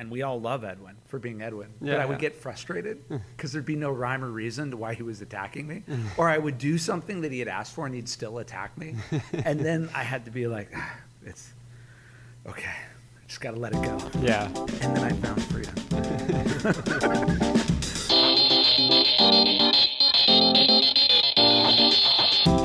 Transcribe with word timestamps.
and 0.00 0.10
we 0.10 0.22
all 0.22 0.40
love 0.40 0.64
Edwin 0.64 0.96
for 1.08 1.18
being 1.18 1.42
Edwin. 1.42 1.68
Yeah, 1.82 1.92
but 1.92 2.00
I 2.00 2.06
would 2.06 2.14
yeah. 2.14 2.30
get 2.30 2.34
frustrated 2.36 3.06
because 3.36 3.52
there'd 3.52 3.66
be 3.66 3.76
no 3.76 3.90
rhyme 3.90 4.24
or 4.24 4.30
reason 4.30 4.70
to 4.70 4.78
why 4.78 4.94
he 4.94 5.02
was 5.02 5.20
attacking 5.20 5.66
me, 5.66 5.82
or 6.16 6.26
I 6.30 6.38
would 6.38 6.56
do 6.56 6.78
something 6.78 7.20
that 7.20 7.30
he 7.30 7.38
had 7.38 7.48
asked 7.48 7.74
for 7.74 7.84
and 7.84 7.94
he'd 7.94 8.08
still 8.08 8.38
attack 8.38 8.78
me, 8.78 8.94
and 9.44 9.60
then 9.60 9.90
I 9.94 10.02
had 10.02 10.24
to 10.24 10.30
be 10.30 10.46
like, 10.46 10.70
"Ah, 10.74 10.96
it's 11.26 11.52
okay. 12.46 12.70
I 12.70 13.26
just 13.26 13.42
got 13.42 13.50
to 13.50 13.60
let 13.60 13.74
it 13.74 13.82
go. 13.82 13.98
Yeah. 14.22 14.46
And 14.80 14.96
then 14.96 15.04
I 15.04 15.10
found 15.10 15.42
freedom. 15.44 15.74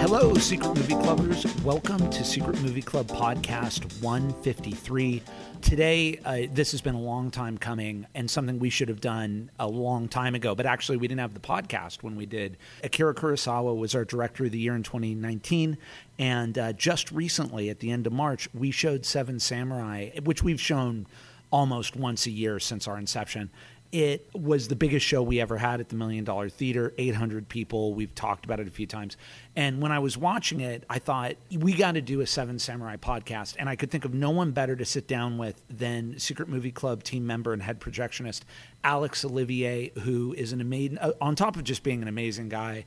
Hello, 0.07 0.35
Secret 0.35 0.67
Movie 0.67 0.93
Clubbers. 0.93 1.63
Welcome 1.63 2.11
to 2.11 2.23
Secret 2.23 2.61
Movie 2.61 2.83
Club 2.83 3.07
Podcast 3.07 4.03
153. 4.03 5.23
Today, 5.63 6.19
uh, 6.23 6.41
this 6.53 6.69
has 6.73 6.81
been 6.81 6.93
a 6.93 7.01
long 7.01 7.31
time 7.31 7.57
coming 7.57 8.05
and 8.13 8.29
something 8.29 8.59
we 8.59 8.69
should 8.69 8.87
have 8.87 9.01
done 9.01 9.49
a 9.57 9.67
long 9.67 10.07
time 10.07 10.35
ago, 10.35 10.53
but 10.53 10.67
actually, 10.67 10.97
we 10.97 11.07
didn't 11.07 11.21
have 11.21 11.33
the 11.33 11.39
podcast 11.39 12.03
when 12.03 12.15
we 12.15 12.27
did. 12.27 12.57
Akira 12.83 13.15
Kurosawa 13.15 13.75
was 13.75 13.95
our 13.95 14.05
director 14.05 14.45
of 14.45 14.51
the 14.51 14.59
year 14.59 14.75
in 14.75 14.83
2019. 14.83 15.75
And 16.19 16.55
uh, 16.55 16.73
just 16.73 17.11
recently, 17.11 17.71
at 17.71 17.79
the 17.79 17.89
end 17.89 18.05
of 18.05 18.13
March, 18.13 18.47
we 18.53 18.69
showed 18.69 19.07
Seven 19.07 19.39
Samurai, 19.39 20.11
which 20.23 20.43
we've 20.43 20.61
shown 20.61 21.07
almost 21.51 21.95
once 21.95 22.27
a 22.27 22.31
year 22.31 22.59
since 22.59 22.87
our 22.87 22.99
inception. 22.99 23.49
It 23.95 24.29
was 24.33 24.67
the 24.67 24.75
biggest 24.75 25.05
show 25.05 25.23
we 25.23 25.39
ever 25.39 25.57
had 25.57 25.79
at 25.79 25.87
the 25.87 25.95
Million 25.95 26.25
Dollar 26.25 26.49
Theater, 26.49 26.93
800 26.97 27.47
people. 27.47 27.93
We've 27.93 28.13
talked 28.13 28.43
about 28.43 28.59
it 28.59 28.67
a 28.67 28.69
few 28.69 28.85
times. 28.85 29.15
And 29.55 29.81
when 29.81 29.93
I 29.93 29.99
was 29.99 30.17
watching 30.17 30.59
it, 30.59 30.83
I 30.89 30.99
thought, 30.99 31.35
we 31.57 31.71
got 31.71 31.93
to 31.93 32.01
do 32.01 32.19
a 32.19 32.27
Seven 32.27 32.59
Samurai 32.59 32.97
podcast. 32.97 33.55
And 33.57 33.69
I 33.69 33.77
could 33.77 33.91
think 33.91 34.03
of 34.03 34.13
no 34.13 34.31
one 34.31 34.51
better 34.51 34.75
to 34.75 34.83
sit 34.83 35.07
down 35.07 35.37
with 35.37 35.63
than 35.69 36.19
Secret 36.19 36.49
Movie 36.49 36.73
Club 36.73 37.03
team 37.03 37.25
member 37.25 37.53
and 37.53 37.63
head 37.63 37.79
projectionist 37.79 38.41
Alex 38.83 39.23
Olivier, 39.23 39.93
who 40.01 40.33
is 40.33 40.51
an 40.51 40.59
amazing, 40.59 40.97
uh, 40.97 41.13
on 41.21 41.37
top 41.37 41.55
of 41.55 41.63
just 41.63 41.81
being 41.81 42.01
an 42.01 42.09
amazing 42.09 42.49
guy 42.49 42.83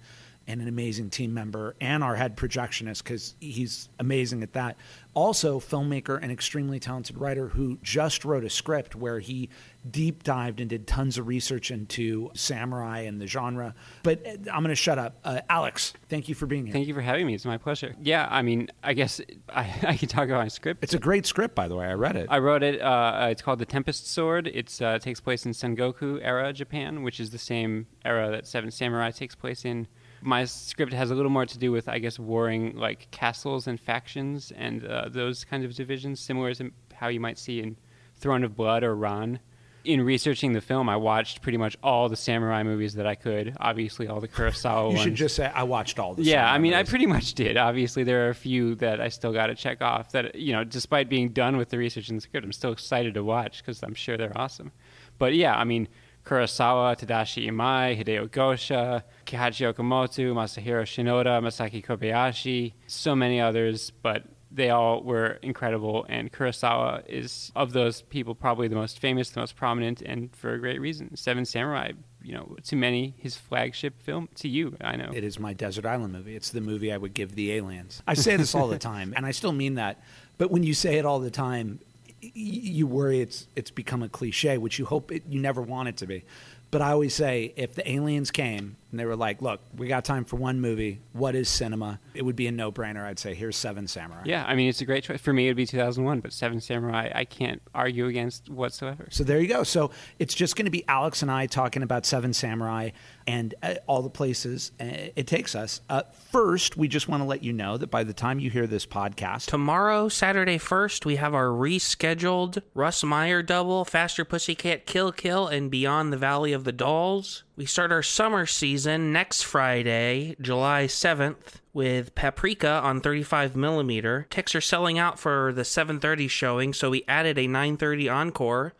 and 0.48 0.62
an 0.62 0.66
amazing 0.66 1.10
team 1.10 1.32
member 1.32 1.76
and 1.78 2.02
our 2.02 2.16
head 2.16 2.34
projectionist 2.34 3.04
because 3.04 3.34
he's 3.38 3.90
amazing 3.98 4.42
at 4.42 4.54
that. 4.54 4.76
Also, 5.12 5.60
filmmaker 5.60 6.18
and 6.20 6.32
extremely 6.32 6.80
talented 6.80 7.18
writer 7.18 7.48
who 7.48 7.78
just 7.82 8.24
wrote 8.24 8.44
a 8.44 8.50
script 8.50 8.96
where 8.96 9.20
he 9.20 9.50
deep 9.90 10.22
dived 10.22 10.60
and 10.60 10.70
did 10.70 10.86
tons 10.86 11.18
of 11.18 11.26
research 11.26 11.70
into 11.70 12.30
samurai 12.34 13.00
and 13.00 13.20
the 13.20 13.26
genre. 13.26 13.74
But 14.02 14.26
uh, 14.26 14.30
I'm 14.52 14.62
going 14.62 14.68
to 14.68 14.74
shut 14.74 14.98
up. 14.98 15.18
Uh, 15.24 15.40
Alex, 15.48 15.92
thank 16.08 16.28
you 16.28 16.34
for 16.34 16.46
being 16.46 16.66
here. 16.66 16.72
Thank 16.72 16.88
you 16.88 16.94
for 16.94 17.00
having 17.00 17.26
me. 17.26 17.34
It's 17.34 17.44
my 17.44 17.58
pleasure. 17.58 17.94
Yeah, 18.00 18.26
I 18.30 18.42
mean, 18.42 18.68
I 18.82 18.94
guess 18.94 19.20
I, 19.48 19.62
I 19.82 19.96
can 19.96 20.08
talk 20.08 20.24
about 20.24 20.38
my 20.38 20.48
script. 20.48 20.82
It's 20.82 20.94
a 20.94 20.98
great 20.98 21.26
script, 21.26 21.54
by 21.54 21.68
the 21.68 21.76
way. 21.76 21.86
I 21.86 21.94
read 21.94 22.16
it. 22.16 22.26
I 22.30 22.38
wrote 22.38 22.62
it. 22.62 22.80
Uh, 22.80 23.28
it's 23.30 23.42
called 23.42 23.58
The 23.58 23.66
Tempest 23.66 24.08
Sword. 24.10 24.46
It 24.46 24.80
uh, 24.82 24.98
takes 24.98 25.20
place 25.20 25.46
in 25.46 25.52
Sengoku 25.52 26.20
era 26.22 26.52
Japan, 26.52 27.02
which 27.02 27.20
is 27.20 27.30
the 27.30 27.38
same 27.38 27.86
era 28.04 28.30
that 28.30 28.46
Seven 28.46 28.70
Samurai 28.70 29.10
takes 29.10 29.34
place 29.34 29.64
in. 29.64 29.86
My 30.20 30.44
script 30.44 30.92
has 30.92 31.10
a 31.10 31.14
little 31.14 31.30
more 31.30 31.46
to 31.46 31.58
do 31.58 31.70
with, 31.70 31.88
I 31.88 31.98
guess, 32.00 32.18
warring 32.18 32.76
like 32.76 33.08
castles 33.10 33.68
and 33.68 33.78
factions 33.78 34.52
and 34.56 34.84
uh, 34.84 35.08
those 35.08 35.44
kinds 35.44 35.64
of 35.64 35.74
divisions, 35.74 36.20
similar 36.20 36.52
to 36.54 36.72
how 36.92 37.08
you 37.08 37.20
might 37.20 37.38
see 37.38 37.60
in 37.60 37.76
Throne 38.16 38.42
of 38.42 38.56
Blood 38.56 38.82
or 38.82 38.96
Ran. 38.96 39.38
In 39.84 40.02
researching 40.02 40.52
the 40.52 40.60
film, 40.60 40.88
I 40.88 40.96
watched 40.96 41.40
pretty 41.40 41.56
much 41.56 41.76
all 41.82 42.08
the 42.08 42.16
samurai 42.16 42.62
movies 42.62 42.94
that 42.94 43.06
I 43.06 43.14
could. 43.14 43.56
Obviously, 43.60 44.08
all 44.08 44.20
the 44.20 44.28
Kurosawa 44.28 44.88
you 44.90 44.96
ones. 44.96 45.00
should 45.00 45.14
just 45.14 45.36
say 45.36 45.46
I 45.46 45.62
watched 45.62 45.98
all 45.98 46.14
the. 46.14 46.22
Yeah, 46.22 46.50
I 46.50 46.58
mean, 46.58 46.74
I 46.74 46.82
pretty 46.82 47.06
much 47.06 47.34
did. 47.34 47.56
Obviously, 47.56 48.04
there 48.04 48.26
are 48.26 48.30
a 48.30 48.34
few 48.34 48.74
that 48.76 49.00
I 49.00 49.08
still 49.08 49.32
got 49.32 49.46
to 49.46 49.54
check 49.54 49.80
off. 49.80 50.12
That 50.12 50.34
you 50.34 50.52
know, 50.52 50.64
despite 50.64 51.08
being 51.08 51.30
done 51.30 51.56
with 51.56 51.70
the 51.70 51.78
research 51.78 52.08
and 52.08 52.18
the 52.18 52.22
script, 52.22 52.44
I'm 52.44 52.52
still 52.52 52.72
excited 52.72 53.14
to 53.14 53.24
watch 53.24 53.58
because 53.58 53.82
I'm 53.82 53.94
sure 53.94 54.16
they're 54.16 54.36
awesome. 54.36 54.72
But 55.16 55.34
yeah, 55.34 55.56
I 55.56 55.64
mean, 55.64 55.88
Kurosawa, 56.24 56.98
Tadashi 56.98 57.48
Imai, 57.48 57.98
Hideo 57.98 58.28
Gosha, 58.28 59.02
Kihachi 59.26 59.72
Okamoto, 59.72 60.34
Masahiro 60.34 60.82
Shinoda, 60.82 61.40
Masaki 61.42 61.84
Kobayashi, 61.84 62.74
so 62.86 63.16
many 63.16 63.40
others, 63.40 63.90
but 64.02 64.24
they 64.50 64.70
all 64.70 65.02
were 65.02 65.38
incredible. 65.42 66.06
And 66.08 66.32
Kurosawa 66.32 67.06
is, 67.06 67.52
of 67.54 67.72
those 67.72 68.02
people, 68.02 68.34
probably 68.34 68.68
the 68.68 68.76
most 68.76 68.98
famous, 68.98 69.30
the 69.30 69.40
most 69.40 69.56
prominent, 69.56 70.02
and 70.02 70.34
for 70.34 70.54
a 70.54 70.58
great 70.58 70.80
reason. 70.80 71.16
Seven 71.16 71.44
Samurai, 71.44 71.92
you 72.22 72.34
know, 72.34 72.56
to 72.64 72.76
many, 72.76 73.14
his 73.18 73.36
flagship 73.36 74.00
film. 74.02 74.28
To 74.36 74.48
you, 74.48 74.76
I 74.80 74.96
know. 74.96 75.10
It 75.12 75.24
is 75.24 75.38
my 75.38 75.52
desert 75.52 75.86
island 75.86 76.12
movie. 76.12 76.34
It's 76.34 76.50
the 76.50 76.60
movie 76.60 76.92
I 76.92 76.96
would 76.96 77.14
give 77.14 77.34
the 77.34 77.52
aliens. 77.52 78.02
I 78.08 78.14
say 78.14 78.36
this 78.36 78.54
all 78.54 78.68
the 78.68 78.78
time, 78.78 79.12
and 79.16 79.26
I 79.26 79.32
still 79.32 79.52
mean 79.52 79.74
that. 79.74 80.02
But 80.38 80.50
when 80.50 80.62
you 80.62 80.74
say 80.74 80.98
it 80.98 81.04
all 81.04 81.18
the 81.18 81.30
time, 81.30 81.80
you 82.20 82.86
worry 82.86 83.20
it's 83.20 83.46
it's 83.54 83.70
become 83.70 84.02
a 84.02 84.08
cliche, 84.08 84.58
which 84.58 84.78
you 84.78 84.86
hope 84.86 85.12
it, 85.12 85.24
you 85.28 85.40
never 85.40 85.62
want 85.62 85.88
it 85.88 85.96
to 85.98 86.06
be. 86.06 86.24
But 86.70 86.82
I 86.82 86.90
always 86.90 87.14
say, 87.14 87.54
if 87.56 87.74
the 87.74 87.90
aliens 87.90 88.30
came 88.30 88.76
and 88.90 88.98
they 88.98 89.04
were 89.04 89.16
like, 89.16 89.42
"Look, 89.42 89.60
we 89.76 89.88
got 89.88 90.04
time 90.04 90.24
for 90.24 90.36
one 90.36 90.60
movie. 90.60 91.00
What 91.12 91.34
is 91.34 91.48
cinema?" 91.48 92.00
It 92.14 92.22
would 92.22 92.36
be 92.36 92.46
a 92.46 92.52
no-brainer. 92.52 93.04
I'd 93.04 93.18
say, 93.18 93.34
"Here's 93.34 93.56
Seven 93.56 93.86
Samurai." 93.86 94.22
Yeah, 94.24 94.44
I 94.46 94.54
mean, 94.54 94.68
it's 94.68 94.80
a 94.80 94.84
great 94.84 95.04
choice. 95.04 95.20
For 95.20 95.32
me, 95.32 95.46
it 95.46 95.50
would 95.50 95.56
be 95.56 95.66
2001, 95.66 96.20
but 96.20 96.32
Seven 96.32 96.60
Samurai, 96.60 97.10
I 97.14 97.24
can't 97.24 97.60
argue 97.74 98.06
against 98.06 98.48
whatsoever. 98.48 99.08
So 99.10 99.24
there 99.24 99.40
you 99.40 99.48
go. 99.48 99.62
So 99.62 99.90
it's 100.18 100.34
just 100.34 100.56
going 100.56 100.66
to 100.66 100.70
be 100.70 100.86
Alex 100.88 101.22
and 101.22 101.30
I 101.30 101.46
talking 101.46 101.82
about 101.82 102.06
Seven 102.06 102.32
Samurai 102.32 102.90
and 103.26 103.54
uh, 103.62 103.74
all 103.86 104.02
the 104.02 104.10
places 104.10 104.72
uh, 104.80 104.84
it 105.16 105.26
takes 105.26 105.54
us. 105.54 105.80
Uh, 105.90 106.02
first, 106.32 106.76
we 106.76 106.88
just 106.88 107.08
want 107.08 107.22
to 107.22 107.26
let 107.26 107.42
you 107.42 107.52
know 107.52 107.76
that 107.76 107.88
by 107.90 108.04
the 108.04 108.14
time 108.14 108.40
you 108.40 108.50
hear 108.50 108.66
this 108.66 108.86
podcast, 108.86 109.46
Tomorrow, 109.46 110.08
Saturday 110.08 110.58
1st, 110.58 111.04
we 111.04 111.16
have 111.16 111.34
our 111.34 111.46
rescheduled 111.46 112.62
Russ 112.74 113.02
Meyer 113.02 113.42
double, 113.42 113.84
Faster 113.84 114.24
Pussycat 114.24 114.86
Kill 114.86 115.12
Kill, 115.12 115.46
and 115.46 115.70
Beyond 115.70 116.12
the 116.12 116.16
Valley 116.16 116.52
of 116.52 116.64
the 116.64 116.72
Dolls. 116.72 117.44
We 117.58 117.66
start 117.66 117.90
our 117.90 118.04
summer 118.04 118.46
season 118.46 119.12
next 119.12 119.42
Friday, 119.42 120.36
July 120.40 120.84
7th, 120.84 121.60
with 121.72 122.14
Paprika 122.14 122.80
on 122.84 123.00
35 123.00 123.56
millimeter. 123.56 124.28
Tickets 124.30 124.54
are 124.54 124.60
selling 124.60 124.96
out 124.96 125.18
for 125.18 125.52
the 125.52 125.64
7:30 125.64 126.28
showing, 126.28 126.72
so 126.72 126.88
we 126.90 127.02
added 127.08 127.36
a 127.36 127.48
9:30 127.48 128.08
encore, 128.08 128.74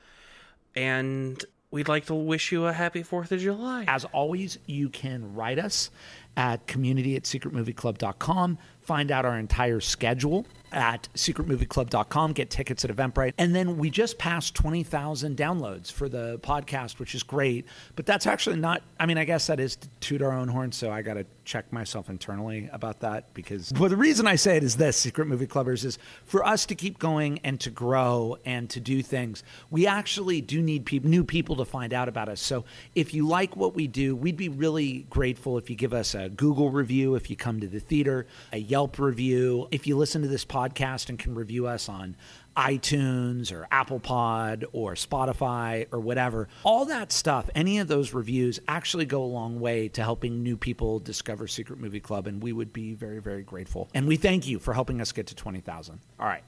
and 0.76 1.44
we'd 1.72 1.88
like 1.88 2.06
to 2.06 2.14
wish 2.14 2.52
you 2.52 2.66
a 2.66 2.72
happy 2.72 3.02
4th 3.02 3.32
of 3.32 3.40
July. 3.40 3.84
As 3.88 4.04
always, 4.04 4.60
you 4.66 4.90
can 4.90 5.34
write 5.34 5.58
us 5.58 5.90
at 6.38 6.69
community 6.69 7.16
at 7.16 7.25
secretmovieclub.com. 7.25 8.59
Find 8.81 9.10
out 9.10 9.26
our 9.26 9.37
entire 9.37 9.81
schedule 9.81 10.47
at 10.72 11.09
secretmovieclub.com. 11.15 12.32
Get 12.32 12.49
tickets 12.49 12.84
at 12.84 12.94
Eventbrite. 12.94 13.34
And 13.37 13.54
then 13.54 13.76
we 13.76 13.91
just 13.91 14.19
passed 14.19 14.54
20,000 14.54 15.37
downloads 15.37 15.91
for 15.91 16.09
the 16.09 16.38
podcast, 16.38 16.99
which 16.99 17.15
is 17.15 17.22
great. 17.22 17.66
But 17.97 18.06
that's 18.06 18.26
actually 18.26 18.56
not, 18.56 18.82
I 19.00 19.06
mean, 19.06 19.19
I 19.19 19.25
guess 19.25 19.49
that 19.49 19.60
is 19.60 19.76
to 19.76 19.88
toot 20.00 20.22
our 20.22 20.32
own 20.32 20.49
horn. 20.49 20.72
So 20.72 20.91
I 20.91 21.03
got 21.03 21.15
to 21.15 21.26
check 21.44 21.71
myself 21.72 22.09
internally 22.09 22.70
about 22.72 23.00
that 23.00 23.34
because, 23.34 23.72
well, 23.78 23.91
the 23.91 23.97
reason 23.97 24.26
I 24.26 24.37
say 24.37 24.56
it 24.56 24.62
is 24.62 24.76
this 24.76 24.97
Secret 24.97 25.26
Movie 25.26 25.47
Clubbers 25.47 25.84
is 25.84 25.99
for 26.25 26.47
us 26.47 26.65
to 26.66 26.75
keep 26.75 26.99
going 26.99 27.41
and 27.43 27.59
to 27.60 27.70
grow 27.70 28.38
and 28.44 28.70
to 28.70 28.81
do 28.81 29.03
things, 29.03 29.43
we 29.70 29.87
actually 29.87 30.41
do 30.41 30.62
need 30.62 30.87
peop 30.87 31.05
new 31.05 31.25
people 31.25 31.56
to 31.56 31.65
find 31.65 31.93
out 31.93 32.09
about 32.09 32.28
us. 32.28 32.41
So 32.41 32.65
if 32.94 33.12
you 33.12 33.26
like 33.26 33.56
what 33.56 33.75
we 33.75 33.87
do, 33.87 34.15
we'd 34.15 34.37
be 34.37 34.49
really 34.49 35.06
grateful 35.10 35.59
if 35.59 35.69
you 35.69 35.76
give 35.76 35.93
us 35.93 36.15
a 36.15 36.27
Google 36.28 36.70
review, 36.70 37.14
if 37.14 37.30
you 37.30 37.36
come 37.36 37.60
to 37.60 37.66
the 37.66 37.80
theater, 37.80 38.26
a 38.52 38.58
Yelp 38.58 38.98
review, 38.98 39.68
if 39.70 39.86
you 39.86 39.96
listen 39.96 40.22
to 40.22 40.28
this 40.28 40.44
podcast 40.44 41.08
and 41.08 41.18
can 41.18 41.34
review 41.34 41.66
us 41.66 41.88
on 41.88 42.16
iTunes 42.58 43.52
or 43.52 43.68
Apple 43.70 44.00
Pod 44.00 44.64
or 44.72 44.94
Spotify 44.94 45.86
or 45.92 46.00
whatever. 46.00 46.48
All 46.64 46.84
that 46.86 47.12
stuff, 47.12 47.48
any 47.54 47.78
of 47.78 47.86
those 47.86 48.12
reviews 48.12 48.58
actually 48.66 49.06
go 49.06 49.22
a 49.22 49.24
long 49.24 49.60
way 49.60 49.88
to 49.90 50.02
helping 50.02 50.42
new 50.42 50.56
people 50.56 50.98
discover 50.98 51.46
Secret 51.46 51.78
Movie 51.78 52.00
Club, 52.00 52.26
and 52.26 52.42
we 52.42 52.52
would 52.52 52.72
be 52.72 52.94
very, 52.94 53.20
very 53.20 53.44
grateful. 53.44 53.88
And 53.94 54.08
we 54.08 54.16
thank 54.16 54.48
you 54.48 54.58
for 54.58 54.74
helping 54.74 55.00
us 55.00 55.12
get 55.12 55.28
to 55.28 55.36
20,000. 55.36 56.00
All 56.18 56.26
right, 56.26 56.42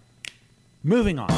moving 0.83 1.21
on. 1.21 1.31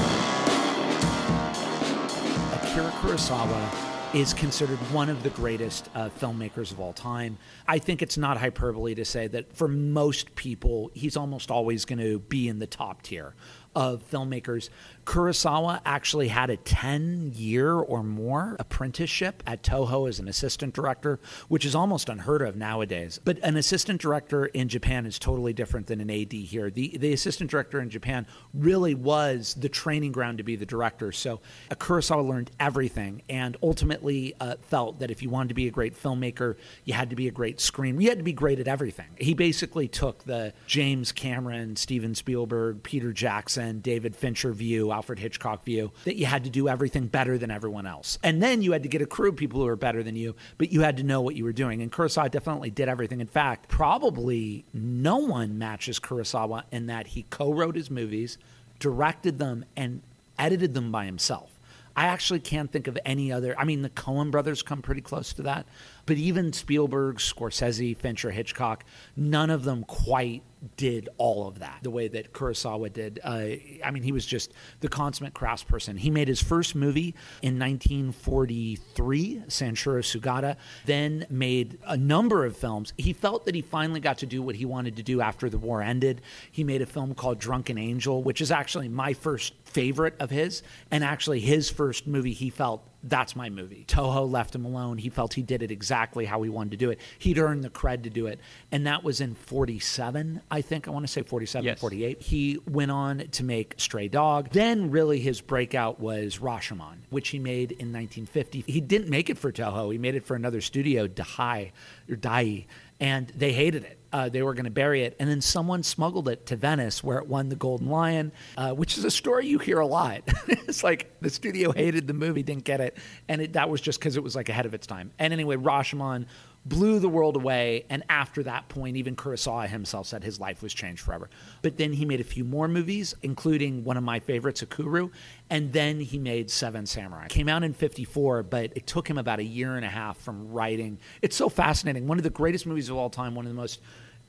Akira 2.52 2.90
Kurosawa 3.02 4.01
is 4.14 4.34
considered 4.34 4.76
one 4.92 5.08
of 5.08 5.22
the 5.22 5.30
greatest 5.30 5.88
uh, 5.94 6.10
filmmakers 6.20 6.70
of 6.70 6.78
all 6.78 6.92
time. 6.92 7.38
I 7.66 7.78
think 7.78 8.02
it's 8.02 8.18
not 8.18 8.36
hyperbole 8.36 8.94
to 8.96 9.06
say 9.06 9.26
that 9.28 9.56
for 9.56 9.68
most 9.68 10.34
people, 10.34 10.90
he's 10.92 11.16
almost 11.16 11.50
always 11.50 11.86
going 11.86 11.98
to 11.98 12.18
be 12.18 12.46
in 12.46 12.58
the 12.58 12.66
top 12.66 13.00
tier 13.02 13.34
of 13.74 14.02
filmmakers. 14.10 14.68
Kurosawa 15.04 15.80
actually 15.84 16.28
had 16.28 16.48
a 16.48 16.56
10 16.56 17.32
year 17.34 17.74
or 17.74 18.02
more 18.02 18.56
apprenticeship 18.58 19.42
at 19.46 19.62
Toho 19.62 20.08
as 20.08 20.20
an 20.20 20.28
assistant 20.28 20.74
director, 20.74 21.18
which 21.48 21.64
is 21.64 21.74
almost 21.74 22.08
unheard 22.08 22.42
of 22.42 22.56
nowadays. 22.56 23.20
But 23.24 23.38
an 23.42 23.56
assistant 23.56 24.00
director 24.00 24.46
in 24.46 24.68
Japan 24.68 25.06
is 25.06 25.18
totally 25.18 25.52
different 25.52 25.88
than 25.88 26.00
an 26.00 26.10
AD 26.10 26.32
here. 26.32 26.70
The, 26.70 26.96
the 26.96 27.12
assistant 27.12 27.50
director 27.50 27.80
in 27.80 27.90
Japan 27.90 28.26
really 28.54 28.94
was 28.94 29.54
the 29.54 29.68
training 29.68 30.12
ground 30.12 30.38
to 30.38 30.44
be 30.44 30.54
the 30.56 30.66
director. 30.66 31.10
So 31.10 31.40
uh, 31.70 31.74
Kurosawa 31.74 32.28
learned 32.28 32.52
everything 32.60 33.22
and 33.28 33.56
ultimately 33.62 34.34
uh, 34.40 34.56
felt 34.62 35.00
that 35.00 35.10
if 35.10 35.22
you 35.22 35.30
wanted 35.30 35.48
to 35.48 35.54
be 35.54 35.66
a 35.66 35.72
great 35.72 36.00
filmmaker, 36.00 36.56
you 36.84 36.94
had 36.94 37.10
to 37.10 37.16
be 37.16 37.26
a 37.26 37.32
great 37.32 37.60
screen. 37.60 38.00
You 38.00 38.08
had 38.08 38.18
to 38.18 38.24
be 38.24 38.32
great 38.32 38.60
at 38.60 38.68
everything. 38.68 39.08
He 39.16 39.34
basically 39.34 39.88
took 39.88 40.24
the 40.24 40.52
James 40.66 41.10
Cameron, 41.10 41.74
Steven 41.74 42.14
Spielberg, 42.14 42.82
Peter 42.84 43.12
Jackson, 43.12 43.80
David 43.80 44.14
Fincher 44.14 44.52
view 44.52 44.91
Alfred 44.92 45.18
Hitchcock 45.18 45.64
view, 45.64 45.92
that 46.04 46.16
you 46.16 46.26
had 46.26 46.44
to 46.44 46.50
do 46.50 46.68
everything 46.68 47.06
better 47.06 47.38
than 47.38 47.50
everyone 47.50 47.86
else. 47.86 48.18
And 48.22 48.42
then 48.42 48.62
you 48.62 48.72
had 48.72 48.82
to 48.82 48.88
get 48.88 49.02
a 49.02 49.06
crew 49.06 49.30
of 49.30 49.36
people 49.36 49.60
who 49.60 49.66
were 49.66 49.76
better 49.76 50.02
than 50.02 50.16
you, 50.16 50.36
but 50.58 50.72
you 50.72 50.82
had 50.82 50.98
to 50.98 51.02
know 51.02 51.20
what 51.20 51.34
you 51.34 51.44
were 51.44 51.52
doing. 51.52 51.82
And 51.82 51.90
Kurosawa 51.90 52.30
definitely 52.30 52.70
did 52.70 52.88
everything. 52.88 53.20
In 53.20 53.26
fact, 53.26 53.68
probably 53.68 54.64
no 54.72 55.16
one 55.16 55.58
matches 55.58 55.98
Kurosawa 55.98 56.64
in 56.70 56.86
that 56.86 57.08
he 57.08 57.24
co 57.30 57.52
wrote 57.52 57.74
his 57.76 57.90
movies, 57.90 58.38
directed 58.78 59.38
them, 59.38 59.64
and 59.76 60.02
edited 60.38 60.74
them 60.74 60.92
by 60.92 61.06
himself. 61.06 61.50
I 61.94 62.06
actually 62.06 62.40
can't 62.40 62.70
think 62.70 62.86
of 62.86 62.98
any 63.04 63.32
other. 63.32 63.58
I 63.58 63.64
mean, 63.64 63.82
the 63.82 63.90
Coen 63.90 64.30
brothers 64.30 64.62
come 64.62 64.82
pretty 64.82 65.02
close 65.02 65.32
to 65.34 65.42
that, 65.42 65.66
but 66.06 66.16
even 66.16 66.52
Spielberg, 66.52 67.16
Scorsese, 67.16 67.96
Fincher, 67.96 68.30
Hitchcock, 68.30 68.84
none 69.16 69.50
of 69.50 69.64
them 69.64 69.84
quite 69.84 70.42
did 70.76 71.08
all 71.18 71.48
of 71.48 71.58
that 71.58 71.78
the 71.82 71.90
way 71.90 72.08
that 72.08 72.32
Kurosawa 72.32 72.92
did. 72.92 73.20
Uh, 73.24 73.56
I 73.84 73.90
mean, 73.90 74.02
he 74.02 74.12
was 74.12 74.24
just 74.24 74.52
the 74.80 74.88
consummate 74.88 75.34
craftsperson. 75.34 75.98
He 75.98 76.10
made 76.10 76.28
his 76.28 76.40
first 76.42 76.74
movie 76.74 77.14
in 77.42 77.58
1943, 77.58 79.42
Sanshiro 79.48 80.02
Sugata, 80.02 80.56
then 80.84 81.26
made 81.28 81.78
a 81.86 81.96
number 81.96 82.44
of 82.44 82.56
films. 82.56 82.92
He 82.96 83.12
felt 83.12 83.44
that 83.46 83.54
he 83.54 83.62
finally 83.62 84.00
got 84.00 84.18
to 84.18 84.26
do 84.26 84.42
what 84.42 84.54
he 84.54 84.64
wanted 84.64 84.96
to 84.96 85.02
do 85.02 85.20
after 85.20 85.50
the 85.50 85.58
war 85.58 85.82
ended. 85.82 86.22
He 86.50 86.62
made 86.64 86.82
a 86.82 86.86
film 86.86 87.14
called 87.14 87.38
Drunken 87.40 87.78
Angel, 87.78 88.22
which 88.22 88.40
is 88.40 88.50
actually 88.50 88.88
my 88.88 89.14
first 89.14 89.54
favorite 89.64 90.14
of 90.20 90.30
his, 90.30 90.62
and 90.90 91.02
actually 91.02 91.40
his 91.40 91.70
first 91.70 92.06
movie 92.06 92.34
he 92.34 92.50
felt 92.50 92.86
that's 93.04 93.34
my 93.34 93.50
movie. 93.50 93.84
Toho 93.88 94.30
left 94.30 94.54
him 94.54 94.64
alone. 94.64 94.98
He 94.98 95.08
felt 95.08 95.34
he 95.34 95.42
did 95.42 95.62
it 95.62 95.70
exactly 95.70 96.24
how 96.24 96.42
he 96.42 96.50
wanted 96.50 96.72
to 96.72 96.76
do 96.76 96.90
it. 96.90 97.00
He'd 97.18 97.38
earned 97.38 97.64
the 97.64 97.70
cred 97.70 98.04
to 98.04 98.10
do 98.10 98.26
it. 98.26 98.38
And 98.70 98.86
that 98.86 99.02
was 99.02 99.20
in 99.20 99.34
47, 99.34 100.40
I 100.50 100.60
think. 100.60 100.86
I 100.86 100.90
want 100.90 101.06
to 101.06 101.12
say 101.12 101.22
47, 101.22 101.64
Yes. 101.64 101.80
48. 101.80 102.20
He 102.22 102.58
went 102.68 102.90
on 102.90 103.18
to 103.32 103.44
make 103.44 103.74
Stray 103.78 104.08
Dog. 104.08 104.50
Then, 104.50 104.90
really, 104.90 105.20
his 105.20 105.40
breakout 105.40 106.00
was 106.00 106.38
Rashomon, 106.38 106.98
which 107.10 107.30
he 107.30 107.38
made 107.38 107.72
in 107.72 107.92
1950. 107.92 108.64
He 108.66 108.80
didn't 108.80 109.08
make 109.08 109.28
it 109.30 109.38
for 109.38 109.50
Toho, 109.50 109.90
he 109.92 109.98
made 109.98 110.14
it 110.14 110.24
for 110.24 110.34
another 110.36 110.60
studio, 110.60 111.06
Dai, 111.06 111.72
or 112.08 112.16
Dai, 112.16 112.66
and 113.00 113.28
they 113.34 113.52
hated 113.52 113.84
it. 113.84 113.98
Uh, 114.12 114.28
they 114.28 114.42
were 114.42 114.54
going 114.54 114.64
to 114.64 114.70
bury 114.70 115.04
it, 115.04 115.16
and 115.18 115.28
then 115.28 115.40
someone 115.40 115.82
smuggled 115.82 116.28
it 116.28 116.46
to 116.46 116.56
Venice, 116.56 117.02
where 117.02 117.18
it 117.18 117.26
won 117.26 117.48
the 117.48 117.56
Golden 117.56 117.88
Lion, 117.88 118.32
uh, 118.56 118.72
which 118.72 118.98
is 118.98 119.04
a 119.04 119.10
story 119.10 119.46
you 119.46 119.58
hear 119.58 119.80
a 119.80 119.86
lot. 119.86 120.22
it's 120.48 120.84
like 120.84 121.10
the 121.20 121.30
studio 121.30 121.72
hated 121.72 122.06
the 122.06 122.14
movie, 122.14 122.42
didn't 122.42 122.64
get 122.64 122.80
it, 122.80 122.98
and 123.28 123.40
it, 123.40 123.54
that 123.54 123.70
was 123.70 123.80
just 123.80 123.98
because 123.98 124.16
it 124.16 124.22
was 124.22 124.36
like 124.36 124.48
ahead 124.48 124.66
of 124.66 124.74
its 124.74 124.86
time. 124.86 125.10
And 125.18 125.32
anyway, 125.32 125.56
Rashomon 125.56 126.26
blew 126.64 126.98
the 127.00 127.08
world 127.08 127.36
away, 127.36 127.84
and 127.90 128.04
after 128.08 128.42
that 128.44 128.68
point, 128.68 128.96
even 128.96 129.16
Kurosawa 129.16 129.68
himself 129.68 130.06
said 130.06 130.22
his 130.22 130.38
life 130.38 130.62
was 130.62 130.72
changed 130.72 131.02
forever. 131.02 131.28
But 131.60 131.76
then 131.76 131.92
he 131.92 132.04
made 132.04 132.20
a 132.20 132.24
few 132.24 132.44
more 132.44 132.68
movies, 132.68 133.14
including 133.22 133.82
one 133.84 133.96
of 133.96 134.04
my 134.04 134.20
favorites, 134.20 134.62
Ikiru, 134.62 135.10
and 135.50 135.72
then 135.72 136.00
he 136.00 136.18
made 136.18 136.50
Seven 136.50 136.86
Samurai. 136.86 137.26
Came 137.28 137.48
out 137.48 137.64
in 137.64 137.72
'54, 137.72 138.44
but 138.44 138.72
it 138.76 138.86
took 138.86 139.08
him 139.08 139.18
about 139.18 139.38
a 139.40 139.44
year 139.44 139.74
and 139.76 139.84
a 139.84 139.88
half 139.88 140.18
from 140.18 140.50
writing. 140.52 140.98
It's 141.20 141.36
so 141.36 141.48
fascinating. 141.48 142.06
One 142.06 142.18
of 142.18 142.24
the 142.24 142.30
greatest 142.30 142.66
movies 142.66 142.88
of 142.88 142.96
all 142.96 143.10
time. 143.10 143.34
One 143.34 143.44
of 143.46 143.50
the 143.50 143.56
most 143.60 143.80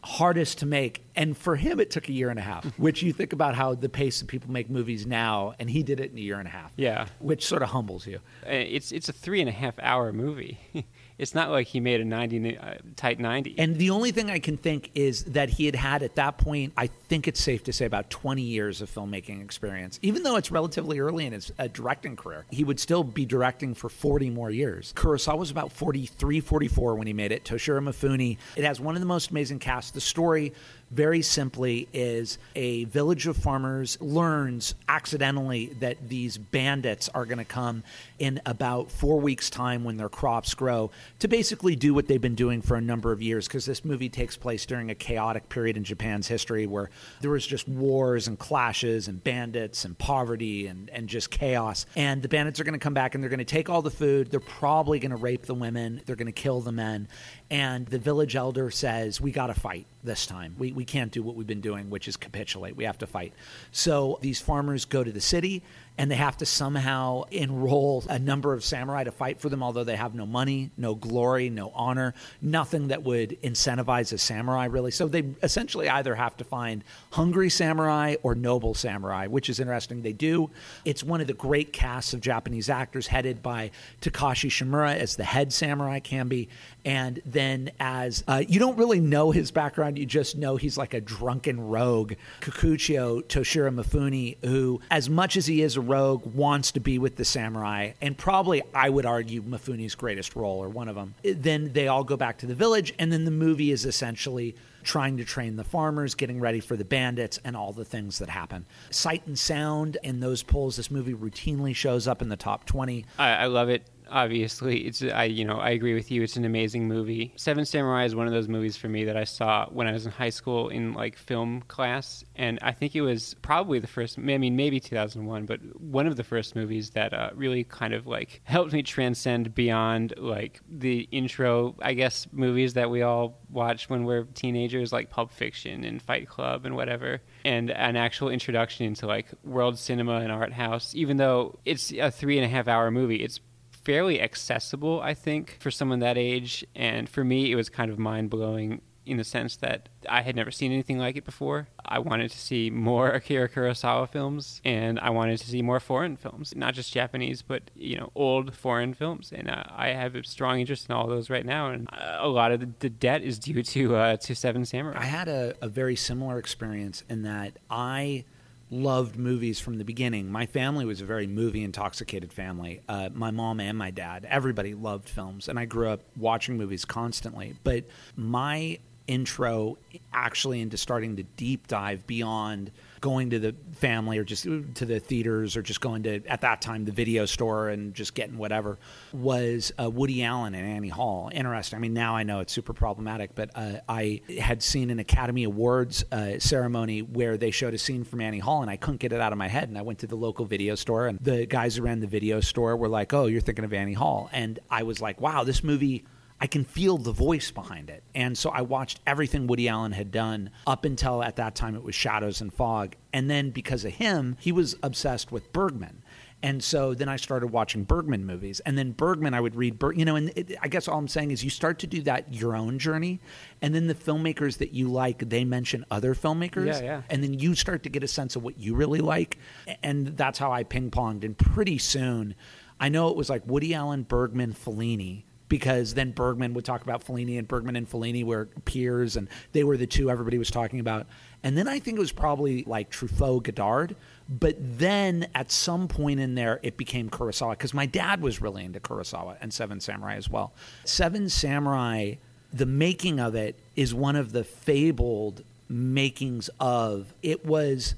hardest 0.03 0.57
to 0.57 0.65
make. 0.65 1.01
And 1.15 1.37
for 1.37 1.55
him, 1.55 1.79
it 1.79 1.89
took 1.89 2.09
a 2.09 2.11
year 2.11 2.29
and 2.29 2.37
a 2.37 2.41
half, 2.41 2.65
which 2.77 3.01
you 3.01 3.13
think 3.13 3.31
about 3.31 3.55
how 3.55 3.73
the 3.73 3.87
pace 3.87 4.19
that 4.19 4.27
people 4.27 4.51
make 4.51 4.69
movies 4.69 5.05
now, 5.07 5.53
and 5.59 5.69
he 5.69 5.81
did 5.81 6.01
it 6.01 6.11
in 6.11 6.17
a 6.17 6.21
year 6.21 6.39
and 6.39 6.47
a 6.47 6.51
half. 6.51 6.73
Yeah. 6.75 7.07
Which 7.19 7.45
sort 7.45 7.61
of 7.61 7.69
humbles 7.69 8.05
you. 8.05 8.17
Uh, 8.45 8.49
It's 8.51 8.91
it's 8.91 9.07
a 9.07 9.13
three 9.13 9.39
and 9.39 9.47
a 9.47 9.53
half 9.53 9.75
hour 9.79 10.11
movie. 10.11 10.57
it's 11.17 11.35
not 11.35 11.51
like 11.51 11.67
he 11.67 11.79
made 11.79 12.01
a 12.01 12.05
ninety 12.05 12.57
uh, 12.57 12.75
tight 12.95 13.19
ninety. 13.19 13.55
And 13.57 13.77
the 13.77 13.89
only 13.91 14.11
thing 14.11 14.29
I 14.29 14.39
can 14.39 14.57
think 14.57 14.91
is 14.95 15.23
that 15.25 15.49
he 15.49 15.65
had 15.65 15.75
had 15.75 16.03
at 16.03 16.15
that 16.15 16.37
point, 16.37 16.73
I 16.75 16.87
think 16.87 17.27
it's 17.27 17.41
safe 17.41 17.63
to 17.65 17.73
say 17.73 17.85
about 17.85 18.09
20 18.09 18.41
years 18.41 18.81
of 18.81 18.89
filmmaking 18.89 19.41
experience. 19.41 19.99
Even 20.01 20.23
though 20.23 20.35
it's 20.35 20.51
relatively 20.51 20.99
early 20.99 21.25
in 21.25 21.33
his 21.33 21.51
uh, 21.59 21.67
directing 21.67 22.15
career, 22.15 22.45
he 22.49 22.63
would 22.63 22.79
still 22.79 23.03
be 23.03 23.25
directing 23.25 23.73
for 23.73 23.89
40 23.89 24.29
more 24.29 24.49
years. 24.49 24.93
Kurosawa 24.95 25.37
was 25.37 25.51
about 25.51 25.71
43, 25.71 26.39
44 26.39 26.95
when 26.95 27.07
he 27.07 27.13
made 27.13 27.31
it. 27.31 27.43
Toshiro 27.43 27.81
Mifune. 27.83 28.37
It 28.55 28.63
has 28.63 28.79
one 28.79 28.95
of 28.95 29.01
the 29.01 29.07
most 29.07 29.31
amazing 29.31 29.59
casts. 29.59 29.91
The 29.91 30.01
story 30.01 30.53
very 30.93 31.21
simply 31.21 31.87
is 31.93 32.37
a 32.55 32.85
village 32.85 33.27
of 33.27 33.35
farmers 33.35 33.99
learns 34.01 34.75
accidentally 34.87 35.67
that 35.79 36.09
these 36.09 36.37
bandits 36.37 37.09
are 37.09 37.25
going 37.25 37.37
to 37.37 37.45
come 37.45 37.83
in 38.19 38.41
about 38.45 38.91
four 38.91 39.19
weeks 39.19 39.49
time 39.49 39.83
when 39.83 39.97
their 39.97 40.09
crops 40.09 40.53
grow 40.53 40.91
to 41.19 41.27
basically 41.27 41.75
do 41.75 41.93
what 41.93 42.07
they've 42.07 42.21
been 42.21 42.35
doing 42.35 42.61
for 42.61 42.75
a 42.75 42.81
number 42.81 43.11
of 43.11 43.21
years 43.21 43.47
because 43.47 43.65
this 43.65 43.83
movie 43.83 44.09
takes 44.09 44.37
place 44.37 44.65
during 44.65 44.91
a 44.91 44.95
chaotic 44.95 45.49
period 45.49 45.75
in 45.77 45.83
japan's 45.83 46.27
history 46.27 46.67
where 46.67 46.89
there 47.21 47.31
was 47.31 47.45
just 47.45 47.67
wars 47.67 48.27
and 48.27 48.37
clashes 48.39 49.07
and 49.07 49.23
bandits 49.23 49.85
and 49.85 49.97
poverty 49.97 50.67
and, 50.67 50.89
and 50.89 51.07
just 51.07 51.31
chaos. 51.31 51.85
And 51.95 52.21
the 52.21 52.27
bandits 52.27 52.59
are 52.59 52.63
going 52.63 52.73
to 52.73 52.79
come 52.79 52.93
back 52.93 53.15
and 53.15 53.23
they're 53.23 53.29
going 53.29 53.39
to 53.39 53.45
take 53.45 53.69
all 53.69 53.81
the 53.81 53.91
food. 53.91 54.31
They're 54.31 54.39
probably 54.39 54.99
going 54.99 55.11
to 55.11 55.17
rape 55.17 55.45
the 55.45 55.53
women. 55.53 56.01
They're 56.05 56.15
going 56.15 56.27
to 56.27 56.31
kill 56.31 56.61
the 56.61 56.71
men 56.71 57.07
and 57.53 57.85
the 57.85 57.99
village 57.99 58.35
elder 58.35 58.71
says 58.71 59.21
we 59.21 59.31
got 59.31 59.47
to 59.47 59.53
fight 59.53 59.85
this 60.03 60.25
time. 60.25 60.55
We, 60.57 60.71
we 60.71 60.85
can't 60.85 61.11
do 61.11 61.21
what 61.21 61.35
we've 61.35 61.45
been 61.45 61.61
doing 61.61 61.91
which 61.91 62.07
is 62.07 62.17
capitulate. 62.17 62.75
We 62.75 62.85
have 62.85 62.97
to 62.97 63.07
fight. 63.07 63.31
So 63.71 64.17
these 64.21 64.41
farmers 64.41 64.85
go 64.85 65.03
to 65.03 65.11
the 65.11 65.21
city 65.21 65.61
and 65.97 66.09
they 66.09 66.15
have 66.15 66.37
to 66.37 66.45
somehow 66.45 67.23
enroll 67.31 68.03
a 68.09 68.17
number 68.17 68.53
of 68.53 68.63
samurai 68.63 69.03
to 69.03 69.11
fight 69.11 69.39
for 69.39 69.49
them, 69.49 69.61
although 69.61 69.83
they 69.83 69.95
have 69.95 70.15
no 70.15 70.25
money, 70.25 70.71
no 70.75 70.95
glory, 70.95 71.49
no 71.49 71.71
honor, 71.75 72.15
nothing 72.41 72.87
that 72.87 73.03
would 73.03 73.37
incentivize 73.43 74.11
a 74.11 74.17
samurai, 74.17 74.65
really. 74.65 74.89
So 74.89 75.07
they 75.07 75.23
essentially 75.43 75.89
either 75.89 76.15
have 76.15 76.35
to 76.37 76.43
find 76.43 76.83
hungry 77.11 77.49
samurai 77.49 78.15
or 78.23 78.33
noble 78.33 78.73
samurai, 78.73 79.27
which 79.27 79.49
is 79.49 79.59
interesting. 79.59 80.01
They 80.01 80.13
do. 80.13 80.49
It's 80.83 81.03
one 81.03 81.21
of 81.21 81.27
the 81.27 81.33
great 81.33 81.73
casts 81.73 82.13
of 82.13 82.21
Japanese 82.21 82.69
actors, 82.69 83.05
headed 83.05 83.43
by 83.43 83.69
Takashi 84.01 84.49
Shimura 84.49 84.97
as 84.97 85.15
the 85.15 85.23
head 85.23 85.53
samurai 85.53 85.99
Kambei. 85.99 86.47
And 86.85 87.21
then, 87.25 87.71
as 87.79 88.23
uh, 88.27 88.43
you 88.47 88.59
don't 88.59 88.77
really 88.77 88.99
know 88.99 89.31
his 89.31 89.51
background, 89.51 89.99
you 89.99 90.05
just 90.05 90.37
know 90.37 90.55
he's 90.55 90.77
like 90.77 90.93
a 90.93 91.01
drunken 91.01 91.59
rogue, 91.61 92.13
Kikuchiyo 92.41 93.23
Toshiro 93.23 93.73
Mifune, 93.73 94.37
who, 94.43 94.81
as 94.89 95.09
much 95.09 95.37
as 95.37 95.45
he 95.45 95.61
is 95.61 95.77
a 95.77 95.82
rogue, 95.83 96.25
wants 96.33 96.71
to 96.73 96.79
be 96.79 96.97
with 96.99 97.15
the 97.15 97.25
samurai, 97.25 97.91
and 98.01 98.17
probably, 98.17 98.63
I 98.73 98.89
would 98.89 99.05
argue, 99.05 99.41
Mifune's 99.41 99.95
greatest 99.95 100.35
role, 100.35 100.63
or 100.63 100.69
one 100.69 100.87
of 100.87 100.95
them. 100.95 101.15
Then 101.23 101.73
they 101.73 101.87
all 101.87 102.03
go 102.03 102.17
back 102.17 102.37
to 102.39 102.45
the 102.45 102.55
village, 102.55 102.93
and 102.99 103.11
then 103.11 103.25
the 103.25 103.31
movie 103.31 103.71
is 103.71 103.85
essentially 103.85 104.55
trying 104.83 105.17
to 105.17 105.23
train 105.23 105.55
the 105.55 105.63
farmers, 105.63 106.15
getting 106.15 106.39
ready 106.39 106.59
for 106.59 106.75
the 106.75 106.85
bandits, 106.85 107.39
and 107.43 107.55
all 107.55 107.71
the 107.71 107.85
things 107.85 108.19
that 108.19 108.29
happen. 108.29 108.65
Sight 108.89 109.25
and 109.25 109.37
sound 109.37 109.97
in 110.03 110.19
those 110.19 110.43
polls, 110.43 110.75
this 110.75 110.91
movie 110.91 111.13
routinely 111.13 111.75
shows 111.75 112.07
up 112.07 112.21
in 112.21 112.29
the 112.29 112.35
top 112.35 112.65
20. 112.65 113.05
I, 113.17 113.29
I 113.29 113.45
love 113.45 113.69
it. 113.69 113.87
Obviously, 114.13 114.85
it's 114.85 115.01
I 115.01 115.23
you 115.23 115.43
know 115.43 115.55
I 115.55 115.71
agree 115.71 115.95
with 115.95 116.11
you. 116.11 116.21
It's 116.21 116.35
an 116.35 116.45
amazing 116.45 116.87
movie. 116.87 117.33
Seven 117.35 117.65
Samurai 117.65 118.05
is 118.05 118.15
one 118.15 118.27
of 118.27 118.33
those 118.33 118.47
movies 118.47 118.77
for 118.77 118.87
me 118.87 119.05
that 119.05 119.17
I 119.17 119.23
saw 119.23 119.65
when 119.71 119.87
I 119.87 119.91
was 119.91 120.05
in 120.05 120.11
high 120.11 120.29
school 120.29 120.69
in 120.69 120.93
like 120.93 121.17
film 121.17 121.63
class, 121.67 122.23
and 122.35 122.59
I 122.61 122.73
think 122.73 122.95
it 122.95 123.01
was 123.01 123.33
probably 123.41 123.79
the 123.79 123.87
first. 123.87 124.19
I 124.19 124.21
mean, 124.21 124.55
maybe 124.55 124.79
2001, 124.79 125.47
but 125.47 125.59
one 125.81 126.05
of 126.05 126.15
the 126.15 126.23
first 126.23 126.55
movies 126.55 126.91
that 126.91 127.11
uh, 127.11 127.31
really 127.33 127.63
kind 127.63 127.91
of 127.91 128.05
like 128.05 128.41
helped 128.43 128.71
me 128.71 128.83
transcend 128.83 129.55
beyond 129.55 130.13
like 130.17 130.61
the 130.69 131.07
intro, 131.11 131.75
I 131.81 131.95
guess, 131.95 132.27
movies 132.31 132.75
that 132.75 132.91
we 132.91 133.01
all 133.01 133.39
watch 133.49 133.89
when 133.89 134.03
we're 134.03 134.25
teenagers, 134.25 134.93
like 134.93 135.09
Pulp 135.09 135.31
Fiction 135.31 135.83
and 135.83 135.99
Fight 135.99 136.27
Club 136.27 136.67
and 136.67 136.75
whatever, 136.75 137.19
and 137.45 137.71
an 137.71 137.95
actual 137.95 138.29
introduction 138.29 138.85
into 138.85 139.07
like 139.07 139.29
world 139.43 139.79
cinema 139.79 140.17
and 140.17 140.31
art 140.31 140.53
house. 140.53 140.93
Even 140.93 141.17
though 141.17 141.57
it's 141.65 141.91
a 141.93 142.11
three 142.11 142.37
and 142.37 142.45
a 142.45 142.49
half 142.49 142.67
hour 142.67 142.91
movie, 142.91 143.15
it's 143.15 143.39
fairly 143.83 144.21
accessible, 144.21 145.01
I 145.01 145.13
think, 145.13 145.57
for 145.59 145.71
someone 145.71 145.99
that 145.99 146.17
age. 146.17 146.65
And 146.75 147.07
for 147.09 147.23
me, 147.23 147.51
it 147.51 147.55
was 147.55 147.69
kind 147.69 147.91
of 147.91 147.99
mind 147.99 148.29
blowing 148.29 148.81
in 149.05 149.17
the 149.17 149.23
sense 149.23 149.57
that 149.57 149.89
I 150.07 150.21
had 150.21 150.35
never 150.35 150.51
seen 150.51 150.71
anything 150.71 150.97
like 150.97 151.17
it 151.17 151.25
before. 151.25 151.67
I 151.83 151.99
wanted 151.99 152.31
to 152.31 152.37
see 152.37 152.69
more 152.69 153.09
Akira 153.11 153.49
Kurosawa 153.49 154.09
films, 154.09 154.61
and 154.63 154.99
I 154.99 155.09
wanted 155.09 155.39
to 155.39 155.47
see 155.47 155.61
more 155.61 155.79
foreign 155.79 156.15
films, 156.15 156.53
not 156.55 156.73
just 156.73 156.93
Japanese, 156.93 157.41
but 157.41 157.71
you 157.75 157.97
know, 157.97 158.11
old 158.15 158.55
foreign 158.55 158.93
films. 158.93 159.31
And 159.35 159.49
uh, 159.49 159.63
I 159.69 159.89
have 159.89 160.15
a 160.15 160.23
strong 160.23 160.59
interest 160.59 160.89
in 160.89 160.95
all 160.95 161.07
those 161.07 161.29
right 161.29 161.45
now. 161.45 161.69
And 161.69 161.87
uh, 161.91 162.17
a 162.19 162.29
lot 162.29 162.51
of 162.51 162.59
the, 162.59 162.69
the 162.79 162.89
debt 162.89 163.23
is 163.23 163.39
due 163.39 163.63
to 163.63 163.95
uh, 163.95 164.17
to 164.17 164.35
Seven 164.35 164.65
Samurai. 164.65 164.99
I 164.99 165.05
had 165.05 165.27
a, 165.27 165.55
a 165.61 165.67
very 165.67 165.95
similar 165.95 166.37
experience 166.37 167.03
in 167.09 167.23
that 167.23 167.57
I 167.69 168.23
loved 168.69 169.17
movies 169.17 169.59
from 169.59 169.77
the 169.77 169.85
beginning. 169.85 170.31
My 170.31 170.45
family 170.45 170.85
was 170.85 171.01
a 171.01 171.05
very 171.05 171.27
movie 171.27 171.63
intoxicated 171.63 172.33
family. 172.33 172.81
Uh, 172.89 173.09
my 173.13 173.31
mom 173.31 173.59
and 173.59 173.77
my 173.77 173.91
dad, 173.91 174.25
everybody 174.29 174.73
loved 174.73 175.09
films, 175.09 175.47
and 175.47 175.59
I 175.59 175.65
grew 175.65 175.89
up 175.89 176.01
watching 176.17 176.57
movies 176.57 176.85
constantly. 176.85 177.55
But 177.63 177.85
my 178.15 178.79
intro 179.07 179.77
actually 180.13 180.61
into 180.61 180.77
starting 180.77 181.17
to 181.17 181.23
deep 181.23 181.67
dive 181.67 182.07
beyond 182.07 182.71
going 183.03 183.31
to 183.31 183.37
the 183.37 183.53
family 183.73 184.17
or 184.17 184.23
just 184.23 184.45
to 184.45 184.85
the 184.85 184.97
theaters 184.97 185.57
or 185.57 185.61
just 185.61 185.81
going 185.81 186.03
to 186.03 186.25
at 186.25 186.39
that 186.39 186.61
time 186.61 186.85
the 186.85 186.91
video 186.93 187.25
store 187.25 187.67
and 187.67 187.93
just 187.93 188.15
getting 188.15 188.37
whatever 188.37 188.79
was 189.11 189.73
uh, 189.77 189.89
Woody 189.89 190.23
Allen 190.23 190.55
and 190.55 190.65
Annie 190.65 190.87
Hall. 190.87 191.29
Interesting. 191.33 191.75
I 191.75 191.81
mean, 191.81 191.93
now 191.93 192.15
I 192.15 192.23
know 192.23 192.39
it's 192.39 192.53
super 192.53 192.71
problematic, 192.71 193.35
but 193.35 193.49
uh, 193.55 193.79
I 193.89 194.21
had 194.39 194.63
seen 194.63 194.89
an 194.89 194.99
Academy 194.99 195.43
Awards 195.43 196.05
uh, 196.13 196.39
ceremony 196.39 197.01
where 197.01 197.35
they 197.35 197.51
showed 197.51 197.73
a 197.73 197.77
scene 197.77 198.05
from 198.05 198.21
Annie 198.21 198.39
Hall, 198.39 198.61
and 198.61 198.71
I 198.71 198.77
couldn't 198.77 199.01
get 199.01 199.11
it 199.11 199.19
out 199.19 199.33
of 199.33 199.37
my 199.37 199.49
head. 199.49 199.67
And 199.67 199.77
I 199.77 199.81
went 199.81 199.99
to 199.99 200.07
the 200.07 200.15
local 200.15 200.45
video 200.45 200.75
store, 200.75 201.07
and 201.07 201.19
the 201.19 201.45
guys 201.45 201.77
ran 201.81 201.99
the 201.99 202.07
video 202.07 202.39
store 202.39 202.77
were 202.77 202.87
like, 202.87 203.11
"Oh, 203.13 203.25
you're 203.25 203.41
thinking 203.41 203.65
of 203.65 203.73
Annie 203.73 203.91
Hall," 203.91 204.29
and 204.31 204.59
I 204.71 204.83
was 204.83 205.01
like, 205.01 205.19
"Wow, 205.19 205.43
this 205.43 205.61
movie." 205.61 206.05
I 206.39 206.47
can 206.47 206.65
feel 206.65 206.97
the 206.97 207.11
voice 207.11 207.51
behind 207.51 207.89
it. 207.89 208.03
And 208.13 208.37
so 208.37 208.49
I 208.49 208.61
watched 208.61 208.99
everything 209.07 209.47
Woody 209.47 209.69
Allen 209.69 209.93
had 209.93 210.11
done 210.11 210.49
up 210.67 210.83
until 210.83 211.23
at 211.23 211.37
that 211.37 211.55
time 211.55 211.75
it 211.75 211.83
was 211.83 211.95
Shadows 211.95 212.41
and 212.41 212.53
Fog. 212.53 212.95
And 213.13 213.29
then 213.29 213.51
because 213.51 213.85
of 213.85 213.93
him, 213.93 214.35
he 214.39 214.51
was 214.51 214.75
obsessed 214.83 215.31
with 215.31 215.53
Bergman. 215.53 216.03
And 216.43 216.61
so 216.61 216.93
then 216.93 217.07
I 217.07 217.15
started 217.15 217.47
watching 217.47 217.85
Bergman 217.85 218.25
movies. 218.25 218.59
And 218.59 218.77
then 218.77 218.91
Bergman, 218.91 219.33
I 219.33 219.39
would 219.39 219.55
read, 219.55 219.79
Ber- 219.79 219.93
you 219.93 220.03
know, 220.03 220.17
and 220.17 220.33
it, 220.35 220.57
I 220.61 220.67
guess 220.67 220.89
all 220.89 220.99
I'm 220.99 221.07
saying 221.07 221.31
is 221.31 221.41
you 221.41 221.49
start 221.49 221.79
to 221.79 221.87
do 221.87 222.01
that 222.01 222.33
your 222.33 222.57
own 222.57 222.77
journey. 222.79 223.21
And 223.61 223.73
then 223.73 223.87
the 223.87 223.95
filmmakers 223.95 224.57
that 224.57 224.73
you 224.73 224.89
like, 224.89 225.29
they 225.29 225.45
mention 225.45 225.85
other 225.89 226.13
filmmakers. 226.13 226.65
Yeah, 226.65 226.81
yeah. 226.81 227.01
And 227.09 227.23
then 227.23 227.39
you 227.39 227.55
start 227.55 227.83
to 227.83 227.89
get 227.89 228.03
a 228.03 228.09
sense 228.09 228.35
of 228.35 228.43
what 228.43 228.59
you 228.59 228.75
really 228.75 228.99
like. 228.99 229.37
And 229.81 230.07
that's 230.17 230.37
how 230.37 230.51
I 230.51 230.63
ping 230.63 230.91
ponged. 230.91 231.23
And 231.23 231.37
pretty 231.37 231.77
soon, 231.77 232.35
I 232.77 232.89
know 232.89 233.07
it 233.07 233.15
was 233.15 233.29
like 233.29 233.47
Woody 233.47 233.73
Allen, 233.73 234.03
Bergman, 234.03 234.51
Fellini 234.51 235.23
because 235.53 235.93
then 235.93 236.09
Bergman 236.09 236.55
would 236.55 236.65
talk 236.65 236.81
about 236.81 237.05
Fellini, 237.05 237.37
and 237.37 237.47
Bergman 237.47 237.75
and 237.75 237.87
Fellini 237.87 238.25
were 238.25 238.45
peers, 238.65 239.15
and 239.15 239.29
they 239.51 239.63
were 239.63 239.77
the 239.77 239.85
two 239.85 240.09
everybody 240.09 240.39
was 240.39 240.49
talking 240.49 240.79
about. 240.79 241.05
And 241.43 241.55
then 241.55 241.67
I 241.67 241.77
think 241.77 241.97
it 241.97 241.99
was 241.99 242.11
probably 242.11 242.63
like 242.63 242.89
Truffaut, 242.89 243.43
Godard. 243.43 243.95
But 244.27 244.55
then 244.59 245.27
at 245.35 245.51
some 245.51 245.87
point 245.87 246.19
in 246.19 246.33
there, 246.33 246.59
it 246.63 246.75
became 246.75 247.07
Kurosawa 247.07 247.51
because 247.51 247.71
my 247.71 247.85
dad 247.85 248.19
was 248.19 248.41
really 248.41 248.65
into 248.65 248.79
Kurosawa 248.79 249.37
and 249.41 249.53
Seven 249.53 249.79
Samurai 249.79 250.15
as 250.15 250.27
well. 250.27 250.53
Seven 250.85 251.29
Samurai, 251.29 252.15
the 252.51 252.65
making 252.65 253.19
of 253.19 253.35
it 253.35 253.59
is 253.75 253.93
one 253.93 254.15
of 254.15 254.31
the 254.31 254.43
fabled 254.43 255.43
makings 255.69 256.49
of. 256.59 257.13
It 257.21 257.45
was 257.45 257.93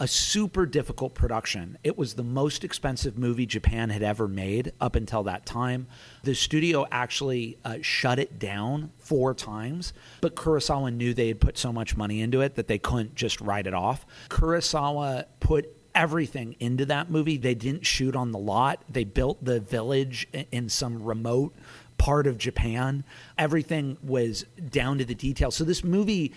a 0.00 0.08
super 0.08 0.66
difficult 0.66 1.14
production. 1.14 1.78
It 1.84 1.96
was 1.96 2.14
the 2.14 2.24
most 2.24 2.64
expensive 2.64 3.16
movie 3.16 3.46
Japan 3.46 3.90
had 3.90 4.02
ever 4.02 4.26
made 4.26 4.72
up 4.80 4.96
until 4.96 5.22
that 5.24 5.46
time. 5.46 5.86
The 6.24 6.34
studio 6.34 6.84
actually 6.90 7.58
uh, 7.64 7.78
shut 7.80 8.18
it 8.18 8.38
down 8.38 8.90
four 8.98 9.34
times, 9.34 9.92
but 10.20 10.34
Kurosawa 10.34 10.94
knew 10.94 11.14
they 11.14 11.28
had 11.28 11.40
put 11.40 11.56
so 11.56 11.72
much 11.72 11.96
money 11.96 12.22
into 12.22 12.40
it 12.40 12.56
that 12.56 12.66
they 12.66 12.78
couldn't 12.78 13.14
just 13.14 13.40
write 13.40 13.66
it 13.66 13.74
off. 13.74 14.04
Kurosawa 14.30 15.26
put 15.38 15.74
everything 15.94 16.56
into 16.58 16.84
that 16.86 17.08
movie. 17.08 17.36
They 17.36 17.54
didn't 17.54 17.86
shoot 17.86 18.16
on 18.16 18.32
the 18.32 18.38
lot, 18.38 18.82
they 18.88 19.04
built 19.04 19.44
the 19.44 19.60
village 19.60 20.26
in 20.50 20.68
some 20.68 21.02
remote 21.04 21.54
part 21.98 22.26
of 22.26 22.36
Japan. 22.36 23.04
Everything 23.38 23.96
was 24.02 24.44
down 24.70 24.98
to 24.98 25.04
the 25.04 25.14
detail. 25.14 25.52
So 25.52 25.62
this 25.62 25.84
movie 25.84 26.32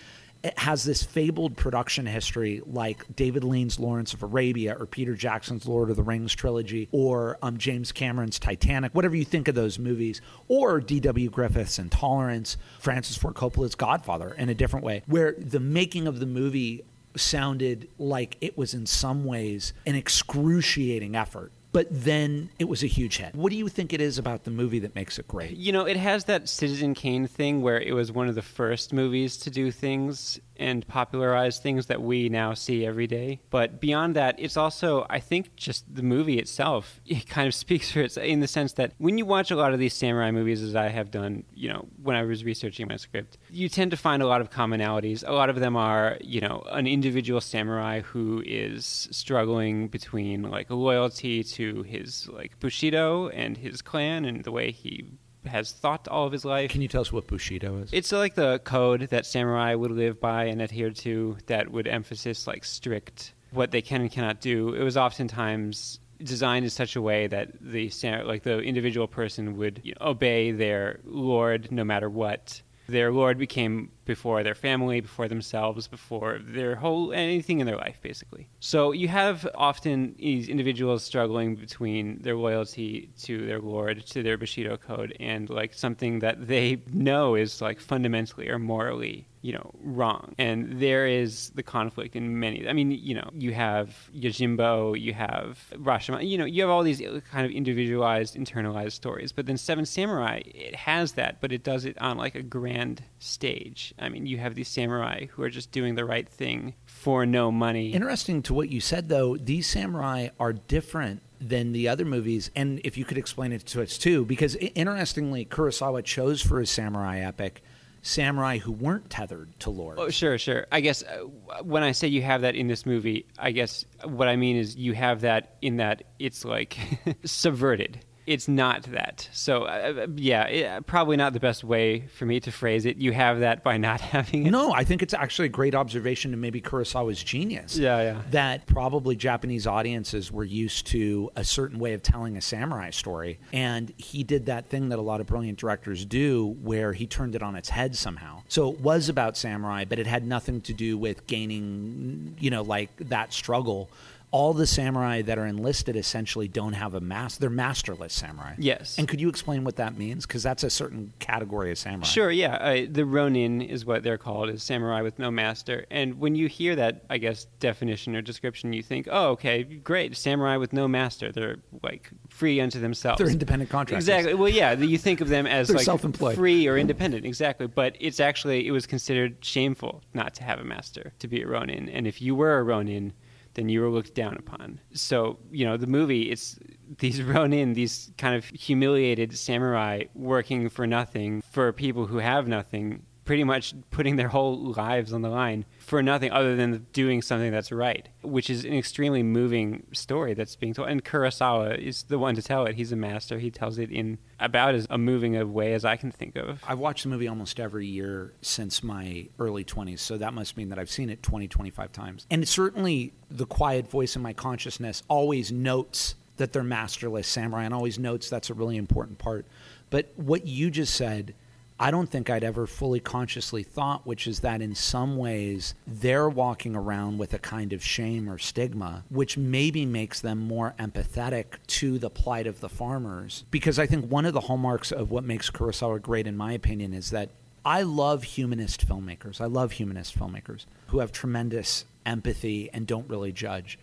has 0.56 0.84
this 0.84 1.02
fabled 1.02 1.56
production 1.56 2.06
history 2.06 2.62
like 2.66 3.04
David 3.14 3.44
Lean's 3.44 3.78
Lawrence 3.78 4.14
of 4.14 4.22
Arabia 4.22 4.76
or 4.78 4.86
Peter 4.86 5.14
Jackson's 5.14 5.66
Lord 5.66 5.90
of 5.90 5.96
the 5.96 6.02
Rings 6.02 6.34
trilogy 6.34 6.88
or 6.92 7.38
um, 7.42 7.58
James 7.58 7.92
Cameron's 7.92 8.38
Titanic, 8.38 8.94
whatever 8.94 9.16
you 9.16 9.24
think 9.24 9.48
of 9.48 9.54
those 9.54 9.78
movies, 9.78 10.20
or 10.46 10.80
D.W. 10.80 11.30
Griffith's 11.30 11.78
Intolerance, 11.78 12.56
Francis 12.78 13.16
Ford 13.16 13.34
Coppola's 13.34 13.74
Godfather 13.74 14.34
in 14.34 14.48
a 14.48 14.54
different 14.54 14.84
way, 14.84 15.02
where 15.06 15.34
the 15.38 15.60
making 15.60 16.06
of 16.06 16.20
the 16.20 16.26
movie 16.26 16.84
sounded 17.16 17.88
like 17.98 18.36
it 18.40 18.56
was 18.56 18.74
in 18.74 18.86
some 18.86 19.24
ways 19.24 19.72
an 19.86 19.94
excruciating 19.94 21.16
effort 21.16 21.52
but 21.72 21.86
then 21.90 22.50
it 22.58 22.68
was 22.68 22.82
a 22.82 22.86
huge 22.86 23.18
hit. 23.18 23.34
What 23.34 23.50
do 23.50 23.56
you 23.56 23.68
think 23.68 23.92
it 23.92 24.00
is 24.00 24.18
about 24.18 24.44
the 24.44 24.50
movie 24.50 24.78
that 24.80 24.94
makes 24.94 25.18
it 25.18 25.28
great? 25.28 25.56
You 25.56 25.72
know, 25.72 25.86
it 25.86 25.96
has 25.96 26.24
that 26.24 26.48
Citizen 26.48 26.94
Kane 26.94 27.26
thing 27.26 27.62
where 27.62 27.80
it 27.80 27.92
was 27.92 28.10
one 28.10 28.28
of 28.28 28.34
the 28.34 28.42
first 28.42 28.92
movies 28.92 29.36
to 29.38 29.50
do 29.50 29.70
things 29.70 30.40
and 30.58 30.86
popularize 30.86 31.58
things 31.58 31.86
that 31.86 32.02
we 32.02 32.28
now 32.28 32.54
see 32.54 32.84
every 32.84 33.06
day. 33.06 33.40
But 33.50 33.80
beyond 33.80 34.16
that, 34.16 34.36
it's 34.38 34.56
also, 34.56 35.06
I 35.08 35.20
think, 35.20 35.54
just 35.56 35.94
the 35.94 36.02
movie 36.02 36.38
itself. 36.38 37.00
It 37.18 37.26
kind 37.26 37.48
of 37.48 37.54
speaks 37.54 37.90
for 37.90 38.00
itself 38.00 38.26
in 38.26 38.40
the 38.40 38.46
sense 38.46 38.74
that 38.74 38.92
when 38.98 39.18
you 39.18 39.26
watch 39.26 39.50
a 39.50 39.56
lot 39.56 39.72
of 39.72 39.80
these 39.80 39.94
samurai 39.94 40.30
movies, 40.30 40.62
as 40.62 40.76
I 40.76 40.88
have 40.88 41.10
done, 41.10 41.42
you 41.54 41.68
know, 41.68 41.88
when 42.02 42.14
I 42.14 42.22
was 42.22 42.44
researching 42.44 42.86
my 42.86 42.96
script, 42.96 43.38
you 43.50 43.68
tend 43.68 43.90
to 43.90 43.96
find 43.96 44.22
a 44.22 44.26
lot 44.26 44.40
of 44.40 44.50
commonalities. 44.50 45.24
A 45.26 45.32
lot 45.32 45.50
of 45.50 45.58
them 45.58 45.74
are, 45.74 46.16
you 46.20 46.40
know, 46.40 46.62
an 46.70 46.86
individual 46.86 47.40
samurai 47.40 48.02
who 48.02 48.42
is 48.46 49.08
struggling 49.10 49.88
between 49.88 50.42
like 50.42 50.70
loyalty 50.70 51.42
to 51.42 51.82
his 51.82 52.28
like 52.28 52.58
Bushido 52.60 53.28
and 53.28 53.56
his 53.56 53.82
clan 53.82 54.24
and 54.24 54.44
the 54.44 54.52
way 54.52 54.70
he 54.70 55.18
has 55.48 55.72
thought 55.72 56.06
all 56.08 56.26
of 56.26 56.32
his 56.32 56.44
life. 56.44 56.70
Can 56.70 56.82
you 56.82 56.88
tell 56.88 57.00
us 57.00 57.12
what 57.12 57.26
Bushido 57.26 57.78
is? 57.78 57.90
It's 57.92 58.12
like 58.12 58.34
the 58.34 58.60
code 58.60 59.08
that 59.10 59.26
samurai 59.26 59.74
would 59.74 59.90
live 59.90 60.20
by 60.20 60.44
and 60.44 60.62
adhere 60.62 60.90
to 60.90 61.36
that 61.46 61.70
would 61.70 61.88
emphasize 61.88 62.46
like 62.46 62.64
strict 62.64 63.34
what 63.50 63.70
they 63.70 63.82
can 63.82 64.02
and 64.02 64.10
cannot 64.10 64.40
do. 64.40 64.74
It 64.74 64.82
was 64.82 64.96
oftentimes 64.96 66.00
designed 66.22 66.64
in 66.64 66.70
such 66.70 66.96
a 66.96 67.02
way 67.02 67.26
that 67.28 67.48
the 67.60 67.90
like 68.24 68.42
the 68.42 68.58
individual 68.60 69.06
person 69.06 69.56
would 69.56 69.80
you 69.84 69.94
know, 70.00 70.08
obey 70.08 70.50
their 70.50 71.00
lord 71.04 71.70
no 71.70 71.84
matter 71.84 72.10
what. 72.10 72.62
Their 72.88 73.12
lord 73.12 73.36
became 73.38 73.90
before 74.06 74.42
their 74.42 74.54
family, 74.54 75.00
before 75.00 75.28
themselves, 75.28 75.86
before 75.86 76.38
their 76.42 76.74
whole 76.74 77.12
anything 77.12 77.60
in 77.60 77.66
their 77.66 77.76
life, 77.76 77.98
basically. 78.02 78.48
So 78.60 78.92
you 78.92 79.08
have 79.08 79.46
often 79.54 80.14
these 80.18 80.48
individuals 80.48 81.04
struggling 81.04 81.54
between 81.54 82.22
their 82.22 82.34
loyalty 82.34 83.10
to 83.24 83.46
their 83.46 83.60
lord, 83.60 84.06
to 84.06 84.22
their 84.22 84.38
Bushido 84.38 84.78
code, 84.78 85.14
and 85.20 85.50
like 85.50 85.74
something 85.74 86.20
that 86.20 86.48
they 86.48 86.82
know 86.92 87.34
is 87.34 87.60
like 87.60 87.78
fundamentally 87.78 88.48
or 88.48 88.58
morally 88.58 89.26
you 89.48 89.52
know 89.52 89.70
wrong 89.82 90.34
and 90.38 90.80
there 90.80 91.06
is 91.06 91.50
the 91.54 91.62
conflict 91.62 92.14
in 92.14 92.38
many 92.38 92.68
i 92.68 92.72
mean 92.72 92.90
you 92.90 93.14
know 93.14 93.28
you 93.34 93.52
have 93.52 94.10
yojimbo 94.14 94.98
you 95.06 95.12
have 95.12 95.72
rashomon 95.76 96.28
you 96.28 96.38
know 96.38 96.44
you 96.44 96.62
have 96.62 96.70
all 96.70 96.82
these 96.82 97.00
kind 97.32 97.44
of 97.46 97.50
individualized 97.50 98.32
internalized 98.36 98.92
stories 98.92 99.32
but 99.32 99.46
then 99.46 99.56
seven 99.56 99.84
samurai 99.84 100.40
it 100.44 100.74
has 100.74 101.12
that 101.12 101.40
but 101.40 101.50
it 101.52 101.62
does 101.62 101.84
it 101.84 101.96
on 102.00 102.16
like 102.16 102.34
a 102.34 102.42
grand 102.42 103.02
stage 103.18 103.94
I 103.98 104.08
mean, 104.08 104.26
you 104.26 104.38
have 104.38 104.54
these 104.54 104.68
samurai 104.68 105.26
who 105.26 105.42
are 105.42 105.50
just 105.50 105.72
doing 105.72 105.94
the 105.94 106.04
right 106.04 106.28
thing 106.28 106.74
for 106.86 107.26
no 107.26 107.50
money. 107.50 107.92
Interesting 107.92 108.42
to 108.42 108.54
what 108.54 108.70
you 108.70 108.80
said, 108.80 109.08
though, 109.08 109.36
these 109.36 109.66
samurai 109.66 110.28
are 110.38 110.52
different 110.52 111.22
than 111.40 111.72
the 111.72 111.88
other 111.88 112.04
movies. 112.04 112.50
And 112.56 112.80
if 112.84 112.96
you 112.96 113.04
could 113.04 113.18
explain 113.18 113.52
it 113.52 113.64
to 113.66 113.82
us, 113.82 113.98
too, 113.98 114.24
because 114.24 114.56
interestingly, 114.56 115.44
Kurosawa 115.44 116.04
chose 116.04 116.42
for 116.42 116.60
his 116.60 116.70
samurai 116.70 117.20
epic 117.20 117.62
samurai 118.08 118.58
who 118.58 118.72
weren't 118.72 119.10
tethered 119.10 119.58
to 119.60 119.70
lords. 119.70 120.00
Oh, 120.00 120.08
sure, 120.08 120.38
sure. 120.38 120.66
I 120.72 120.80
guess 120.80 121.02
uh, 121.02 121.24
when 121.62 121.82
I 121.82 121.92
say 121.92 122.08
you 122.08 122.22
have 122.22 122.40
that 122.40 122.56
in 122.56 122.66
this 122.66 122.86
movie, 122.86 123.26
I 123.38 123.50
guess 123.50 123.84
what 124.04 124.28
I 124.28 124.36
mean 124.36 124.56
is 124.56 124.76
you 124.76 124.94
have 124.94 125.20
that 125.20 125.56
in 125.60 125.76
that 125.76 126.04
it's 126.18 126.44
like 126.44 126.78
subverted 127.24 128.04
it's 128.28 128.46
not 128.46 128.82
that. 128.84 129.28
So 129.32 129.62
uh, 129.62 130.04
uh 130.04 130.06
yeah, 130.14 130.44
it, 130.44 130.66
uh, 130.66 130.80
probably 130.82 131.16
not 131.16 131.32
the 131.32 131.40
best 131.40 131.64
way 131.64 132.06
for 132.08 132.26
me 132.26 132.40
to 132.40 132.52
phrase 132.52 132.84
it. 132.84 132.98
You 132.98 133.12
have 133.12 133.40
that 133.40 133.64
by 133.64 133.76
not 133.88 134.00
having 134.00 134.46
it. 134.46 134.50
No, 134.50 134.72
I 134.72 134.84
think 134.84 135.02
it's 135.02 135.14
actually 135.14 135.46
a 135.46 135.50
great 135.50 135.74
observation 135.74 136.32
and 136.32 136.40
maybe 136.40 136.60
Kurosawa's 136.60 137.24
genius. 137.24 137.78
Yeah, 137.78 138.02
yeah. 138.02 138.22
That 138.30 138.66
probably 138.66 139.16
Japanese 139.16 139.66
audiences 139.66 140.30
were 140.30 140.44
used 140.44 140.86
to 140.88 141.30
a 141.36 141.44
certain 141.44 141.78
way 141.78 141.94
of 141.94 142.02
telling 142.02 142.36
a 142.36 142.40
samurai 142.40 142.90
story, 142.90 143.38
and 143.52 143.92
he 143.96 144.22
did 144.22 144.46
that 144.46 144.68
thing 144.68 144.90
that 144.90 144.98
a 144.98 145.02
lot 145.02 145.20
of 145.20 145.26
brilliant 145.26 145.58
directors 145.58 146.04
do, 146.04 146.56
where 146.62 146.92
he 146.92 147.06
turned 147.06 147.34
it 147.34 147.42
on 147.42 147.56
its 147.56 147.70
head 147.70 147.96
somehow. 147.96 148.42
So 148.48 148.72
it 148.72 148.80
was 148.80 149.08
about 149.08 149.36
samurai, 149.36 149.86
but 149.86 149.98
it 149.98 150.06
had 150.06 150.26
nothing 150.26 150.60
to 150.62 150.74
do 150.74 150.98
with 150.98 151.26
gaining, 151.26 152.36
you 152.38 152.50
know, 152.50 152.62
like 152.62 152.90
that 153.08 153.32
struggle 153.32 153.90
all 154.30 154.52
the 154.52 154.66
samurai 154.66 155.22
that 155.22 155.38
are 155.38 155.46
enlisted 155.46 155.96
essentially 155.96 156.48
don't 156.48 156.74
have 156.74 156.94
a 156.94 157.00
master. 157.00 157.40
They're 157.40 157.50
masterless 157.50 158.12
samurai. 158.12 158.54
Yes. 158.58 158.98
And 158.98 159.08
could 159.08 159.20
you 159.20 159.28
explain 159.28 159.64
what 159.64 159.76
that 159.76 159.96
means? 159.96 160.26
Because 160.26 160.42
that's 160.42 160.62
a 160.62 160.70
certain 160.70 161.12
category 161.18 161.70
of 161.70 161.78
samurai. 161.78 162.06
Sure. 162.06 162.30
Yeah. 162.30 162.56
Uh, 162.56 162.86
the 162.90 163.04
ronin 163.04 163.62
is 163.62 163.86
what 163.86 164.02
they're 164.02 164.18
called, 164.18 164.50
is 164.50 164.62
samurai 164.62 165.00
with 165.00 165.18
no 165.18 165.30
master. 165.30 165.86
And 165.90 166.18
when 166.20 166.34
you 166.34 166.46
hear 166.46 166.76
that, 166.76 167.04
I 167.08 167.18
guess 167.18 167.46
definition 167.58 168.14
or 168.14 168.22
description, 168.22 168.72
you 168.72 168.82
think, 168.82 169.08
oh, 169.10 169.30
okay, 169.30 169.62
great, 169.62 170.16
samurai 170.16 170.56
with 170.56 170.72
no 170.72 170.86
master. 170.86 171.32
They're 171.32 171.56
like 171.82 172.10
free 172.28 172.60
unto 172.60 172.80
themselves. 172.80 173.18
They're 173.18 173.28
independent 173.30 173.70
contractors. 173.70 174.08
Exactly. 174.08 174.34
Well, 174.34 174.50
yeah. 174.50 174.72
You 174.72 174.98
think 174.98 175.20
of 175.20 175.28
them 175.28 175.46
as 175.46 175.70
like 175.70 175.84
self-employed. 175.84 176.36
free 176.36 176.66
or 176.68 176.76
independent. 176.76 177.24
Exactly. 177.24 177.66
But 177.66 177.96
it's 177.98 178.20
actually 178.20 178.66
it 178.66 178.72
was 178.72 178.86
considered 178.86 179.36
shameful 179.40 180.02
not 180.12 180.34
to 180.34 180.44
have 180.44 180.58
a 180.58 180.64
master 180.64 181.12
to 181.18 181.28
be 181.28 181.42
a 181.42 181.46
ronin. 181.46 181.88
And 181.88 182.06
if 182.06 182.20
you 182.20 182.34
were 182.34 182.58
a 182.58 182.62
ronin 182.62 183.14
then 183.58 183.68
you 183.68 183.80
were 183.80 183.90
looked 183.90 184.14
down 184.14 184.36
upon. 184.36 184.80
So, 184.92 185.36
you 185.50 185.66
know, 185.66 185.76
the 185.76 185.88
movie, 185.88 186.30
it's 186.30 186.58
these 186.98 187.22
Ronin, 187.22 187.74
these 187.74 188.12
kind 188.16 188.36
of 188.36 188.44
humiliated 188.44 189.36
samurai 189.36 190.04
working 190.14 190.68
for 190.68 190.86
nothing 190.86 191.42
for 191.50 191.72
people 191.72 192.06
who 192.06 192.18
have 192.18 192.46
nothing, 192.46 193.02
pretty 193.28 193.44
much 193.44 193.74
putting 193.90 194.16
their 194.16 194.28
whole 194.28 194.56
lives 194.56 195.12
on 195.12 195.20
the 195.20 195.28
line 195.28 195.66
for 195.80 196.02
nothing 196.02 196.32
other 196.32 196.56
than 196.56 196.86
doing 196.94 197.20
something 197.20 197.52
that's 197.52 197.70
right, 197.70 198.08
which 198.22 198.48
is 198.48 198.64
an 198.64 198.72
extremely 198.72 199.22
moving 199.22 199.84
story 199.92 200.32
that's 200.32 200.56
being 200.56 200.72
told. 200.72 200.88
And 200.88 201.04
Kurosawa 201.04 201.76
is 201.76 202.04
the 202.04 202.18
one 202.18 202.36
to 202.36 202.42
tell 202.42 202.64
it. 202.64 202.76
He's 202.76 202.90
a 202.90 202.96
master. 202.96 203.38
He 203.38 203.50
tells 203.50 203.76
it 203.76 203.90
in 203.90 204.16
about 204.40 204.74
as 204.74 204.86
a 204.88 204.96
moving 204.96 205.36
a 205.36 205.44
way 205.44 205.74
as 205.74 205.84
I 205.84 205.96
can 205.96 206.10
think 206.10 206.36
of. 206.36 206.64
I've 206.66 206.78
watched 206.78 207.02
the 207.02 207.10
movie 207.10 207.28
almost 207.28 207.60
every 207.60 207.86
year 207.86 208.32
since 208.40 208.82
my 208.82 209.28
early 209.38 209.62
20s, 209.62 209.98
so 209.98 210.16
that 210.16 210.32
must 210.32 210.56
mean 210.56 210.70
that 210.70 210.78
I've 210.78 210.90
seen 210.90 211.10
it 211.10 211.22
20, 211.22 211.48
25 211.48 211.92
times. 211.92 212.26
And 212.30 212.48
certainly 212.48 213.12
the 213.30 213.44
quiet 213.44 213.90
voice 213.90 214.16
in 214.16 214.22
my 214.22 214.32
consciousness 214.32 215.02
always 215.06 215.52
notes 215.52 216.14
that 216.38 216.54
they're 216.54 216.64
masterless 216.64 217.28
samurai 217.28 217.64
and 217.64 217.74
always 217.74 217.98
notes 217.98 218.30
that's 218.30 218.48
a 218.48 218.54
really 218.54 218.78
important 218.78 219.18
part. 219.18 219.44
But 219.90 220.14
what 220.16 220.46
you 220.46 220.70
just 220.70 220.94
said 220.94 221.34
I 221.80 221.92
don't 221.92 222.08
think 222.08 222.28
I'd 222.28 222.42
ever 222.42 222.66
fully 222.66 222.98
consciously 222.98 223.62
thought, 223.62 224.04
which 224.04 224.26
is 224.26 224.40
that 224.40 224.60
in 224.60 224.74
some 224.74 225.16
ways 225.16 225.74
they're 225.86 226.28
walking 226.28 226.74
around 226.74 227.18
with 227.18 227.34
a 227.34 227.38
kind 227.38 227.72
of 227.72 227.84
shame 227.84 228.28
or 228.28 228.36
stigma, 228.36 229.04
which 229.10 229.38
maybe 229.38 229.86
makes 229.86 230.20
them 230.20 230.38
more 230.38 230.74
empathetic 230.78 231.44
to 231.68 231.98
the 231.98 232.10
plight 232.10 232.48
of 232.48 232.58
the 232.60 232.68
farmers. 232.68 233.44
Because 233.52 233.78
I 233.78 233.86
think 233.86 234.10
one 234.10 234.26
of 234.26 234.34
the 234.34 234.40
hallmarks 234.40 234.90
of 234.90 235.12
what 235.12 235.22
makes 235.22 235.50
Kurosawa 235.50 236.02
great, 236.02 236.26
in 236.26 236.36
my 236.36 236.52
opinion, 236.52 236.92
is 236.92 237.10
that 237.10 237.30
I 237.64 237.82
love 237.82 238.24
humanist 238.24 238.88
filmmakers. 238.88 239.40
I 239.40 239.46
love 239.46 239.72
humanist 239.72 240.18
filmmakers 240.18 240.64
who 240.88 240.98
have 240.98 241.12
tremendous 241.12 241.84
empathy 242.04 242.70
and 242.72 242.88
don't 242.88 243.08
really 243.08 243.30
judge. 243.30 243.78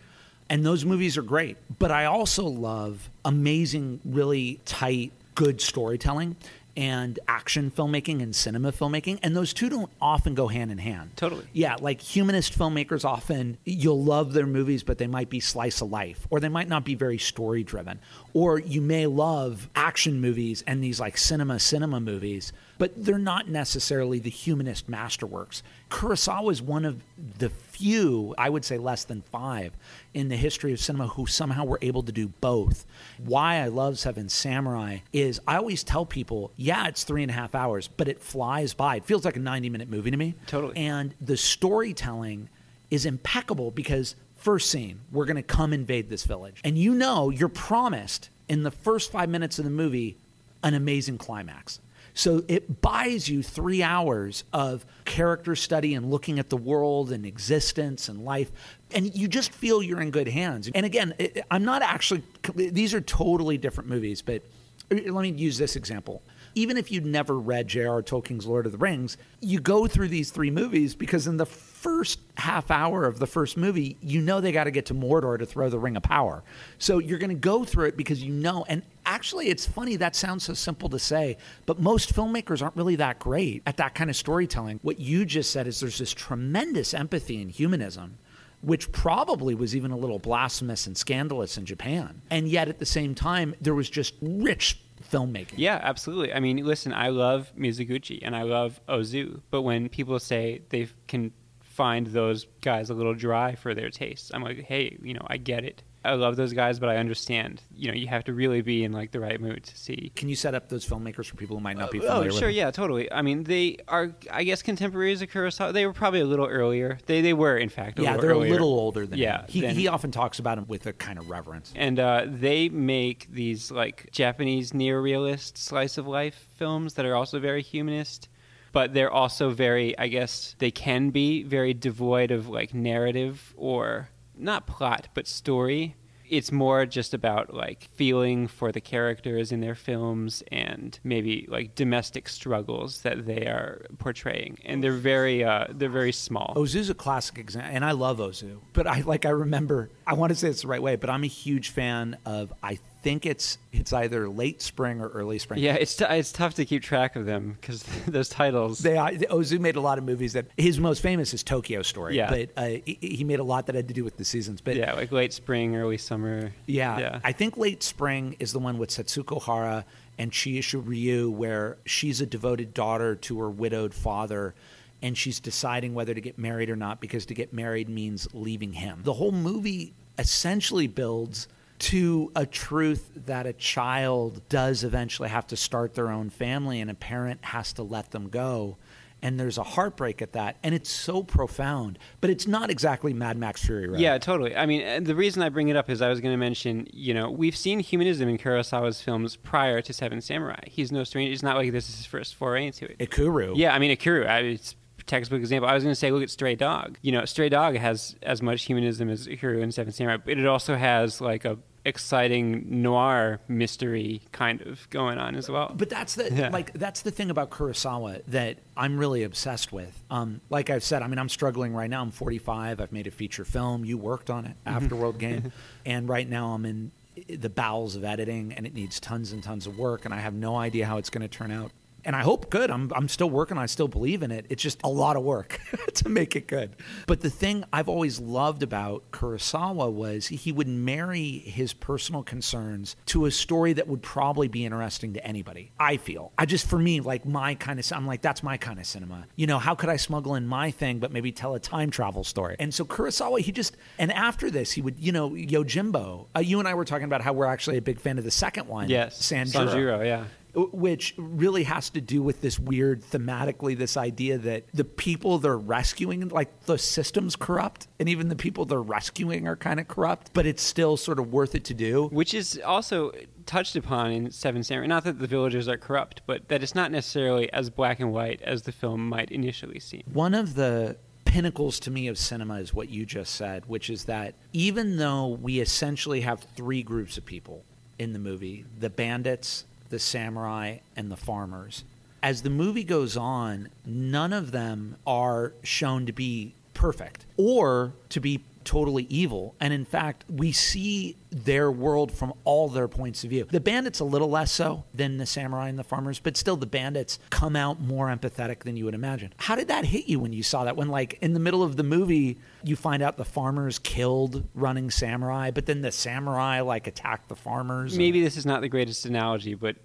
And 0.50 0.66
those 0.66 0.84
movies 0.84 1.16
are 1.16 1.22
great. 1.22 1.56
But 1.78 1.90
I 1.90 2.04
also 2.04 2.44
love 2.44 3.08
amazing, 3.24 4.00
really 4.04 4.60
tight, 4.66 5.12
good 5.34 5.60
storytelling 5.60 6.36
and 6.76 7.18
action 7.28 7.70
filmmaking 7.70 8.22
and 8.22 8.34
cinema 8.34 8.72
filmmaking 8.72 9.18
and 9.22 9.34
those 9.34 9.52
two 9.52 9.68
don't 9.68 9.90
often 10.00 10.34
go 10.34 10.48
hand 10.48 10.70
in 10.70 10.78
hand. 10.78 11.10
Totally. 11.16 11.44
yeah 11.52 11.76
like 11.80 12.00
humanist 12.00 12.58
filmmakers 12.58 13.04
often 13.04 13.58
you'll 13.64 14.02
love 14.02 14.32
their 14.32 14.46
movies 14.46 14.82
but 14.82 14.98
they 14.98 15.06
might 15.06 15.30
be 15.30 15.40
slice 15.40 15.80
of 15.80 15.90
life 15.90 16.26
or 16.30 16.40
they 16.40 16.48
might 16.48 16.68
not 16.68 16.84
be 16.84 16.94
very 16.94 17.18
story 17.18 17.62
driven 17.62 17.98
or 18.34 18.58
you 18.58 18.80
may 18.80 19.06
love 19.06 19.68
action 19.74 20.20
movies 20.20 20.62
and 20.66 20.82
these 20.82 21.00
like 21.00 21.16
cinema 21.16 21.58
cinema 21.58 22.00
movies 22.00 22.52
but 22.78 22.92
they're 22.96 23.16
not 23.18 23.48
necessarily 23.48 24.18
the 24.18 24.28
humanist 24.28 24.90
masterworks. 24.90 25.62
Kurosawa 25.90 26.52
is 26.52 26.60
one 26.60 26.84
of 26.84 27.02
the 27.38 27.48
few 27.76 28.34
i 28.38 28.48
would 28.48 28.64
say 28.64 28.78
less 28.78 29.04
than 29.04 29.20
five 29.20 29.72
in 30.14 30.28
the 30.28 30.36
history 30.36 30.72
of 30.72 30.80
cinema 30.80 31.08
who 31.08 31.26
somehow 31.26 31.62
were 31.64 31.78
able 31.82 32.02
to 32.02 32.12
do 32.12 32.28
both. 32.40 32.86
Why 33.18 33.56
i 33.56 33.68
love 33.68 33.98
seven 33.98 34.28
samurai 34.30 34.98
is 35.12 35.40
i 35.46 35.56
always 35.56 35.84
tell 35.84 36.06
people 36.06 36.52
yeah 36.56 36.88
it's 36.88 37.04
three 37.04 37.22
and 37.22 37.30
a 37.30 37.34
half 37.34 37.54
hours 37.54 37.88
but 37.88 38.08
it 38.08 38.22
flies 38.22 38.72
by. 38.74 38.96
It 38.96 39.04
feels 39.04 39.24
like 39.26 39.36
a 39.36 39.40
90 39.40 39.68
minute 39.68 39.90
movie 39.90 40.10
to 40.10 40.16
me. 40.16 40.34
Totally. 40.46 40.76
and 40.76 41.14
the 41.20 41.36
storytelling 41.36 42.48
is 42.90 43.04
impeccable 43.04 43.70
because 43.70 44.16
first 44.36 44.70
scene 44.70 45.00
we're 45.12 45.26
going 45.26 45.36
to 45.36 45.42
come 45.42 45.72
invade 45.72 46.08
this 46.08 46.24
village. 46.24 46.60
And 46.64 46.78
you 46.78 46.94
know 46.94 47.30
you're 47.30 47.48
promised 47.48 48.30
in 48.48 48.62
the 48.62 48.70
first 48.70 49.12
five 49.12 49.28
minutes 49.28 49.58
of 49.58 49.64
the 49.64 49.70
movie 49.70 50.16
an 50.62 50.74
amazing 50.74 51.18
climax 51.18 51.80
so 52.16 52.42
it 52.48 52.80
buys 52.80 53.28
you 53.28 53.42
three 53.42 53.82
hours 53.82 54.42
of 54.50 54.86
character 55.04 55.54
study 55.54 55.94
and 55.94 56.10
looking 56.10 56.38
at 56.38 56.48
the 56.48 56.56
world 56.56 57.12
and 57.12 57.26
existence 57.26 58.08
and 58.08 58.24
life 58.24 58.50
and 58.92 59.14
you 59.14 59.28
just 59.28 59.52
feel 59.52 59.82
you're 59.82 60.00
in 60.00 60.10
good 60.10 60.28
hands 60.28 60.70
and 60.74 60.86
again 60.86 61.14
i'm 61.50 61.64
not 61.64 61.82
actually 61.82 62.22
these 62.54 62.94
are 62.94 63.02
totally 63.02 63.58
different 63.58 63.88
movies 63.88 64.22
but 64.22 64.42
uh, 64.90 65.12
let 65.12 65.22
me 65.22 65.30
use 65.30 65.58
this 65.58 65.76
example 65.76 66.22
even 66.56 66.78
if 66.78 66.90
you'd 66.90 67.04
never 67.04 67.38
read 67.38 67.68
J.R. 67.68 68.02
Tolkien's 68.02 68.46
Lord 68.46 68.64
of 68.64 68.72
the 68.72 68.78
Rings, 68.78 69.18
you 69.42 69.60
go 69.60 69.86
through 69.86 70.08
these 70.08 70.30
three 70.30 70.50
movies 70.50 70.94
because 70.94 71.26
in 71.26 71.36
the 71.36 71.44
first 71.86 72.18
half 72.36 72.68
hour 72.68 73.04
of 73.04 73.20
the 73.20 73.28
first 73.28 73.56
movie, 73.56 73.96
you 74.00 74.20
know 74.20 74.40
they 74.40 74.50
got 74.50 74.64
to 74.64 74.72
get 74.72 74.86
to 74.86 74.94
Mordor 74.94 75.38
to 75.38 75.46
throw 75.46 75.68
the 75.68 75.78
Ring 75.78 75.96
of 75.96 76.02
Power. 76.02 76.42
So 76.78 76.98
you're 76.98 77.20
going 77.20 77.30
to 77.30 77.36
go 77.36 77.64
through 77.64 77.86
it 77.86 77.96
because 77.96 78.20
you 78.20 78.32
know. 78.32 78.64
And 78.68 78.82
actually, 79.04 79.50
it's 79.50 79.64
funny, 79.64 79.94
that 79.94 80.16
sounds 80.16 80.42
so 80.42 80.54
simple 80.54 80.88
to 80.88 80.98
say, 80.98 81.36
but 81.64 81.78
most 81.78 82.12
filmmakers 82.12 82.60
aren't 82.60 82.74
really 82.74 82.96
that 82.96 83.20
great 83.20 83.62
at 83.66 83.76
that 83.76 83.94
kind 83.94 84.10
of 84.10 84.16
storytelling. 84.16 84.80
What 84.82 84.98
you 84.98 85.24
just 85.24 85.52
said 85.52 85.68
is 85.68 85.78
there's 85.78 85.98
this 85.98 86.12
tremendous 86.12 86.92
empathy 86.92 87.40
and 87.40 87.52
humanism 87.52 88.18
which 88.62 88.90
probably 88.90 89.54
was 89.54 89.76
even 89.76 89.92
a 89.92 89.96
little 89.96 90.18
blasphemous 90.18 90.88
and 90.88 90.96
scandalous 90.96 91.56
in 91.56 91.64
Japan. 91.66 92.22
And 92.30 92.48
yet 92.48 92.68
at 92.68 92.78
the 92.80 92.86
same 92.86 93.14
time, 93.14 93.54
there 93.60 93.74
was 93.74 93.88
just 93.88 94.14
rich 94.20 94.80
filmmaking. 95.12 95.54
Yeah, 95.56 95.78
absolutely. 95.80 96.32
I 96.32 96.40
mean, 96.40 96.56
listen, 96.64 96.92
I 96.92 97.10
love 97.10 97.52
Mizoguchi 97.56 98.18
and 98.22 98.34
I 98.34 98.42
love 98.42 98.80
Ozu, 98.88 99.40
but 99.50 99.62
when 99.62 99.88
people 99.88 100.18
say 100.18 100.62
they 100.70 100.88
can 101.06 101.32
find 101.76 102.06
those 102.08 102.46
guys 102.62 102.90
a 102.90 102.94
little 102.94 103.14
dry 103.14 103.54
for 103.54 103.74
their 103.74 103.90
tastes, 103.90 104.30
I'm 104.34 104.42
like, 104.42 104.60
hey, 104.64 104.96
you 105.02 105.14
know, 105.14 105.26
I 105.28 105.36
get 105.36 105.64
it. 105.64 105.82
I 106.04 106.12
love 106.14 106.36
those 106.36 106.52
guys, 106.52 106.78
but 106.78 106.88
I 106.88 106.98
understand. 106.98 107.62
You 107.74 107.88
know, 107.88 107.94
you 107.94 108.06
have 108.06 108.22
to 108.24 108.32
really 108.32 108.60
be 108.62 108.84
in 108.84 108.92
like 108.92 109.10
the 109.10 109.18
right 109.18 109.40
mood 109.40 109.64
to 109.64 109.76
see. 109.76 110.12
Can 110.14 110.28
you 110.28 110.36
set 110.36 110.54
up 110.54 110.68
those 110.68 110.86
filmmakers 110.86 111.26
for 111.26 111.34
people 111.34 111.56
who 111.56 111.62
might 111.62 111.76
not 111.76 111.90
be 111.90 111.98
Oh, 111.98 112.02
familiar 112.02 112.28
with 112.28 112.38
sure, 112.38 112.48
them? 112.48 112.56
yeah, 112.56 112.70
totally. 112.70 113.10
I 113.12 113.22
mean, 113.22 113.42
they 113.42 113.78
are, 113.88 114.14
I 114.30 114.44
guess, 114.44 114.62
contemporaries 114.62 115.20
of 115.20 115.30
Kurosawa. 115.30 115.72
They 115.72 115.84
were 115.84 115.92
probably 115.92 116.20
a 116.20 116.24
little 116.24 116.46
earlier. 116.46 116.98
They 117.06 117.22
they 117.22 117.32
were, 117.32 117.56
in 117.58 117.68
fact, 117.70 117.98
a 117.98 118.02
Yeah, 118.02 118.16
they're 118.18 118.30
earlier. 118.30 118.46
a 118.50 118.52
little 118.52 118.68
older 118.78 119.04
than 119.04 119.18
Yeah, 119.18 119.40
him. 119.40 119.46
He, 119.48 119.60
than- 119.62 119.74
he 119.74 119.88
often 119.88 120.12
talks 120.12 120.38
about 120.38 120.58
him 120.58 120.66
with 120.68 120.86
a 120.86 120.92
kind 120.92 121.18
of 121.18 121.28
reverence. 121.28 121.72
and 121.74 121.98
uh, 121.98 122.26
they 122.28 122.68
make 122.68 123.26
these 123.32 123.72
like 123.72 124.08
Japanese 124.12 124.70
neorealist 124.70 125.58
slice 125.58 125.98
of 125.98 126.06
life 126.06 126.46
films 126.54 126.94
that 126.94 127.04
are 127.04 127.16
also 127.16 127.40
very 127.40 127.62
humanist, 127.62 128.28
but 128.76 128.92
they're 128.92 129.10
also 129.10 129.48
very, 129.48 129.98
I 129.98 130.08
guess, 130.08 130.54
they 130.58 130.70
can 130.70 131.08
be 131.08 131.42
very 131.42 131.72
devoid 131.72 132.30
of 132.30 132.50
like 132.50 132.74
narrative 132.74 133.54
or 133.56 134.10
not 134.36 134.66
plot, 134.66 135.08
but 135.14 135.26
story. 135.26 135.96
It's 136.28 136.52
more 136.52 136.84
just 136.84 137.14
about 137.14 137.54
like 137.54 137.88
feeling 137.94 138.48
for 138.48 138.72
the 138.72 138.82
characters 138.82 139.50
in 139.50 139.60
their 139.62 139.76
films 139.76 140.42
and 140.52 141.00
maybe 141.04 141.46
like 141.48 141.74
domestic 141.74 142.28
struggles 142.28 143.00
that 143.00 143.24
they 143.24 143.46
are 143.46 143.86
portraying, 143.96 144.58
and 144.66 144.84
they're 144.84 144.92
very, 144.92 145.42
uh, 145.42 145.68
they're 145.70 145.88
very 145.88 146.12
small. 146.12 146.52
Ozu's 146.54 146.90
a 146.90 146.94
classic 146.94 147.38
example, 147.38 147.70
and 147.74 147.82
I 147.82 147.92
love 147.92 148.18
Ozu. 148.18 148.58
But 148.74 148.86
I 148.86 149.00
like 149.00 149.24
I 149.24 149.30
remember. 149.30 149.88
I 150.06 150.12
want 150.12 150.32
to 150.32 150.36
say 150.36 150.48
it's 150.50 150.62
the 150.62 150.68
right 150.68 150.82
way, 150.82 150.96
but 150.96 151.08
I'm 151.08 151.24
a 151.24 151.28
huge 151.28 151.70
fan 151.70 152.18
of. 152.26 152.52
I 152.62 152.78
think 153.06 153.24
it's 153.24 153.58
it's 153.72 153.92
either 153.92 154.28
late 154.28 154.60
spring 154.60 155.00
or 155.00 155.08
early 155.10 155.38
spring. 155.38 155.60
Yeah, 155.60 155.74
it's 155.74 155.94
t- 155.94 156.04
it's 156.08 156.32
tough 156.32 156.54
to 156.54 156.64
keep 156.64 156.82
track 156.82 157.14
of 157.14 157.24
them 157.24 157.56
because 157.60 157.82
those 158.08 158.28
titles. 158.28 158.80
They, 158.80 158.98
I- 158.98 159.14
Ozu 159.14 159.60
made 159.60 159.76
a 159.76 159.80
lot 159.80 159.96
of 159.98 160.02
movies 160.02 160.32
that 160.32 160.46
his 160.56 160.80
most 160.80 161.02
famous 161.02 161.32
is 161.32 161.44
Tokyo 161.44 161.82
Story. 161.82 162.16
Yeah. 162.16 162.28
but 162.30 162.50
uh, 162.56 162.80
he, 162.84 162.98
he 163.00 163.22
made 163.22 163.38
a 163.38 163.44
lot 163.44 163.66
that 163.66 163.76
had 163.76 163.86
to 163.86 163.94
do 163.94 164.02
with 164.02 164.16
the 164.16 164.24
seasons. 164.24 164.60
But 164.60 164.74
yeah, 164.74 164.92
like 164.94 165.12
late 165.12 165.32
spring, 165.32 165.76
early 165.76 165.98
summer. 165.98 166.50
Yeah, 166.66 166.98
yeah. 166.98 167.20
I 167.22 167.30
think 167.30 167.56
late 167.56 167.84
spring 167.84 168.34
is 168.40 168.52
the 168.52 168.58
one 168.58 168.76
with 168.76 168.90
Setsuko 168.90 169.40
Hara 169.40 169.84
and 170.18 170.32
Chishu 170.32 170.82
Ryu, 170.84 171.30
where 171.30 171.76
she's 171.84 172.20
a 172.20 172.26
devoted 172.26 172.74
daughter 172.74 173.14
to 173.14 173.38
her 173.38 173.50
widowed 173.50 173.94
father, 173.94 174.52
and 175.00 175.16
she's 175.16 175.38
deciding 175.38 175.94
whether 175.94 176.12
to 176.12 176.20
get 176.20 176.38
married 176.38 176.70
or 176.70 176.76
not 176.76 177.00
because 177.00 177.24
to 177.26 177.34
get 177.34 177.52
married 177.52 177.88
means 177.88 178.26
leaving 178.34 178.72
him. 178.72 179.02
The 179.04 179.12
whole 179.14 179.30
movie 179.30 179.94
essentially 180.18 180.88
builds 180.88 181.46
to 181.78 182.32
a 182.34 182.46
truth 182.46 183.10
that 183.26 183.46
a 183.46 183.52
child 183.52 184.48
does 184.48 184.84
eventually 184.84 185.28
have 185.28 185.46
to 185.48 185.56
start 185.56 185.94
their 185.94 186.10
own 186.10 186.30
family, 186.30 186.80
and 186.80 186.90
a 186.90 186.94
parent 186.94 187.44
has 187.46 187.72
to 187.74 187.82
let 187.82 188.10
them 188.10 188.28
go. 188.28 188.76
And 189.22 189.40
there's 189.40 189.56
a 189.56 189.62
heartbreak 189.62 190.20
at 190.20 190.32
that, 190.34 190.58
and 190.62 190.74
it's 190.74 190.90
so 190.90 191.22
profound, 191.22 191.98
but 192.20 192.28
it's 192.28 192.46
not 192.46 192.68
exactly 192.68 193.14
Mad 193.14 193.38
Max 193.38 193.64
Fury 193.64 193.88
Road. 193.88 193.98
Yeah, 193.98 194.18
totally. 194.18 194.54
I 194.54 194.66
mean, 194.66 195.04
the 195.04 195.14
reason 195.14 195.42
I 195.42 195.48
bring 195.48 195.68
it 195.68 195.76
up 195.76 195.88
is 195.88 196.02
I 196.02 196.10
was 196.10 196.20
going 196.20 196.34
to 196.34 196.38
mention, 196.38 196.86
you 196.92 197.14
know, 197.14 197.30
we've 197.30 197.56
seen 197.56 197.80
humanism 197.80 198.28
in 198.28 198.36
Kurosawa's 198.36 199.00
films 199.00 199.34
prior 199.34 199.80
to 199.80 199.92
Seven 199.92 200.20
Samurai. 200.20 200.60
He's 200.66 200.92
no 200.92 201.02
stranger. 201.02 201.32
It's 201.32 201.42
not 201.42 201.56
like 201.56 201.72
this 201.72 201.88
is 201.88 201.96
his 201.96 202.06
first 202.06 202.34
foray 202.34 202.66
into 202.66 202.84
it. 202.84 202.98
Ikiru. 202.98 203.54
Yeah, 203.56 203.74
I 203.74 203.78
mean, 203.78 203.96
Ikiru, 203.96 204.28
I, 204.28 204.40
it's 204.40 204.76
textbook 205.06 205.40
example. 205.40 205.68
I 205.68 205.74
was 205.74 205.82
going 205.84 205.92
to 205.92 205.96
say, 205.98 206.10
look 206.10 206.22
at 206.22 206.30
Stray 206.30 206.54
Dog. 206.56 206.98
You 207.02 207.12
know, 207.12 207.24
Stray 207.24 207.48
Dog 207.48 207.76
has 207.76 208.16
as 208.22 208.42
much 208.42 208.64
humanism 208.64 209.08
as 209.08 209.26
Ikiru 209.26 209.62
in 209.62 209.72
Seven 209.72 209.92
Samurai, 209.92 210.16
but 210.18 210.36
it 210.38 210.46
also 210.46 210.74
has 210.76 211.20
like 211.20 211.44
a 211.44 211.58
exciting 211.84 212.82
noir 212.82 213.38
mystery 213.48 214.20
kind 214.32 214.60
of 214.62 214.90
going 214.90 215.18
on 215.18 215.36
as 215.36 215.48
well. 215.48 215.72
But 215.74 215.88
that's 215.88 216.16
the 216.16 216.32
Yeah. 216.32 216.48
like 216.50 216.72
that's 216.72 217.02
the 217.02 217.10
thing 217.12 217.30
about 217.30 217.50
Kurosawa 217.50 218.22
that 218.26 218.58
I'm 218.76 218.98
really 218.98 219.22
obsessed 219.22 219.72
with. 219.72 220.02
Um, 220.10 220.40
like 220.50 220.68
I've 220.68 220.82
said, 220.82 221.02
I 221.02 221.06
mean, 221.06 221.18
I'm 221.18 221.28
struggling 221.28 221.72
right 221.74 221.88
now. 221.88 222.02
I'm 222.02 222.10
45. 222.10 222.80
I've 222.80 222.90
made 222.92 223.06
a 223.06 223.10
feature 223.12 223.44
film. 223.44 223.84
You 223.84 223.98
worked 223.98 224.30
on 224.30 224.44
it, 224.46 224.56
Mm-hmm. 224.66 224.86
Afterworld 224.86 225.18
Game, 225.18 225.52
and 225.86 226.08
right 226.08 226.28
now 226.28 226.48
I'm 226.54 226.66
in 226.66 226.90
the 227.28 227.48
bowels 227.48 227.96
of 227.96 228.04
editing, 228.04 228.52
and 228.52 228.66
it 228.66 228.74
needs 228.74 229.00
tons 229.00 229.32
and 229.32 229.42
tons 229.42 229.66
of 229.66 229.78
work, 229.78 230.04
and 230.04 230.12
I 230.12 230.18
have 230.18 230.34
no 230.34 230.56
idea 230.56 230.84
how 230.86 230.98
it's 230.98 231.08
going 231.08 231.22
to 231.22 231.28
turn 231.28 231.50
out. 231.50 231.70
And 232.06 232.14
I 232.14 232.22
hope 232.22 232.48
good. 232.50 232.70
I'm 232.70 232.90
I'm 232.94 233.08
still 233.08 233.28
working. 233.28 233.58
I 233.58 233.66
still 233.66 233.88
believe 233.88 234.22
in 234.22 234.30
it. 234.30 234.46
It's 234.48 234.62
just 234.62 234.80
a 234.84 234.88
lot 234.88 235.16
of 235.16 235.24
work 235.24 235.60
to 235.94 236.08
make 236.08 236.36
it 236.36 236.46
good. 236.46 236.76
But 237.06 237.20
the 237.20 237.28
thing 237.30 237.64
I've 237.72 237.88
always 237.88 238.20
loved 238.20 238.62
about 238.62 239.10
Kurosawa 239.10 239.92
was 239.92 240.28
he 240.28 240.52
would 240.52 240.68
marry 240.68 241.38
his 241.38 241.72
personal 241.72 242.22
concerns 242.22 242.96
to 243.06 243.26
a 243.26 243.30
story 243.30 243.72
that 243.74 243.88
would 243.88 244.02
probably 244.02 244.48
be 244.48 244.64
interesting 244.64 245.14
to 245.14 245.26
anybody. 245.26 245.72
I 245.78 245.96
feel. 245.96 246.32
I 246.38 246.46
just 246.46 246.68
for 246.68 246.78
me 246.78 247.00
like 247.00 247.26
my 247.26 247.56
kind 247.56 247.78
of 247.80 247.92
I'm 247.92 248.06
like 248.06 248.22
that's 248.22 248.42
my 248.42 248.56
kind 248.56 248.78
of 248.78 248.86
cinema. 248.86 249.26
You 249.34 249.48
know, 249.48 249.58
how 249.58 249.74
could 249.74 249.90
I 249.90 249.96
smuggle 249.96 250.36
in 250.36 250.46
my 250.46 250.70
thing 250.70 251.00
but 251.00 251.12
maybe 251.12 251.32
tell 251.32 251.54
a 251.54 251.60
time 251.60 251.90
travel 251.90 252.22
story? 252.22 252.56
And 252.60 252.72
so 252.72 252.84
Kurosawa 252.84 253.40
he 253.40 253.50
just 253.50 253.76
and 253.98 254.12
after 254.12 254.48
this 254.48 254.70
he 254.70 254.80
would, 254.80 254.98
you 255.00 255.10
know, 255.10 255.30
Yojimbo. 255.30 256.26
Uh, 256.36 256.40
you 256.40 256.60
and 256.60 256.68
I 256.68 256.74
were 256.74 256.84
talking 256.84 257.04
about 257.04 257.20
how 257.20 257.32
we're 257.32 257.46
actually 257.46 257.78
a 257.78 257.82
big 257.82 258.00
fan 258.00 258.16
of 258.18 258.24
the 258.24 258.30
second 258.30 258.68
one. 258.68 258.88
Yes, 258.88 259.20
Sanjuro. 259.20 259.68
Sanjuro, 259.68 260.04
yeah. 260.06 260.24
Which 260.56 261.14
really 261.18 261.64
has 261.64 261.90
to 261.90 262.00
do 262.00 262.22
with 262.22 262.40
this 262.40 262.58
weird 262.58 263.02
thematically, 263.02 263.76
this 263.76 263.96
idea 263.96 264.38
that 264.38 264.64
the 264.72 264.84
people 264.84 265.38
they're 265.38 265.58
rescuing, 265.58 266.26
like 266.28 266.64
the 266.64 266.78
system's 266.78 267.36
corrupt, 267.36 267.88
and 268.00 268.08
even 268.08 268.28
the 268.28 268.36
people 268.36 268.64
they're 268.64 268.80
rescuing 268.80 269.46
are 269.46 269.56
kind 269.56 269.78
of 269.78 269.86
corrupt, 269.86 270.30
but 270.32 270.46
it's 270.46 270.62
still 270.62 270.96
sort 270.96 271.18
of 271.18 271.32
worth 271.32 271.54
it 271.54 271.64
to 271.64 271.74
do. 271.74 272.08
Which 272.08 272.32
is 272.32 272.60
also 272.64 273.12
touched 273.44 273.76
upon 273.76 274.12
in 274.12 274.30
Seven 274.30 274.62
Samurai. 274.64 274.86
Not 274.86 275.04
that 275.04 275.18
the 275.18 275.26
villagers 275.26 275.68
are 275.68 275.76
corrupt, 275.76 276.22
but 276.26 276.48
that 276.48 276.62
it's 276.62 276.74
not 276.74 276.90
necessarily 276.90 277.52
as 277.52 277.70
black 277.70 278.00
and 278.00 278.12
white 278.12 278.42
as 278.42 278.62
the 278.62 278.72
film 278.72 279.08
might 279.08 279.30
initially 279.30 279.78
seem. 279.78 280.02
One 280.12 280.34
of 280.34 280.54
the 280.54 280.96
pinnacles 281.24 281.78
to 281.80 281.90
me 281.90 282.08
of 282.08 282.16
cinema 282.16 282.60
is 282.60 282.72
what 282.72 282.88
you 282.88 283.04
just 283.04 283.34
said, 283.34 283.66
which 283.66 283.90
is 283.90 284.04
that 284.04 284.34
even 284.52 284.96
though 284.96 285.28
we 285.28 285.60
essentially 285.60 286.22
have 286.22 286.40
three 286.56 286.82
groups 286.82 287.18
of 287.18 287.26
people 287.26 287.64
in 287.98 288.12
the 288.12 288.18
movie 288.18 288.64
the 288.78 288.90
bandits, 288.90 289.64
the 289.90 289.98
samurai, 289.98 290.78
and 290.96 291.10
the 291.10 291.16
farmers 291.16 291.84
as 292.26 292.42
the 292.42 292.50
movie 292.50 292.82
goes 292.82 293.16
on, 293.16 293.68
none 293.84 294.32
of 294.32 294.50
them 294.50 294.96
are 295.06 295.52
shown 295.62 296.06
to 296.06 296.12
be 296.12 296.54
perfect 296.74 297.24
or 297.36 297.92
to 298.08 298.18
be 298.18 298.42
totally 298.64 299.04
evil. 299.04 299.54
And 299.60 299.72
in 299.72 299.84
fact, 299.84 300.24
we 300.28 300.50
see 300.50 301.14
their 301.44 301.70
world 301.70 302.12
from 302.12 302.32
all 302.44 302.68
their 302.68 302.88
points 302.88 303.24
of 303.24 303.30
view. 303.30 303.46
The 303.50 303.60
bandits 303.60 304.00
a 304.00 304.04
little 304.04 304.30
less 304.30 304.50
so 304.50 304.84
than 304.94 305.18
the 305.18 305.26
samurai 305.26 305.68
and 305.68 305.78
the 305.78 305.84
farmers, 305.84 306.18
but 306.18 306.36
still 306.36 306.56
the 306.56 306.66
bandits 306.66 307.18
come 307.30 307.56
out 307.56 307.80
more 307.80 308.08
empathetic 308.08 308.60
than 308.60 308.76
you 308.76 308.84
would 308.86 308.94
imagine. 308.94 309.34
How 309.36 309.54
did 309.54 309.68
that 309.68 309.84
hit 309.84 310.06
you 310.06 310.18
when 310.18 310.32
you 310.32 310.42
saw 310.42 310.64
that? 310.64 310.76
When 310.76 310.88
like 310.88 311.18
in 311.20 311.34
the 311.34 311.40
middle 311.40 311.62
of 311.62 311.76
the 311.76 311.82
movie, 311.82 312.38
you 312.62 312.76
find 312.76 313.02
out 313.02 313.16
the 313.16 313.24
farmers 313.24 313.78
killed 313.78 314.48
running 314.54 314.90
samurai, 314.90 315.50
but 315.50 315.66
then 315.66 315.82
the 315.82 315.92
samurai 315.92 316.60
like 316.60 316.86
attacked 316.86 317.28
the 317.28 317.36
farmers. 317.36 317.96
Maybe 317.96 318.22
this 318.22 318.36
is 318.36 318.46
not 318.46 318.62
the 318.62 318.68
greatest 318.68 319.04
analogy, 319.04 319.54
but 319.54 319.76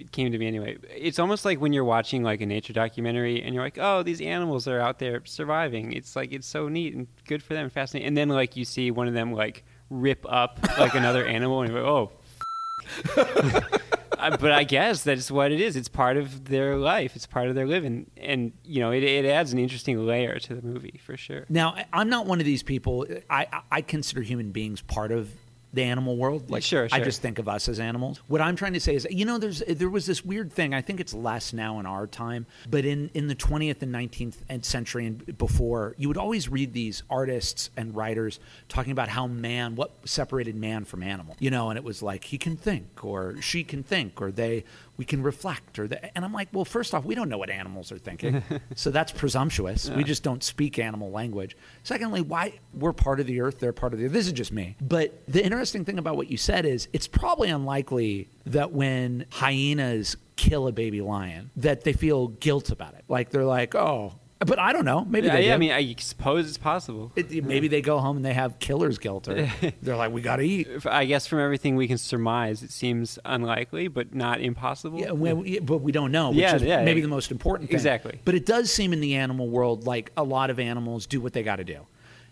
it 0.00 0.12
came 0.12 0.32
to 0.32 0.38
me 0.38 0.46
anyway. 0.46 0.78
It's 0.94 1.18
almost 1.18 1.44
like 1.44 1.60
when 1.60 1.72
you're 1.72 1.84
watching 1.84 2.22
like 2.22 2.40
a 2.40 2.46
nature 2.46 2.72
documentary 2.72 3.42
and 3.42 3.54
you're 3.54 3.62
like, 3.62 3.78
oh, 3.78 4.02
these 4.02 4.20
animals 4.20 4.66
are 4.66 4.80
out 4.80 4.98
there 4.98 5.22
surviving. 5.24 5.92
It's 5.92 6.16
like 6.16 6.32
it's 6.32 6.46
so 6.46 6.68
neat 6.68 6.94
and 6.94 7.06
good 7.26 7.42
for 7.42 7.54
them, 7.54 7.70
fascinating. 7.70 8.08
And 8.08 8.16
then 8.16 8.28
like 8.28 8.56
you 8.56 8.64
see 8.64 8.90
one 8.90 9.08
of 9.08 9.14
them 9.14 9.32
like 9.32 9.64
rip 9.90 10.24
up 10.28 10.60
like 10.78 10.94
another 10.94 11.26
animal 11.26 11.62
and 11.62 11.76
oh. 11.76 12.12
but 14.20 14.52
I 14.52 14.64
guess 14.64 15.02
that's 15.02 15.30
what 15.30 15.52
it 15.52 15.60
is. 15.60 15.76
It's 15.76 15.88
part 15.88 16.16
of 16.16 16.46
their 16.46 16.76
life. 16.76 17.16
It's 17.16 17.26
part 17.26 17.48
of 17.48 17.54
their 17.54 17.66
living, 17.66 18.10
and 18.16 18.52
you 18.64 18.80
know, 18.80 18.90
it, 18.90 19.02
it 19.02 19.24
adds 19.24 19.52
an 19.52 19.58
interesting 19.58 20.06
layer 20.06 20.38
to 20.38 20.54
the 20.54 20.62
movie 20.62 21.00
for 21.04 21.16
sure. 21.16 21.46
Now, 21.48 21.76
I'm 21.92 22.08
not 22.08 22.26
one 22.26 22.40
of 22.40 22.46
these 22.46 22.62
people. 22.62 23.06
I 23.28 23.46
I 23.70 23.82
consider 23.82 24.22
human 24.22 24.50
beings 24.52 24.82
part 24.82 25.12
of 25.12 25.30
the 25.72 25.82
animal 25.82 26.16
world. 26.16 26.50
Like, 26.50 26.62
sure, 26.62 26.88
sure. 26.88 26.98
I 26.98 27.02
just 27.02 27.22
think 27.22 27.38
of 27.38 27.48
us 27.48 27.68
as 27.68 27.78
animals. 27.78 28.20
What 28.26 28.40
I'm 28.40 28.56
trying 28.56 28.72
to 28.72 28.80
say 28.80 28.94
is, 28.94 29.06
you 29.10 29.24
know, 29.24 29.38
there's 29.38 29.60
there 29.60 29.88
was 29.88 30.06
this 30.06 30.24
weird 30.24 30.52
thing. 30.52 30.74
I 30.74 30.82
think 30.82 31.00
it's 31.00 31.14
less 31.14 31.52
now 31.52 31.78
in 31.78 31.86
our 31.86 32.06
time, 32.06 32.46
but 32.68 32.84
in 32.84 33.10
in 33.14 33.28
the 33.28 33.34
20th 33.34 33.82
and 33.82 33.94
19th 33.94 34.64
century 34.64 35.06
and 35.06 35.38
before, 35.38 35.94
you 35.96 36.08
would 36.08 36.16
always 36.16 36.48
read 36.48 36.72
these 36.72 37.02
artists 37.08 37.70
and 37.76 37.94
writers 37.94 38.40
talking 38.68 38.92
about 38.92 39.08
how 39.08 39.26
man, 39.26 39.76
what 39.76 39.92
separated 40.04 40.56
man 40.56 40.84
from 40.84 41.02
animal. 41.02 41.36
You 41.38 41.50
know, 41.50 41.70
and 41.70 41.76
it 41.76 41.84
was 41.84 42.02
like 42.02 42.24
he 42.24 42.38
can 42.38 42.56
think, 42.56 43.04
or 43.04 43.40
she 43.40 43.64
can 43.64 43.82
think, 43.82 44.20
or 44.20 44.30
they 44.30 44.64
we 45.00 45.06
can 45.06 45.22
reflect 45.22 45.78
or 45.78 45.88
the, 45.88 46.14
and 46.14 46.26
i'm 46.26 46.32
like 46.34 46.46
well 46.52 46.66
first 46.66 46.92
off 46.92 47.06
we 47.06 47.14
don't 47.14 47.30
know 47.30 47.38
what 47.38 47.48
animals 47.48 47.90
are 47.90 47.96
thinking. 47.96 48.42
So 48.76 48.90
that's 48.90 49.12
presumptuous. 49.12 49.88
Yeah. 49.88 49.96
we 49.96 50.04
just 50.04 50.22
don't 50.22 50.44
speak 50.44 50.78
animal 50.78 51.10
language. 51.10 51.56
Secondly 51.84 52.20
why 52.20 52.60
we're 52.74 52.92
part 52.92 53.18
of 53.18 53.26
the 53.26 53.40
earth 53.40 53.60
they're 53.60 53.72
part 53.72 53.94
of 53.94 53.98
the 53.98 54.04
earth. 54.04 54.12
This 54.12 54.26
is 54.26 54.34
just 54.34 54.52
me. 54.52 54.76
But 54.78 55.22
the 55.26 55.42
interesting 55.42 55.86
thing 55.86 55.98
about 55.98 56.16
what 56.18 56.30
you 56.30 56.36
said 56.36 56.66
is 56.66 56.86
it's 56.92 57.08
probably 57.08 57.48
unlikely 57.48 58.28
that 58.44 58.72
when 58.72 59.24
hyenas 59.30 60.18
kill 60.36 60.68
a 60.68 60.72
baby 60.72 61.00
lion 61.00 61.50
that 61.56 61.84
they 61.84 61.94
feel 61.94 62.28
guilt 62.28 62.68
about 62.68 62.92
it. 62.92 63.04
Like 63.08 63.30
they're 63.30 63.46
like 63.46 63.74
oh 63.74 64.19
but 64.40 64.58
I 64.58 64.72
don't 64.72 64.86
know. 64.86 65.04
Maybe 65.04 65.26
yeah, 65.26 65.36
they. 65.36 65.46
Yeah. 65.48 65.54
I 65.54 65.58
mean, 65.58 65.70
I 65.70 65.94
suppose 65.98 66.48
it's 66.48 66.56
possible. 66.56 67.12
It, 67.14 67.44
maybe 67.44 67.68
they 67.68 67.82
go 67.82 67.98
home 67.98 68.16
and 68.16 68.24
they 68.24 68.32
have 68.32 68.58
killer's 68.58 68.98
guilt, 68.98 69.28
or 69.28 69.34
they're 69.82 69.96
like, 69.96 70.12
"We 70.12 70.22
got 70.22 70.36
to 70.36 70.42
eat." 70.42 70.66
I 70.86 71.04
guess 71.04 71.26
from 71.26 71.40
everything 71.40 71.76
we 71.76 71.86
can 71.86 71.98
surmise, 71.98 72.62
it 72.62 72.70
seems 72.70 73.18
unlikely, 73.26 73.88
but 73.88 74.14
not 74.14 74.40
impossible. 74.40 74.98
Yeah, 74.98 75.12
well, 75.12 75.44
but 75.62 75.78
we 75.78 75.92
don't 75.92 76.10
know. 76.10 76.30
Which 76.30 76.38
yeah, 76.38 76.56
is 76.56 76.62
yeah, 76.62 76.84
maybe 76.84 77.00
yeah. 77.00 77.06
the 77.06 77.10
most 77.10 77.30
important 77.30 77.68
thing. 77.68 77.76
Exactly. 77.76 78.18
But 78.24 78.34
it 78.34 78.46
does 78.46 78.72
seem 78.72 78.94
in 78.94 79.00
the 79.00 79.14
animal 79.16 79.46
world 79.46 79.84
like 79.84 80.10
a 80.16 80.24
lot 80.24 80.48
of 80.48 80.58
animals 80.58 81.04
do 81.04 81.20
what 81.20 81.34
they 81.34 81.42
got 81.42 81.56
to 81.56 81.64
do, 81.64 81.86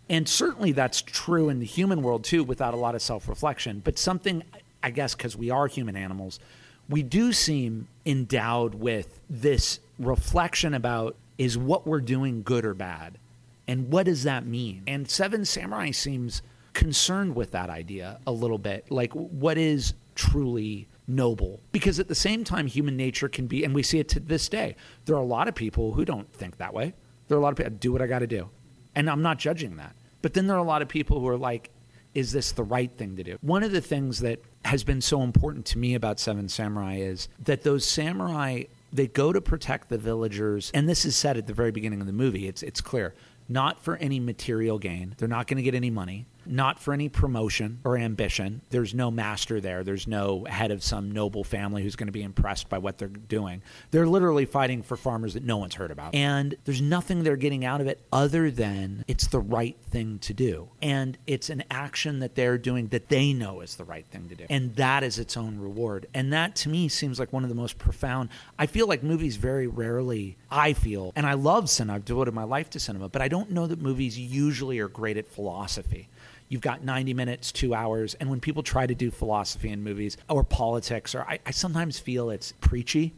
and 0.08 0.26
certainly 0.26 0.72
that's 0.72 1.02
true 1.02 1.50
in 1.50 1.60
the 1.60 1.66
human 1.66 2.00
world 2.00 2.24
too, 2.24 2.42
without 2.42 2.72
a 2.72 2.78
lot 2.78 2.94
of 2.94 3.02
self-reflection. 3.02 3.82
But 3.84 3.98
something, 3.98 4.44
I 4.82 4.90
guess, 4.90 5.14
because 5.14 5.36
we 5.36 5.50
are 5.50 5.66
human 5.66 5.94
animals, 5.94 6.40
we 6.88 7.02
do 7.02 7.34
seem 7.34 7.86
endowed 8.06 8.76
with 8.76 9.20
this 9.28 9.80
reflection 9.98 10.72
about 10.72 11.14
is 11.38 11.56
what 11.56 11.86
we're 11.86 12.00
doing 12.00 12.42
good 12.42 12.64
or 12.64 12.74
bad? 12.74 13.18
And 13.66 13.92
what 13.92 14.06
does 14.06 14.24
that 14.24 14.46
mean? 14.46 14.82
And 14.86 15.08
Seven 15.08 15.44
Samurai 15.44 15.92
seems 15.92 16.42
concerned 16.72 17.34
with 17.34 17.52
that 17.52 17.70
idea 17.70 18.18
a 18.26 18.32
little 18.32 18.58
bit. 18.58 18.90
Like, 18.90 19.12
what 19.12 19.56
is 19.56 19.94
truly 20.14 20.88
noble? 21.06 21.60
Because 21.72 22.00
at 22.00 22.08
the 22.08 22.14
same 22.14 22.44
time, 22.44 22.66
human 22.66 22.96
nature 22.96 23.28
can 23.28 23.46
be, 23.46 23.64
and 23.64 23.74
we 23.74 23.82
see 23.82 23.98
it 23.98 24.08
to 24.10 24.20
this 24.20 24.48
day, 24.48 24.76
there 25.04 25.16
are 25.16 25.22
a 25.22 25.26
lot 25.26 25.48
of 25.48 25.54
people 25.54 25.92
who 25.92 26.04
don't 26.04 26.32
think 26.32 26.56
that 26.58 26.74
way. 26.74 26.94
There 27.28 27.36
are 27.36 27.40
a 27.40 27.42
lot 27.42 27.50
of 27.50 27.56
people, 27.56 27.72
do 27.78 27.92
what 27.92 28.02
I 28.02 28.06
got 28.06 28.20
to 28.20 28.26
do. 28.26 28.48
And 28.94 29.08
I'm 29.08 29.22
not 29.22 29.38
judging 29.38 29.76
that. 29.76 29.94
But 30.22 30.34
then 30.34 30.46
there 30.46 30.56
are 30.56 30.60
a 30.60 30.64
lot 30.64 30.82
of 30.82 30.88
people 30.88 31.20
who 31.20 31.28
are 31.28 31.36
like, 31.36 31.70
is 32.14 32.32
this 32.32 32.52
the 32.52 32.64
right 32.64 32.90
thing 32.96 33.16
to 33.16 33.22
do? 33.22 33.38
One 33.42 33.62
of 33.62 33.70
the 33.70 33.80
things 33.80 34.20
that 34.20 34.42
has 34.64 34.82
been 34.82 35.00
so 35.00 35.22
important 35.22 35.66
to 35.66 35.78
me 35.78 35.94
about 35.94 36.18
Seven 36.18 36.48
Samurai 36.48 36.96
is 36.96 37.28
that 37.40 37.62
those 37.62 37.84
samurai 37.84 38.64
they 38.92 39.06
go 39.06 39.32
to 39.32 39.40
protect 39.40 39.88
the 39.88 39.98
villagers, 39.98 40.70
and 40.74 40.88
this 40.88 41.04
is 41.04 41.16
said 41.16 41.36
at 41.36 41.46
the 41.46 41.52
very 41.52 41.70
beginning 41.70 42.00
of 42.00 42.06
the 42.06 42.12
movie. 42.12 42.48
It's 42.48 42.62
it's 42.62 42.80
clear, 42.80 43.14
not 43.48 43.82
for 43.82 43.96
any 43.96 44.20
material 44.20 44.78
gain. 44.78 45.14
They're 45.18 45.28
not 45.28 45.46
going 45.46 45.58
to 45.58 45.62
get 45.62 45.74
any 45.74 45.90
money 45.90 46.26
not 46.48 46.78
for 46.78 46.92
any 46.94 47.08
promotion 47.08 47.80
or 47.84 47.96
ambition. 47.96 48.60
There's 48.70 48.94
no 48.94 49.10
master 49.10 49.60
there. 49.60 49.84
There's 49.84 50.06
no 50.06 50.44
head 50.44 50.70
of 50.70 50.82
some 50.82 51.10
noble 51.10 51.44
family 51.44 51.82
who's 51.82 51.96
going 51.96 52.06
to 52.08 52.12
be 52.12 52.22
impressed 52.22 52.68
by 52.68 52.78
what 52.78 52.98
they're 52.98 53.08
doing. 53.08 53.62
They're 53.90 54.06
literally 54.06 54.46
fighting 54.46 54.82
for 54.82 54.96
farmers 54.96 55.34
that 55.34 55.44
no 55.44 55.56
one's 55.56 55.74
heard 55.74 55.90
about. 55.90 56.14
And 56.14 56.56
there's 56.64 56.80
nothing 56.80 57.22
they're 57.22 57.36
getting 57.36 57.64
out 57.64 57.80
of 57.80 57.86
it 57.86 58.00
other 58.12 58.50
than 58.50 59.04
it's 59.08 59.26
the 59.26 59.40
right 59.40 59.76
thing 59.90 60.18
to 60.20 60.34
do. 60.34 60.68
And 60.82 61.18
it's 61.26 61.50
an 61.50 61.64
action 61.70 62.20
that 62.20 62.34
they're 62.34 62.58
doing 62.58 62.88
that 62.88 63.08
they 63.08 63.32
know 63.32 63.60
is 63.60 63.76
the 63.76 63.84
right 63.84 64.06
thing 64.06 64.28
to 64.28 64.34
do. 64.34 64.46
And 64.48 64.74
that 64.76 65.02
is 65.02 65.18
its 65.18 65.36
own 65.36 65.58
reward. 65.58 66.06
And 66.14 66.32
that 66.32 66.56
to 66.56 66.68
me 66.68 66.88
seems 66.88 67.18
like 67.18 67.32
one 67.32 67.42
of 67.42 67.48
the 67.48 67.54
most 67.54 67.78
profound. 67.78 68.30
I 68.58 68.66
feel 68.66 68.86
like 68.86 69.02
movies 69.02 69.36
very 69.36 69.66
rarely, 69.66 70.36
I 70.50 70.72
feel, 70.72 71.12
and 71.16 71.26
I 71.26 71.34
love 71.34 71.68
cinema, 71.68 71.96
I've 71.96 72.04
devoted 72.04 72.34
my 72.34 72.44
life 72.44 72.70
to 72.70 72.80
cinema, 72.80 73.08
but 73.08 73.22
I 73.22 73.28
don't 73.28 73.50
know 73.50 73.66
that 73.66 73.80
movies 73.80 74.18
usually 74.18 74.78
are 74.78 74.88
great 74.88 75.16
at 75.16 75.26
philosophy 75.26 76.08
you've 76.48 76.60
got 76.60 76.82
90 76.82 77.14
minutes, 77.14 77.52
two 77.52 77.74
hours. 77.74 78.14
And 78.14 78.30
when 78.30 78.40
people 78.40 78.62
try 78.62 78.86
to 78.86 78.94
do 78.94 79.10
philosophy 79.10 79.70
in 79.70 79.82
movies 79.82 80.16
or 80.28 80.44
politics, 80.44 81.14
or 81.14 81.22
I, 81.22 81.38
I 81.46 81.50
sometimes 81.50 81.98
feel 81.98 82.30
it's 82.30 82.52
preachy, 82.60 83.12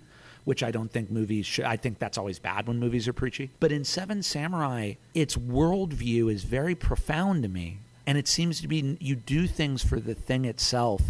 which 0.44 0.62
I 0.62 0.70
don't 0.70 0.90
think 0.90 1.10
movies 1.10 1.46
should. 1.46 1.64
I 1.64 1.76
think 1.76 1.98
that's 1.98 2.18
always 2.18 2.38
bad 2.38 2.66
when 2.66 2.78
movies 2.78 3.06
are 3.08 3.12
preachy. 3.12 3.50
But 3.60 3.72
in 3.72 3.84
Seven 3.84 4.22
Samurai, 4.22 4.94
its 5.14 5.36
worldview 5.36 6.32
is 6.32 6.44
very 6.44 6.74
profound 6.74 7.42
to 7.42 7.48
me. 7.48 7.78
And 8.06 8.18
it 8.18 8.26
seems 8.26 8.60
to 8.60 8.68
be 8.68 8.96
you 9.00 9.14
do 9.14 9.46
things 9.46 9.84
for 9.84 10.00
the 10.00 10.14
thing 10.14 10.44
itself 10.44 11.02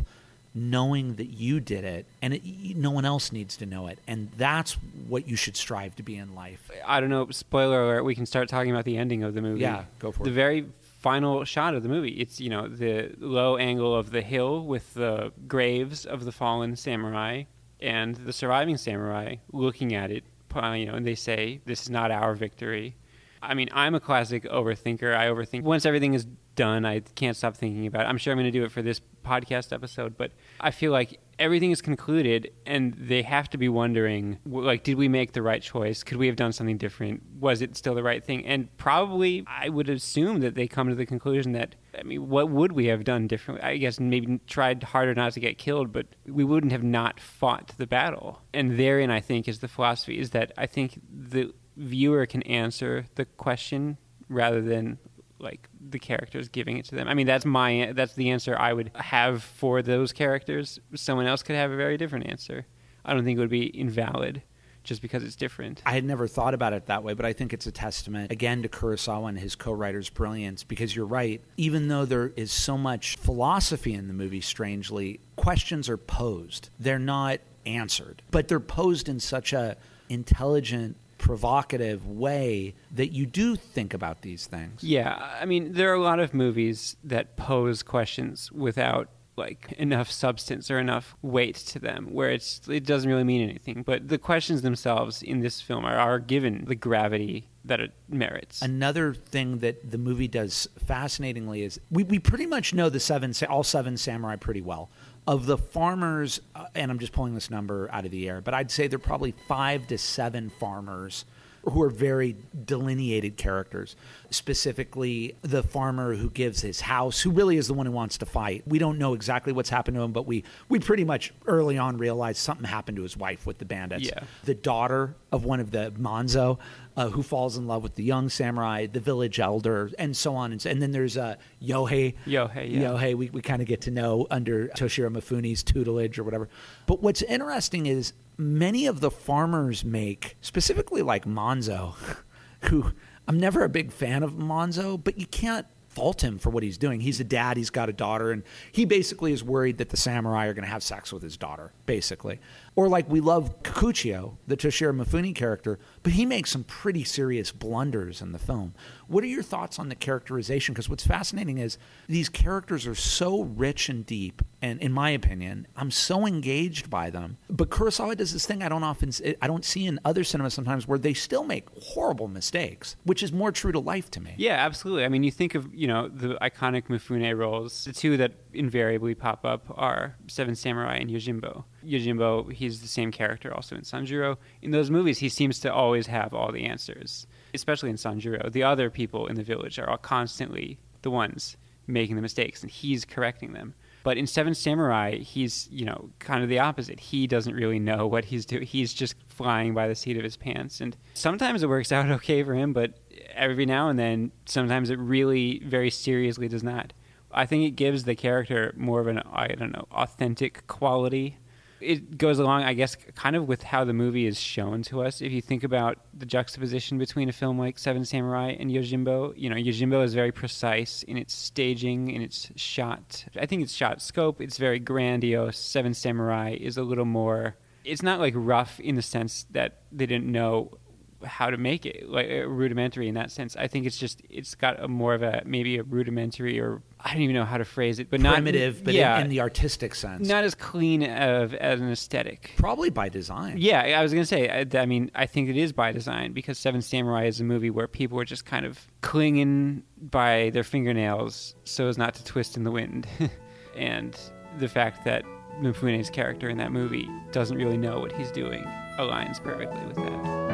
knowing 0.55 1.15
that 1.15 1.27
you 1.27 1.61
did 1.61 1.85
it 1.85 2.07
and 2.23 2.35
it, 2.35 2.43
no 2.77 2.91
one 2.91 3.05
else 3.05 3.31
needs 3.31 3.57
to 3.57 3.65
know 3.65 3.87
it 3.87 4.01
and 4.09 4.29
that's 4.37 4.73
what 5.07 5.29
you 5.29 5.37
should 5.37 5.57
strive 5.57 5.95
to 5.95 6.03
be 6.03 6.17
in 6.17 6.35
life 6.35 6.71
i 6.85 6.99
don't 6.99 7.09
know 7.09 7.29
spoiler 7.31 7.85
alert 7.85 8.03
we 8.03 8.17
can 8.17 8.27
start 8.27 8.49
talking 8.49 8.73
about 8.73 8.85
the 8.85 8.97
ending 8.97 9.23
of 9.23 9.33
the 9.33 9.41
movie 9.41 9.61
yeah 9.61 9.85
go 10.01 10.11
for 10.11 10.25
the 10.25 10.25
it 10.25 10.31
the 10.31 10.35
very 10.35 10.67
final 11.01 11.45
shot 11.45 11.75
of 11.75 11.83
the 11.83 11.89
movie. 11.89 12.11
It's 12.11 12.41
you 12.41 12.51
know 12.51 12.69
the 12.69 13.15
low 13.19 13.57
angle 13.57 13.95
of 13.95 14.11
the 14.11 14.23
hill 14.23 14.65
with 14.65 14.95
the 14.95 15.33
graves 15.49 16.07
of 16.07 16.25
the 16.25 16.33
fallen 16.33 16.77
samurai 16.77 17.45
and 17.81 18.15
the 18.15 18.33
surviving 18.33 18.77
samurai 18.77 19.37
looking 19.53 19.95
at 19.95 20.11
it. 20.11 20.25
Uh, 20.55 20.73
you 20.73 20.87
know, 20.87 20.95
and 20.95 21.07
they 21.07 21.15
say, 21.15 21.61
"This 21.65 21.83
is 21.83 21.91
not 21.91 22.11
our 22.11 22.35
victory." 22.35 22.97
I 23.43 23.55
mean, 23.55 23.69
I'm 23.73 23.95
a 23.95 24.01
classic 24.01 24.45
overthinker. 24.45 25.17
I 25.17 25.27
overthink. 25.27 25.63
Once 25.63 25.87
everything 25.87 26.13
is 26.13 26.27
done, 26.57 26.85
I 26.85 27.01
can't 27.01 27.37
stop 27.37 27.57
thinking 27.57 27.87
about 27.87 28.03
it. 28.03 28.09
I'm 28.09 28.19
sure 28.19 28.33
I'm 28.33 28.39
going 28.39 28.53
to 28.53 28.59
do 28.59 28.65
it 28.65 28.73
for 28.73 28.83
this 28.83 29.01
podcast 29.25 29.73
episode, 29.73 30.19
but 30.19 30.33
I 30.61 30.71
feel 30.73 30.93
like 30.93 31.19
everything 31.41 31.71
is 31.71 31.81
concluded 31.81 32.53
and 32.67 32.95
they 32.95 33.23
have 33.23 33.49
to 33.51 33.59
be 33.59 33.69
wondering 33.69 34.39
like 34.47 34.85
did 34.85 34.97
we 34.97 35.09
make 35.09 35.33
the 35.33 35.43
right 35.43 35.63
choice? 35.63 36.05
Could 36.05 36.19
we 36.19 36.27
have 36.27 36.37
done 36.37 36.53
something 36.53 36.77
different? 36.77 37.23
Was 37.41 37.63
it 37.63 37.77
still 37.77 37.95
the 37.95 38.03
right 38.03 38.23
thing? 38.23 38.47
And 38.47 38.75
probably 38.77 39.45
i 39.47 39.69
would 39.69 39.89
assume 39.89 40.41
that 40.41 40.55
they 40.55 40.69
come 40.69 40.89
to 40.89 40.95
the 40.95 41.07
conclusion 41.07 41.53
that 41.53 41.75
i 41.99 42.03
mean 42.03 42.29
what 42.29 42.51
would 42.51 42.73
we 42.73 42.87
have 42.87 43.05
done 43.05 43.27
differently 43.27 43.65
i 43.65 43.77
guess 43.77 43.99
maybe 43.99 44.39
tried 44.47 44.83
harder 44.83 45.15
not 45.15 45.33
to 45.33 45.41
get 45.41 45.57
killed 45.59 45.93
but 45.93 46.07
we 46.27 46.45
wouldn't 46.45 46.73
have 46.73 46.83
not 46.83 47.19
fought 47.19 47.73
the 47.79 47.87
battle. 47.87 48.43
And 48.53 48.79
therein 48.79 49.11
i 49.11 49.21
think 49.21 49.49
is 49.49 49.61
the 49.61 49.69
philosophy 49.69 50.19
is 50.19 50.31
that 50.31 50.53
i 50.59 50.67
think 50.67 51.01
the 51.11 51.53
viewer 51.77 52.27
can 52.27 52.43
answer 52.43 53.07
the 53.15 53.25
question 53.25 53.97
rather 54.29 54.61
than 54.61 54.99
like 55.41 55.69
the 55.89 55.99
characters 55.99 56.49
giving 56.49 56.79
it 56.79 56.85
to 56.87 56.95
them. 56.95 57.09
I 57.09 57.15
mean, 57.15 57.27
that's 57.27 57.45
my 57.45 57.93
that's 57.95 58.15
the 58.15 58.31
answer 58.31 58.57
I 58.59 58.73
would 58.73 58.91
have 58.95 59.43
for 59.43 59.83
those 59.83 60.13
characters. 60.13 60.79
Someone 60.95 61.27
else 61.27 61.43
could 61.43 61.57
have 61.57 61.71
a 61.71 61.77
very 61.77 61.97
different 61.97 62.27
answer. 62.27 62.67
I 63.05 63.15
don't 63.15 63.25
think 63.25 63.39
it 63.39 63.41
would 63.41 63.51
be 63.51 63.79
invalid 63.79 64.43
just 64.83 65.03
because 65.03 65.23
it's 65.23 65.37
different. 65.37 65.83
I 65.85 65.93
had 65.93 66.05
never 66.05 66.27
thought 66.27 66.55
about 66.55 66.73
it 66.73 66.87
that 66.87 67.03
way, 67.03 67.15
but 67.15 67.27
I 67.27 67.33
think 67.33 67.53
it's 67.53 67.67
a 67.67 67.73
testament 67.73 68.33
again 68.33 68.63
to 68.63 68.69
Kurosawa 68.69 69.29
and 69.29 69.39
his 69.39 69.55
co-writer's 69.55 70.09
brilliance 70.11 70.65
because 70.65 70.95
you're 70.95 71.07
right. 71.07 71.43
Even 71.57 71.89
though 71.89 72.05
there 72.05 72.33
is 72.37 72.51
so 72.51 72.79
much 72.79 73.17
philosophy 73.17 73.95
in 73.95 74.09
the 74.09 74.15
movie, 74.15 74.41
strangely, 74.41 75.21
questions 75.37 75.89
are 75.89 75.97
posed. 75.97 76.71
They're 76.79 76.99
not 76.99 77.41
answered, 77.67 78.23
but 78.31 78.49
they're 78.49 78.61
posed 78.61 79.09
in 79.09 79.21
such 79.21 79.53
a 79.53 79.77
intelligent 80.09 80.97
provocative 81.21 82.07
way 82.07 82.75
that 82.91 83.13
you 83.13 83.27
do 83.27 83.55
think 83.55 83.95
about 83.95 84.23
these 84.23 84.47
things. 84.47 84.83
Yeah, 84.83 85.15
I 85.41 85.45
mean, 85.45 85.75
there 85.75 85.91
are 85.91 85.95
a 85.95 86.03
lot 86.03 86.19
of 86.19 86.33
movies 86.33 86.97
that 87.05 87.37
pose 87.37 87.83
questions 87.83 88.51
without 88.51 89.09
like 89.37 89.73
enough 89.73 90.11
substance 90.11 90.71
or 90.71 90.79
enough 90.79 91.17
weight 91.23 91.57
to 91.57 91.79
them 91.79 92.13
where 92.13 92.31
it's 92.31 92.61
it 92.69 92.85
doesn't 92.85 93.09
really 93.09 93.25
mean 93.25 93.49
anything. 93.49 93.83
But 93.83 94.09
the 94.09 94.19
questions 94.19 94.63
themselves 94.63 95.23
in 95.23 95.41
this 95.41 95.61
film 95.61 95.85
are, 95.85 95.97
are 95.97 96.19
given 96.19 96.65
the 96.67 96.75
gravity 96.75 97.49
that 97.65 97.81
it 97.81 97.93
merits. 98.09 98.63
Another 98.63 99.15
thing 99.15 99.59
that 99.59 99.91
the 99.91 99.99
movie 99.99 100.29
does 100.29 100.69
fascinatingly 100.87 101.63
is 101.63 101.81
we, 101.91 102.05
we 102.05 102.19
pretty 102.19 102.47
much 102.47 102.75
know 102.75 102.89
the 102.89 103.01
seven 103.01 103.33
all 103.49 103.63
seven 103.63 103.97
samurai 103.97 104.37
pretty 104.37 104.63
well 104.63 104.91
of 105.31 105.47
the 105.47 105.57
farmers, 105.57 106.41
uh, 106.57 106.67
and 106.75 106.91
I'm 106.91 106.99
just 106.99 107.13
pulling 107.13 107.35
this 107.37 107.51
number 107.51 107.89
out 107.93 108.05
of 108.05 108.11
the 108.11 108.29
air, 108.29 108.41
but 108.41 108.53
I'd 108.53 108.69
say 108.69 108.89
there 108.89 108.97
are 108.97 108.99
probably 108.99 109.33
five 109.47 109.87
to 109.87 109.97
seven 109.97 110.51
farmers 110.51 111.25
who 111.63 111.83
are 111.83 111.91
very 111.91 112.35
delineated 112.65 113.37
characters. 113.37 113.95
Specifically, 114.31 115.37
the 115.43 115.63
farmer 115.63 116.17
who 116.17 116.31
gives 116.31 116.63
his 116.63 116.81
house, 116.81 117.21
who 117.21 117.31
really 117.31 117.59
is 117.59 117.69
the 117.69 117.75
one 117.75 117.87
who 117.87 117.93
wants 117.93 118.19
to 118.19 118.27
fight. 118.27 118.65
We 118.67 118.81
don't 118.81 118.99
know 118.99 119.15
exactly 119.15 119.53
what's 119.53 119.71
happened 119.71 119.97
to 119.99 120.03
him, 120.03 120.11
but 120.11 120.27
we 120.27 120.43
we 120.69 120.81
pretty 120.81 121.05
much 121.05 121.33
early 121.47 121.79
on 121.79 121.97
realized 121.97 122.39
something 122.39 122.65
happened 122.65 122.97
to 122.97 123.05
his 123.05 123.17
wife 123.17 123.47
with 123.47 123.59
the 123.59 123.67
bandits. 123.67 124.07
Yeah. 124.07 124.25
The 124.45 124.55
daughter 124.55 125.15
of 125.31 125.45
one 125.45 125.61
of 125.61 125.71
the 125.71 125.93
Manzo, 125.93 126.59
uh, 127.01 127.09
who 127.09 127.23
falls 127.23 127.57
in 127.57 127.67
love 127.67 127.83
with 127.83 127.95
the 127.95 128.03
young 128.03 128.29
samurai, 128.29 128.85
the 128.85 129.01
village 129.01 129.41
elder, 129.41 129.91
and 129.99 130.15
so 130.15 130.37
on. 130.37 130.53
And, 130.53 130.61
so, 130.61 130.69
and 130.69 130.83
then 130.83 130.91
there's 130.91 131.17
uh, 131.17 131.37
Yohei. 131.63 132.15
Yohei, 132.27 132.71
yeah. 132.71 132.91
Yohei, 132.91 133.15
we, 133.15 133.31
we 133.31 133.41
kind 133.41 133.63
of 133.63 133.69
get 133.69 133.81
to 133.83 133.91
know 133.91 134.27
under 134.31 134.69
Toshiro 134.69 135.11
Mifune's 135.11 135.63
tutelage 135.63 136.19
or 136.19 136.25
whatever. 136.25 136.51
But 136.85 137.03
what's 137.03 137.23
interesting 137.23 137.87
is 137.87 138.13
many 138.37 138.85
of 138.85 139.01
the 139.01 139.11
farmers 139.11 139.83
make, 139.83 140.37
specifically 140.43 141.01
like 141.01 141.25
Monzo, 141.25 141.95
who 142.65 142.93
I'm 143.27 143.41
never 143.41 143.65
a 143.65 143.71
big 143.71 143.93
fan 143.93 144.23
of 144.23 144.35
Monzo, 144.35 145.03
but 145.03 145.19
you 145.19 145.25
can't 145.25 145.67
fault 145.89 146.23
him 146.23 146.39
for 146.39 146.51
what 146.51 146.63
he's 146.63 146.77
doing. 146.77 147.01
He's 147.01 147.19
a 147.19 147.25
dad, 147.25 147.57
he's 147.57 147.71
got 147.71 147.89
a 147.89 147.93
daughter, 147.95 148.31
and 148.31 148.43
he 148.73 148.85
basically 148.85 149.33
is 149.33 149.43
worried 149.43 149.79
that 149.79 149.89
the 149.89 149.97
samurai 149.97 150.47
are 150.47 150.55
going 150.55 150.65
to 150.65 150.71
have 150.71 150.83
sex 150.83 151.13
with 151.13 151.23
his 151.23 151.37
daughter, 151.37 151.73
basically. 151.87 152.41
Or 152.77 152.89
like 152.89 153.09
we 153.11 153.21
love 153.21 153.63
Kikuchiyo, 153.63 154.37
the 154.47 154.57
Toshiro 154.57 154.95
Mifune 154.95 155.35
character, 155.35 155.79
but 156.03 156.13
he 156.13 156.25
makes 156.25 156.51
some 156.51 156.65
pretty 156.65 157.05
serious 157.05 157.51
blunders 157.51 158.23
in 158.23 158.33
the 158.33 158.39
film. 158.39 158.75
What 159.09 159.25
are 159.25 159.27
your 159.27 159.43
thoughts 159.43 159.79
on 159.79 159.89
the 159.89 159.95
characterization? 159.95 160.73
Because 160.73 160.89
what's 160.89 161.05
fascinating 161.05 161.59
is 161.59 161.79
these 162.09 162.29
characters 162.29 162.87
are 162.87 162.95
so 162.95 163.43
rich 163.43 163.89
and 163.89 164.07
deep, 164.07 164.41
and 164.63 164.81
in 164.81 164.93
my 164.93 165.11
opinion, 165.11 165.67
I'm 165.77 165.91
so 165.91 166.27
engaged 166.27 166.89
by 166.89 167.11
them. 167.11 167.39
But 167.51 167.71
Kurosawa 167.71 168.17
does 168.17 168.33
this 168.33 168.47
thing 168.47 168.63
I 168.63 168.69
don't 168.69 168.85
often, 168.85 169.11
I 169.43 169.47
don't 169.47 169.65
see 169.65 169.87
in 169.87 169.99
other 170.05 170.23
cinema 170.23 170.51
sometimes, 170.51 170.87
where 170.87 170.99
they 170.99 171.13
still 171.13 171.45
make 171.45 171.69
horrible 171.83 172.29
mistakes, 172.29 172.97
which 173.05 173.23
is 173.23 173.33
more 173.33 173.51
true 173.51 173.73
to 173.73 173.81
life 173.81 174.11
to 174.13 174.21
me. 174.21 174.35
Yeah, 174.39 174.55
absolutely. 174.55 175.05
I 175.05 175.09
mean, 175.09 175.25
you 175.25 175.33
think 175.33 175.55
of 175.55 175.75
you 175.75 175.89
know 175.89 176.09
the 176.09 176.37
iconic 176.41 176.85
Mifune 176.85 177.37
roles. 177.37 177.85
The 177.85 177.93
two 177.93 178.17
that 178.19 178.33
invariably 178.55 179.15
pop 179.15 179.45
up 179.45 179.67
are 179.77 180.17
Seven 180.29 180.55
Samurai 180.55 180.97
and 180.97 181.11
Yojimbo. 181.11 181.65
Yojimbo, 181.85 182.53
he's 182.53 182.81
the 182.81 182.89
same 182.89 183.11
character 183.11 183.53
also 183.55 183.77
in 183.77 183.83
Sanjuro. 183.83 184.37
In 184.63 184.71
those 184.71 184.91
movies, 184.91 185.19
he 185.19 185.29
seems 185.29 185.61
to 185.61 185.73
always 185.73 186.07
have 186.07 186.35
all 186.35 186.53
the 186.53 186.65
answers, 186.65 187.27
especially 187.55 187.91
in 187.91 187.97
Sanjuro. 187.97 188.51
The 188.51 188.63
other 188.63 188.91
people 188.91 189.27
in 189.27 189.37
the 189.37 189.43
village 189.43 189.79
are 189.79 189.89
all 189.89 189.97
constantly 189.97 190.79
the 191.03 191.11
ones 191.11 191.57
making 191.87 192.17
the 192.17 192.23
mistakes, 192.23 192.63
and 192.63 192.71
he's 192.71 193.05
correcting 193.05 193.53
them. 193.53 193.75
But 194.03 194.17
in 194.17 194.27
Seven 194.27 194.55
Samurai, 194.55 195.19
he's 195.19 195.69
you 195.71 195.85
know 195.85 196.11
kind 196.19 196.43
of 196.43 196.49
the 196.49 196.59
opposite. 196.59 196.99
He 196.99 197.27
doesn't 197.27 197.55
really 197.55 197.79
know 197.79 198.07
what 198.07 198.25
he's 198.25 198.47
doing. 198.47 198.63
He's 198.63 198.95
just 198.95 199.15
flying 199.29 199.75
by 199.75 199.89
the 199.89 199.95
seat 199.95 200.17
of 200.17 200.25
his 200.25 200.37
pants, 200.37 200.81
and 200.81 200.97
sometimes 201.15 201.63
it 201.63 201.69
works 201.69 201.93
out 201.93 202.11
okay 202.11 202.43
for 202.43 202.55
him, 202.55 202.73
but 202.73 202.95
every 203.35 203.67
now 203.67 203.89
and 203.89 203.99
then, 203.99 204.33
sometimes 204.47 204.91
it 204.91 204.99
really 204.99 205.61
very 205.65 205.91
seriously 205.91 206.49
does 206.49 206.63
not. 206.63 206.93
I 207.33 207.47
think 207.47 207.65
it 207.65 207.73
gives 207.73 208.05
the 208.05 208.17
character 208.17 208.73
more 208.77 209.01
of 209.01 209.07
an 209.07 209.23
I 209.31 209.49
don't 209.49 209.73
know 209.73 209.87
authentic 209.93 210.67
quality. 210.67 211.37
It 211.81 212.19
goes 212.19 212.39
along, 212.39 212.63
I 212.63 212.75
guess, 212.75 212.97
kind 213.15 213.37
of 213.37 213.49
with 213.49 213.63
how 213.63 213.85
the 213.85 213.93
movie 213.93 214.27
is 214.27 214.39
shown 214.39 214.83
to 214.85 215.03
us. 215.03 215.23
If 215.23 215.33
you 215.33 215.41
think 215.41 215.65
about 215.65 215.99
the 216.13 216.27
juxtaposition 216.27 216.99
between 216.99 217.29
a 217.29 217.33
film 217.33 217.59
like 217.59 217.79
Seven 217.79 218.05
Samurai 218.05 218.57
and 218.59 218.71
Yojimbo, 218.71 219.35
you 219.37 219.49
know, 219.49 219.57
Yojimbo 219.57 220.05
is 220.05 220.15
very 220.15 220.33
precise 220.33 221.03
in 221.05 221.17
its 221.17 221.35
staging, 221.35 222.11
in 222.11 222.23
its 222.23 222.51
shot. 222.57 223.25
I 223.39 223.47
think 223.47 223.63
it's 223.63 223.73
shot 223.73 224.03
scope. 224.03 224.41
It's 224.41 224.59
very 224.59 224.79
grandiose. 224.79 225.59
Seven 225.59 225.95
Samurai 225.95 226.57
is 226.61 226.77
a 226.77 226.83
little 226.83 227.05
more. 227.05 227.57
It's 227.85 228.03
not 228.03 228.21
like 228.21 228.35
rough 228.37 228.79
in 228.81 228.97
the 228.97 229.03
sense 229.03 229.47
that 229.51 229.83
they 229.91 230.07
didn't 230.07 230.31
know 230.31 230.79
how 231.25 231.51
to 231.51 231.57
make 231.57 231.87
it 231.87 232.09
like 232.09 232.29
uh, 232.31 232.47
rudimentary 232.47 233.09
in 233.09 233.15
that 233.15 233.31
sense. 233.31 233.57
I 233.57 233.67
think 233.67 233.87
it's 233.87 233.97
just 233.97 234.23
it's 234.29 234.55
got 234.55 234.83
a 234.83 234.89
more 234.89 235.15
of 235.15 235.23
a 235.23 235.43
maybe 235.45 235.79
a 235.79 235.83
rudimentary 235.83 236.61
or 236.61 236.83
I 236.99 237.13
don't 237.13 237.23
even 237.23 237.35
know 237.35 237.45
how 237.45 237.59
to 237.59 237.65
phrase 237.65 237.99
it, 237.99 238.11
but 238.11 238.21
primitive, 238.21 238.77
not 238.77 238.85
but 238.85 238.95
yeah, 238.95 239.17
in, 239.17 239.25
in, 239.25 239.29
the 239.29 239.41
artistic 239.41 239.95
sense, 239.95 240.29
not 240.29 240.45
as 240.45 240.55
clean 240.55 241.03
of 241.03 241.55
as 241.55 241.81
an 241.81 241.91
aesthetic. 241.91 242.53
Probably 242.57 242.91
by 242.91 243.09
design. 243.09 243.57
Yeah, 243.59 243.81
I 243.81 244.03
was 244.03 244.13
gonna 244.13 244.27
say. 244.27 244.49
I, 244.49 244.79
I 244.79 244.87
mean, 244.87 245.11
I 245.15 245.27
think 245.27 245.49
it 245.49 245.57
is 245.57 245.73
by 245.73 245.93
design 245.93 246.33
because 246.33 246.59
Seven 246.59 246.83
Samurai 246.83 247.27
is 247.27 247.41
a 247.41 247.45
movie 247.45 247.71
where 247.71 247.89
people 247.89 248.19
are 248.21 248.25
just 248.25 248.45
kind 248.45 248.67
of 248.67 248.87
clinging 249.01 249.83
by 250.01 250.51
their 250.51 250.65
fingernails 250.65 251.55
so 251.65 251.89
as 251.89 251.99
not 251.99 252.15
to 252.15 252.25
twist 252.25 252.57
in 252.57 252.65
the 252.65 252.71
wind, 252.71 253.07
and 253.77 254.19
the 254.59 254.69
fact 254.69 255.05
that 255.05 255.25
Mifune's 255.61 256.11
character 256.11 256.49
in 256.49 256.59
that 256.59 256.73
movie 256.73 257.09
doesn't 257.33 257.57
really 257.57 257.77
know 257.77 258.01
what 258.01 258.13
he's 258.13 258.31
doing 258.31 258.65
aligns 258.99 259.43
perfectly 259.43 259.85
with 259.87 259.97
that 259.97 260.50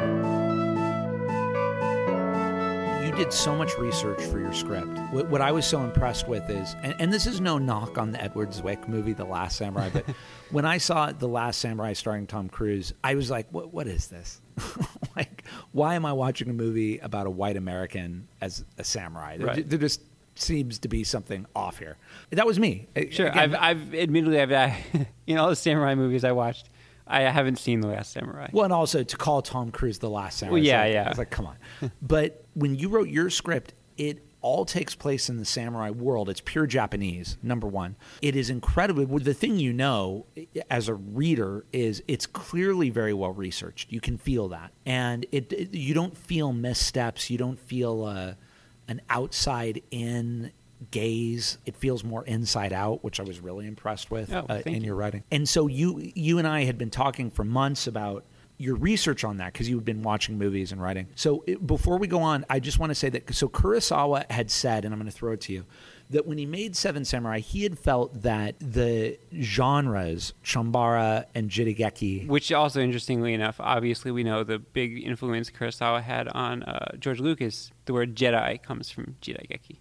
did 3.17 3.33
so 3.33 3.55
much 3.55 3.75
research 3.79 4.21
for 4.21 4.37
your 4.37 4.53
script. 4.53 4.95
What, 5.11 5.27
what 5.27 5.41
I 5.41 5.51
was 5.51 5.65
so 5.65 5.81
impressed 5.81 6.27
with 6.27 6.47
is, 6.51 6.75
and, 6.83 6.95
and, 6.99 7.11
this 7.11 7.25
is 7.25 7.41
no 7.41 7.57
knock 7.57 7.97
on 7.97 8.11
the 8.11 8.21
Edward 8.21 8.51
Zwick 8.51 8.87
movie, 8.87 9.13
The 9.13 9.25
Last 9.25 9.57
Samurai, 9.57 9.89
but 9.91 10.05
when 10.51 10.65
I 10.65 10.77
saw 10.77 11.11
The 11.11 11.27
Last 11.27 11.59
Samurai 11.59 11.93
starring 11.93 12.27
Tom 12.27 12.47
Cruise, 12.47 12.93
I 13.03 13.15
was 13.15 13.31
like, 13.31 13.47
what, 13.49 13.73
what 13.73 13.87
is 13.87 14.05
this? 14.05 14.39
like, 15.15 15.45
why 15.71 15.95
am 15.95 16.05
I 16.05 16.13
watching 16.13 16.47
a 16.51 16.53
movie 16.53 16.99
about 16.99 17.25
a 17.25 17.31
white 17.31 17.57
American 17.57 18.27
as 18.39 18.63
a 18.77 18.83
samurai? 18.83 19.37
Right. 19.39 19.55
There, 19.55 19.63
there 19.63 19.79
just 19.79 20.01
seems 20.35 20.77
to 20.79 20.87
be 20.87 21.03
something 21.03 21.47
off 21.55 21.79
here. 21.79 21.97
That 22.29 22.45
was 22.45 22.59
me. 22.59 22.87
Sure, 23.09 23.29
Again, 23.29 23.55
I've, 23.55 23.55
I've 23.55 23.95
admittedly, 23.95 24.39
I've, 24.39 24.51
I, 24.51 24.85
in 25.25 25.39
all 25.39 25.49
the 25.49 25.55
samurai 25.55 25.95
movies 25.95 26.23
I 26.23 26.33
watched, 26.33 26.69
I 27.09 27.21
haven't 27.21 27.57
seen 27.59 27.81
The 27.81 27.87
Last 27.87 28.11
Samurai. 28.13 28.49
Well, 28.51 28.65
and 28.65 28.73
also 28.73 29.03
to 29.03 29.17
call 29.17 29.41
Tom 29.41 29.71
Cruise 29.71 29.99
The 29.99 30.09
Last 30.09 30.39
Samurai. 30.39 30.53
Well, 30.53 30.63
yeah, 30.63 30.81
like, 30.81 30.93
yeah. 30.93 31.03
I 31.05 31.09
was 31.09 31.17
like, 31.17 31.29
come 31.29 31.47
on. 31.47 31.91
but 32.01 32.43
when 32.53 32.75
you 32.75 32.89
wrote 32.89 33.09
your 33.09 33.29
script, 33.29 33.73
it 33.97 34.23
all 34.41 34.65
takes 34.65 34.95
place 34.95 35.29
in 35.29 35.37
the 35.37 35.45
samurai 35.45 35.89
world. 35.89 36.29
It's 36.29 36.41
pure 36.41 36.67
Japanese, 36.67 37.37
number 37.41 37.67
one. 37.67 37.95
It 38.21 38.35
is 38.35 38.49
incredibly, 38.49 39.05
the 39.19 39.33
thing 39.33 39.59
you 39.59 39.73
know 39.73 40.25
as 40.69 40.87
a 40.87 40.93
reader 40.93 41.65
is 41.73 42.03
it's 42.07 42.25
clearly 42.25 42.89
very 42.89 43.13
well 43.13 43.31
researched. 43.31 43.91
You 43.91 43.99
can 43.99 44.17
feel 44.17 44.47
that. 44.49 44.71
And 44.85 45.25
it, 45.31 45.51
it 45.51 45.73
you 45.73 45.93
don't 45.93 46.15
feel 46.15 46.53
missteps. 46.53 47.29
You 47.29 47.37
don't 47.37 47.59
feel 47.59 48.05
uh, 48.05 48.33
an 48.87 49.01
outside 49.09 49.81
in 49.91 50.51
gaze. 50.91 51.57
It 51.65 51.75
feels 51.75 52.03
more 52.03 52.25
inside 52.25 52.73
out, 52.73 53.03
which 53.03 53.19
I 53.19 53.23
was 53.23 53.39
really 53.39 53.67
impressed 53.67 54.11
with 54.11 54.33
oh, 54.33 54.45
uh, 54.49 54.61
in 54.65 54.75
you. 54.75 54.87
your 54.87 54.95
writing. 54.95 55.23
And 55.31 55.47
so 55.47 55.67
you 55.67 56.11
you 56.15 56.37
and 56.37 56.47
I 56.47 56.63
had 56.63 56.77
been 56.77 56.89
talking 56.89 57.29
for 57.29 57.43
months 57.43 57.87
about 57.87 58.25
your 58.59 58.75
research 58.75 59.23
on 59.23 59.37
that 59.37 59.53
because 59.53 59.69
you've 59.69 59.85
been 59.85 60.01
watching 60.01 60.37
movies 60.37 60.71
and 60.71 60.81
writing. 60.81 61.07
So 61.15 61.43
it, 61.45 61.65
before 61.65 61.97
we 61.97 62.07
go 62.07 62.19
on, 62.19 62.45
I 62.49 62.59
just 62.59 62.79
want 62.79 62.89
to 62.89 62.95
say 62.95 63.09
that 63.09 63.33
so 63.33 63.47
Kurosawa 63.47 64.29
had 64.31 64.49
said, 64.49 64.83
and 64.83 64.93
I'm 64.93 64.99
going 64.99 65.11
to 65.11 65.15
throw 65.15 65.33
it 65.33 65.41
to 65.41 65.53
you, 65.53 65.65
that 66.09 66.25
when 66.25 66.37
he 66.37 66.45
made 66.45 66.75
Seven 66.75 67.05
Samurai, 67.05 67.39
he 67.39 67.63
had 67.63 67.77
felt 67.77 68.21
that 68.23 68.55
the 68.59 69.19
genres 69.39 70.33
Chambara 70.43 71.25
and 71.35 71.49
Jidaigeki, 71.49 72.27
Which 72.27 72.51
also, 72.51 72.79
interestingly 72.79 73.33
enough, 73.33 73.57
obviously 73.59 74.11
we 74.11 74.23
know 74.23 74.43
the 74.43 74.57
big 74.57 75.03
influence 75.03 75.51
Kurosawa 75.51 76.01
had 76.01 76.27
on 76.29 76.63
uh, 76.63 76.95
George 76.97 77.19
Lucas. 77.19 77.71
The 77.85 77.93
word 77.93 78.15
Jedi 78.15 78.61
comes 78.61 78.89
from 78.89 79.15
Jidaigeki. 79.21 79.77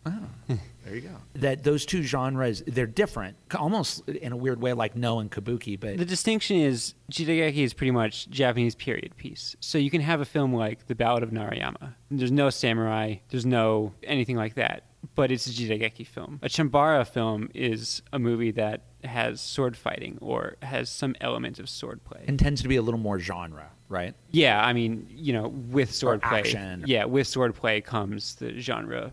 there 0.86 0.94
you 0.94 1.00
go. 1.02 1.16
That 1.34 1.64
those 1.64 1.84
two 1.84 2.02
genres 2.02 2.62
they're 2.66 2.86
different, 2.86 3.36
almost 3.54 4.08
in 4.08 4.32
a 4.32 4.36
weird 4.36 4.60
way, 4.62 4.72
like 4.72 4.94
Noh 4.96 5.18
and 5.18 5.30
Kabuki. 5.30 5.78
But 5.78 5.98
The 5.98 6.04
distinction 6.04 6.56
is 6.58 6.94
Jidaigeki 7.12 7.58
is 7.58 7.74
pretty 7.74 7.90
much 7.90 8.28
Japanese 8.30 8.74
period 8.74 9.16
piece. 9.16 9.56
So 9.60 9.78
you 9.78 9.90
can 9.90 10.00
have 10.00 10.20
a 10.20 10.24
film 10.24 10.54
like 10.54 10.86
The 10.86 10.94
Ballad 10.94 11.22
of 11.22 11.30
Narayama. 11.30 11.94
There's 12.10 12.32
no 12.32 12.50
samurai, 12.50 13.16
there's 13.30 13.44
no 13.46 13.92
anything 14.04 14.36
like 14.36 14.54
that, 14.54 14.84
but 15.14 15.30
it's 15.32 15.46
a 15.46 15.50
Jidaigeki 15.50 16.06
film. 16.06 16.38
A 16.42 16.48
Chambara 16.48 17.06
film 17.06 17.50
is 17.54 18.02
a 18.12 18.18
movie 18.18 18.52
that 18.52 18.82
has 19.04 19.40
sword 19.40 19.76
fighting 19.76 20.18
or 20.20 20.56
has 20.62 20.88
some 20.88 21.14
element 21.20 21.58
of 21.58 21.68
sword 21.68 22.02
play. 22.04 22.24
and 22.28 22.38
tends 22.38 22.62
to 22.62 22.68
be 22.68 22.76
a 22.76 22.82
little 22.82 22.98
more 23.00 23.18
genre, 23.18 23.70
right? 23.88 24.14
yeah, 24.30 24.64
I 24.64 24.72
mean, 24.72 25.06
you 25.10 25.32
know, 25.32 25.48
with 25.48 25.92
sword 25.92 26.22
play. 26.22 26.40
action. 26.40 26.84
Yeah, 26.86 27.04
with 27.04 27.26
sword 27.26 27.54
play 27.54 27.80
comes 27.80 28.34
the 28.36 28.58
genre, 28.60 29.12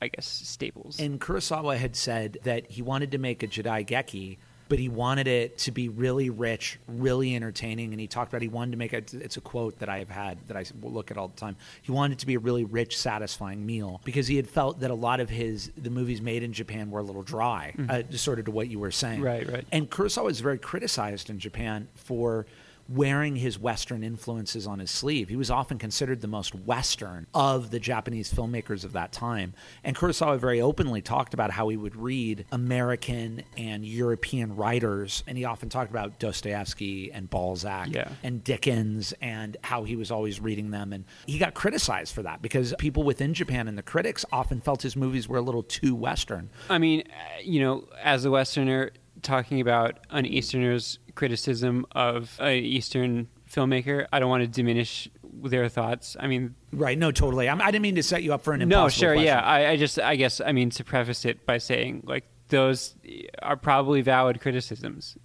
I 0.00 0.08
guess, 0.08 0.26
staples. 0.26 1.00
And 1.00 1.20
Kurosawa 1.20 1.76
had 1.76 1.96
said 1.96 2.38
that 2.44 2.70
he 2.70 2.82
wanted 2.82 3.12
to 3.12 3.18
make 3.18 3.42
a 3.42 3.48
Jidaigeki, 3.48 4.38
but 4.68 4.78
he 4.78 4.88
wanted 4.88 5.26
it 5.26 5.58
to 5.58 5.72
be 5.72 5.88
really 5.88 6.30
rich, 6.30 6.78
really 6.86 7.34
entertaining. 7.34 7.92
And 7.92 8.00
he 8.00 8.06
talked 8.06 8.30
about 8.30 8.42
he 8.42 8.48
wanted 8.48 8.72
to 8.72 8.76
make 8.76 8.92
it. 8.92 9.14
It's 9.14 9.36
a 9.36 9.40
quote 9.40 9.78
that 9.78 9.88
I 9.88 9.98
have 9.98 10.10
had 10.10 10.38
that 10.48 10.56
I 10.56 10.64
look 10.82 11.10
at 11.10 11.16
all 11.16 11.28
the 11.28 11.36
time. 11.36 11.56
He 11.82 11.90
wanted 11.90 12.14
it 12.14 12.18
to 12.20 12.26
be 12.26 12.34
a 12.34 12.38
really 12.38 12.64
rich, 12.64 12.98
satisfying 12.98 13.64
meal 13.64 14.00
because 14.04 14.26
he 14.26 14.36
had 14.36 14.48
felt 14.48 14.80
that 14.80 14.90
a 14.90 14.94
lot 14.94 15.20
of 15.20 15.30
his 15.30 15.72
the 15.76 15.90
movies 15.90 16.20
made 16.20 16.42
in 16.42 16.52
Japan 16.52 16.90
were 16.90 17.00
a 17.00 17.04
little 17.04 17.22
dry, 17.22 17.74
uh, 17.88 18.02
just 18.02 18.24
sort 18.24 18.38
of 18.38 18.44
to 18.44 18.50
what 18.50 18.68
you 18.68 18.78
were 18.78 18.90
saying. 18.90 19.22
Right, 19.22 19.50
right. 19.50 19.64
And 19.72 19.90
Kurosawa 19.90 20.30
is 20.30 20.40
very 20.40 20.58
criticized 20.58 21.30
in 21.30 21.38
Japan 21.38 21.88
for 21.94 22.46
wearing 22.88 23.36
his 23.36 23.58
Western 23.58 24.02
influences 24.02 24.66
on 24.66 24.78
his 24.78 24.90
sleeve. 24.90 25.28
He 25.28 25.36
was 25.36 25.50
often 25.50 25.78
considered 25.78 26.20
the 26.22 26.26
most 26.26 26.54
Western 26.54 27.26
of 27.34 27.70
the 27.70 27.78
Japanese 27.78 28.32
filmmakers 28.32 28.82
of 28.84 28.94
that 28.94 29.12
time. 29.12 29.52
And 29.84 29.94
Kurosawa 29.94 30.38
very 30.38 30.60
openly 30.60 31.02
talked 31.02 31.34
about 31.34 31.50
how 31.50 31.68
he 31.68 31.76
would 31.76 31.96
read 31.96 32.46
American 32.50 33.42
and 33.56 33.84
European 33.84 34.56
writers. 34.56 35.22
And 35.26 35.36
he 35.36 35.44
often 35.44 35.68
talked 35.68 35.90
about 35.90 36.18
Dostoevsky 36.18 37.12
and 37.12 37.28
Balzac 37.28 37.88
Yeah. 37.94 38.08
and 38.22 38.42
Dickens 38.42 39.12
and 39.20 39.56
how 39.62 39.84
he 39.84 39.94
was 39.96 40.10
always 40.10 40.40
reading 40.40 40.70
them. 40.70 40.92
And 40.92 41.04
he 41.26 41.38
got 41.38 41.54
criticized 41.54 42.14
for 42.14 42.22
that 42.22 42.40
because 42.40 42.74
people 42.78 43.02
within 43.02 43.34
Japan 43.34 43.68
and 43.68 43.76
the 43.76 43.82
critics 43.82 44.24
often 44.32 44.60
felt 44.60 44.80
his 44.82 44.96
movies 44.96 45.28
were 45.28 45.38
a 45.38 45.42
little 45.42 45.62
too 45.62 45.94
Western. 45.94 46.48
I 46.70 46.78
mean, 46.78 47.02
uh, 47.08 47.40
you 47.42 47.60
know, 47.60 47.84
as 48.02 48.24
a 48.24 48.30
Westerner, 48.30 48.92
talking 49.22 49.60
about 49.60 49.98
an 50.10 50.26
Easterner's 50.26 50.98
criticism 51.14 51.86
of 51.92 52.36
an 52.40 52.54
Eastern 52.54 53.28
filmmaker, 53.50 54.06
I 54.12 54.18
don't 54.20 54.28
want 54.28 54.42
to 54.42 54.48
diminish 54.48 55.08
their 55.42 55.68
thoughts. 55.68 56.16
I 56.18 56.26
mean, 56.26 56.54
Right. 56.72 56.98
No, 56.98 57.10
totally. 57.10 57.48
I'm, 57.48 57.60
I 57.62 57.66
didn't 57.70 57.82
mean 57.82 57.94
to 57.94 58.02
set 58.02 58.22
you 58.22 58.34
up 58.34 58.42
for 58.42 58.52
an 58.52 58.62
impossible. 58.62 58.84
no, 58.84 58.88
sure, 58.88 59.14
question. 59.14 59.26
yeah. 59.26 59.40
I, 59.40 59.70
I 59.70 59.76
just, 59.76 59.98
I 59.98 60.16
guess, 60.16 60.40
I 60.40 60.52
mean, 60.52 60.70
to 60.70 60.84
preface 60.84 61.24
it 61.24 61.46
by 61.46 61.58
saying, 61.58 62.02
like, 62.06 62.24
those 62.48 62.94
are 63.42 63.56
probably 63.56 64.00
valid 64.00 64.40
criticisms. 64.40 65.16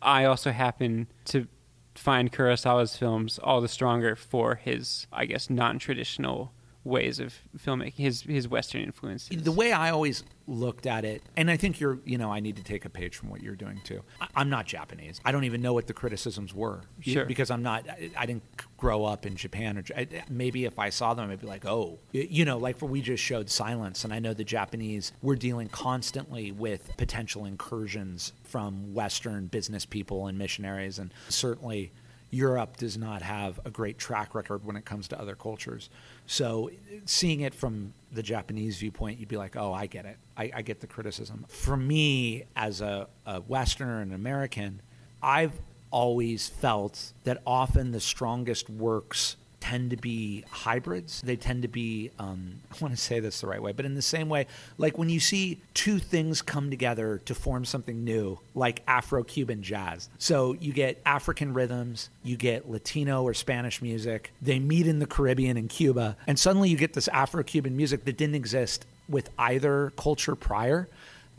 I 0.00 0.24
also 0.24 0.50
happen 0.52 1.06
to 1.26 1.46
find 1.94 2.32
Kurosawa's 2.32 2.96
films 2.96 3.38
all 3.42 3.60
the 3.60 3.68
stronger 3.68 4.16
for 4.16 4.56
his, 4.56 5.06
I 5.12 5.26
guess, 5.26 5.48
non-traditional 5.50 6.52
ways 6.84 7.20
of 7.20 7.34
filmmaking, 7.58 7.94
his 7.94 8.22
his 8.22 8.48
Western 8.48 8.82
influences. 8.82 9.42
the 9.42 9.52
way 9.52 9.72
I 9.72 9.90
always 9.90 10.24
looked 10.48 10.86
at 10.86 11.04
it, 11.04 11.22
and 11.36 11.48
I 11.50 11.56
think 11.56 11.78
you're, 11.78 11.98
you 12.04 12.18
know, 12.18 12.32
I 12.32 12.40
need 12.40 12.56
to 12.56 12.64
take 12.64 12.84
a 12.84 12.88
page 12.88 13.16
from 13.16 13.30
what 13.30 13.40
you're 13.40 13.54
doing 13.54 13.80
too. 13.84 14.02
I, 14.20 14.26
I'm 14.34 14.50
not 14.50 14.66
Japanese. 14.66 15.20
I 15.24 15.30
don't 15.30 15.44
even 15.44 15.62
know 15.62 15.72
what 15.72 15.86
the 15.86 15.92
criticisms 15.92 16.52
were 16.52 16.80
Sure. 17.00 17.24
because 17.24 17.50
I'm 17.50 17.62
not. 17.62 17.88
I, 17.88 18.10
I 18.18 18.26
didn't 18.26 18.42
grow 18.76 19.04
up 19.04 19.26
in 19.26 19.36
Japan, 19.36 19.78
or 19.78 19.84
I, 19.96 20.08
maybe 20.28 20.64
if 20.64 20.78
I 20.80 20.90
saw 20.90 21.14
them, 21.14 21.30
I'd 21.30 21.40
be 21.40 21.46
like, 21.46 21.64
oh, 21.64 22.00
you 22.10 22.44
know, 22.44 22.58
like 22.58 22.78
for 22.78 22.86
we 22.86 23.00
just 23.00 23.22
showed 23.22 23.48
Silence, 23.48 24.02
and 24.04 24.12
I 24.12 24.18
know 24.18 24.34
the 24.34 24.42
Japanese 24.44 25.12
were 25.22 25.36
dealing 25.36 25.68
constantly 25.68 26.50
with 26.50 26.96
potential 26.96 27.44
incursions 27.44 28.32
from 28.42 28.92
Western 28.92 29.46
business 29.46 29.84
people 29.86 30.26
and 30.26 30.36
missionaries, 30.36 30.98
and 30.98 31.12
certainly. 31.28 31.92
Europe 32.34 32.78
does 32.78 32.96
not 32.96 33.20
have 33.20 33.60
a 33.66 33.70
great 33.70 33.98
track 33.98 34.34
record 34.34 34.64
when 34.64 34.74
it 34.74 34.86
comes 34.86 35.06
to 35.08 35.20
other 35.20 35.34
cultures. 35.36 35.90
So, 36.26 36.70
seeing 37.04 37.40
it 37.40 37.54
from 37.54 37.92
the 38.12 38.22
Japanese 38.22 38.78
viewpoint, 38.78 39.18
you'd 39.18 39.28
be 39.28 39.36
like, 39.36 39.56
oh, 39.56 39.72
I 39.72 39.86
get 39.86 40.04
it. 40.04 40.16
I, 40.36 40.50
I 40.54 40.62
get 40.62 40.80
the 40.80 40.86
criticism. 40.86 41.44
For 41.48 41.76
me, 41.76 42.44
as 42.56 42.80
a, 42.80 43.08
a 43.26 43.40
Westerner 43.40 44.00
and 44.00 44.12
American, 44.12 44.80
I've 45.22 45.52
always 45.90 46.48
felt 46.48 47.12
that 47.24 47.42
often 47.46 47.92
the 47.92 48.00
strongest 48.00 48.70
works 48.70 49.36
tend 49.62 49.90
to 49.90 49.96
be 49.96 50.44
hybrids. 50.50 51.22
They 51.22 51.36
tend 51.36 51.62
to 51.62 51.68
be, 51.68 52.10
um, 52.18 52.56
I 52.72 52.74
want 52.82 52.92
to 52.94 53.00
say 53.00 53.20
this 53.20 53.40
the 53.40 53.46
right 53.46 53.62
way, 53.62 53.70
but 53.70 53.86
in 53.86 53.94
the 53.94 54.02
same 54.02 54.28
way, 54.28 54.48
like 54.76 54.98
when 54.98 55.08
you 55.08 55.20
see 55.20 55.62
two 55.72 56.00
things 56.00 56.42
come 56.42 56.68
together 56.68 57.22
to 57.26 57.34
form 57.34 57.64
something 57.64 58.02
new, 58.02 58.40
like 58.56 58.82
Afro 58.88 59.22
Cuban 59.22 59.62
jazz. 59.62 60.10
So 60.18 60.54
you 60.54 60.72
get 60.72 61.00
African 61.06 61.54
rhythms, 61.54 62.10
you 62.24 62.36
get 62.36 62.68
Latino 62.68 63.22
or 63.22 63.34
Spanish 63.34 63.80
music, 63.80 64.32
they 64.42 64.58
meet 64.58 64.88
in 64.88 64.98
the 64.98 65.06
Caribbean 65.06 65.56
and 65.56 65.68
Cuba, 65.68 66.16
and 66.26 66.36
suddenly 66.36 66.68
you 66.68 66.76
get 66.76 66.94
this 66.94 67.06
Afro 67.08 67.44
Cuban 67.44 67.76
music 67.76 68.04
that 68.04 68.16
didn't 68.16 68.34
exist 68.34 68.84
with 69.08 69.30
either 69.38 69.92
culture 69.96 70.34
prior 70.34 70.88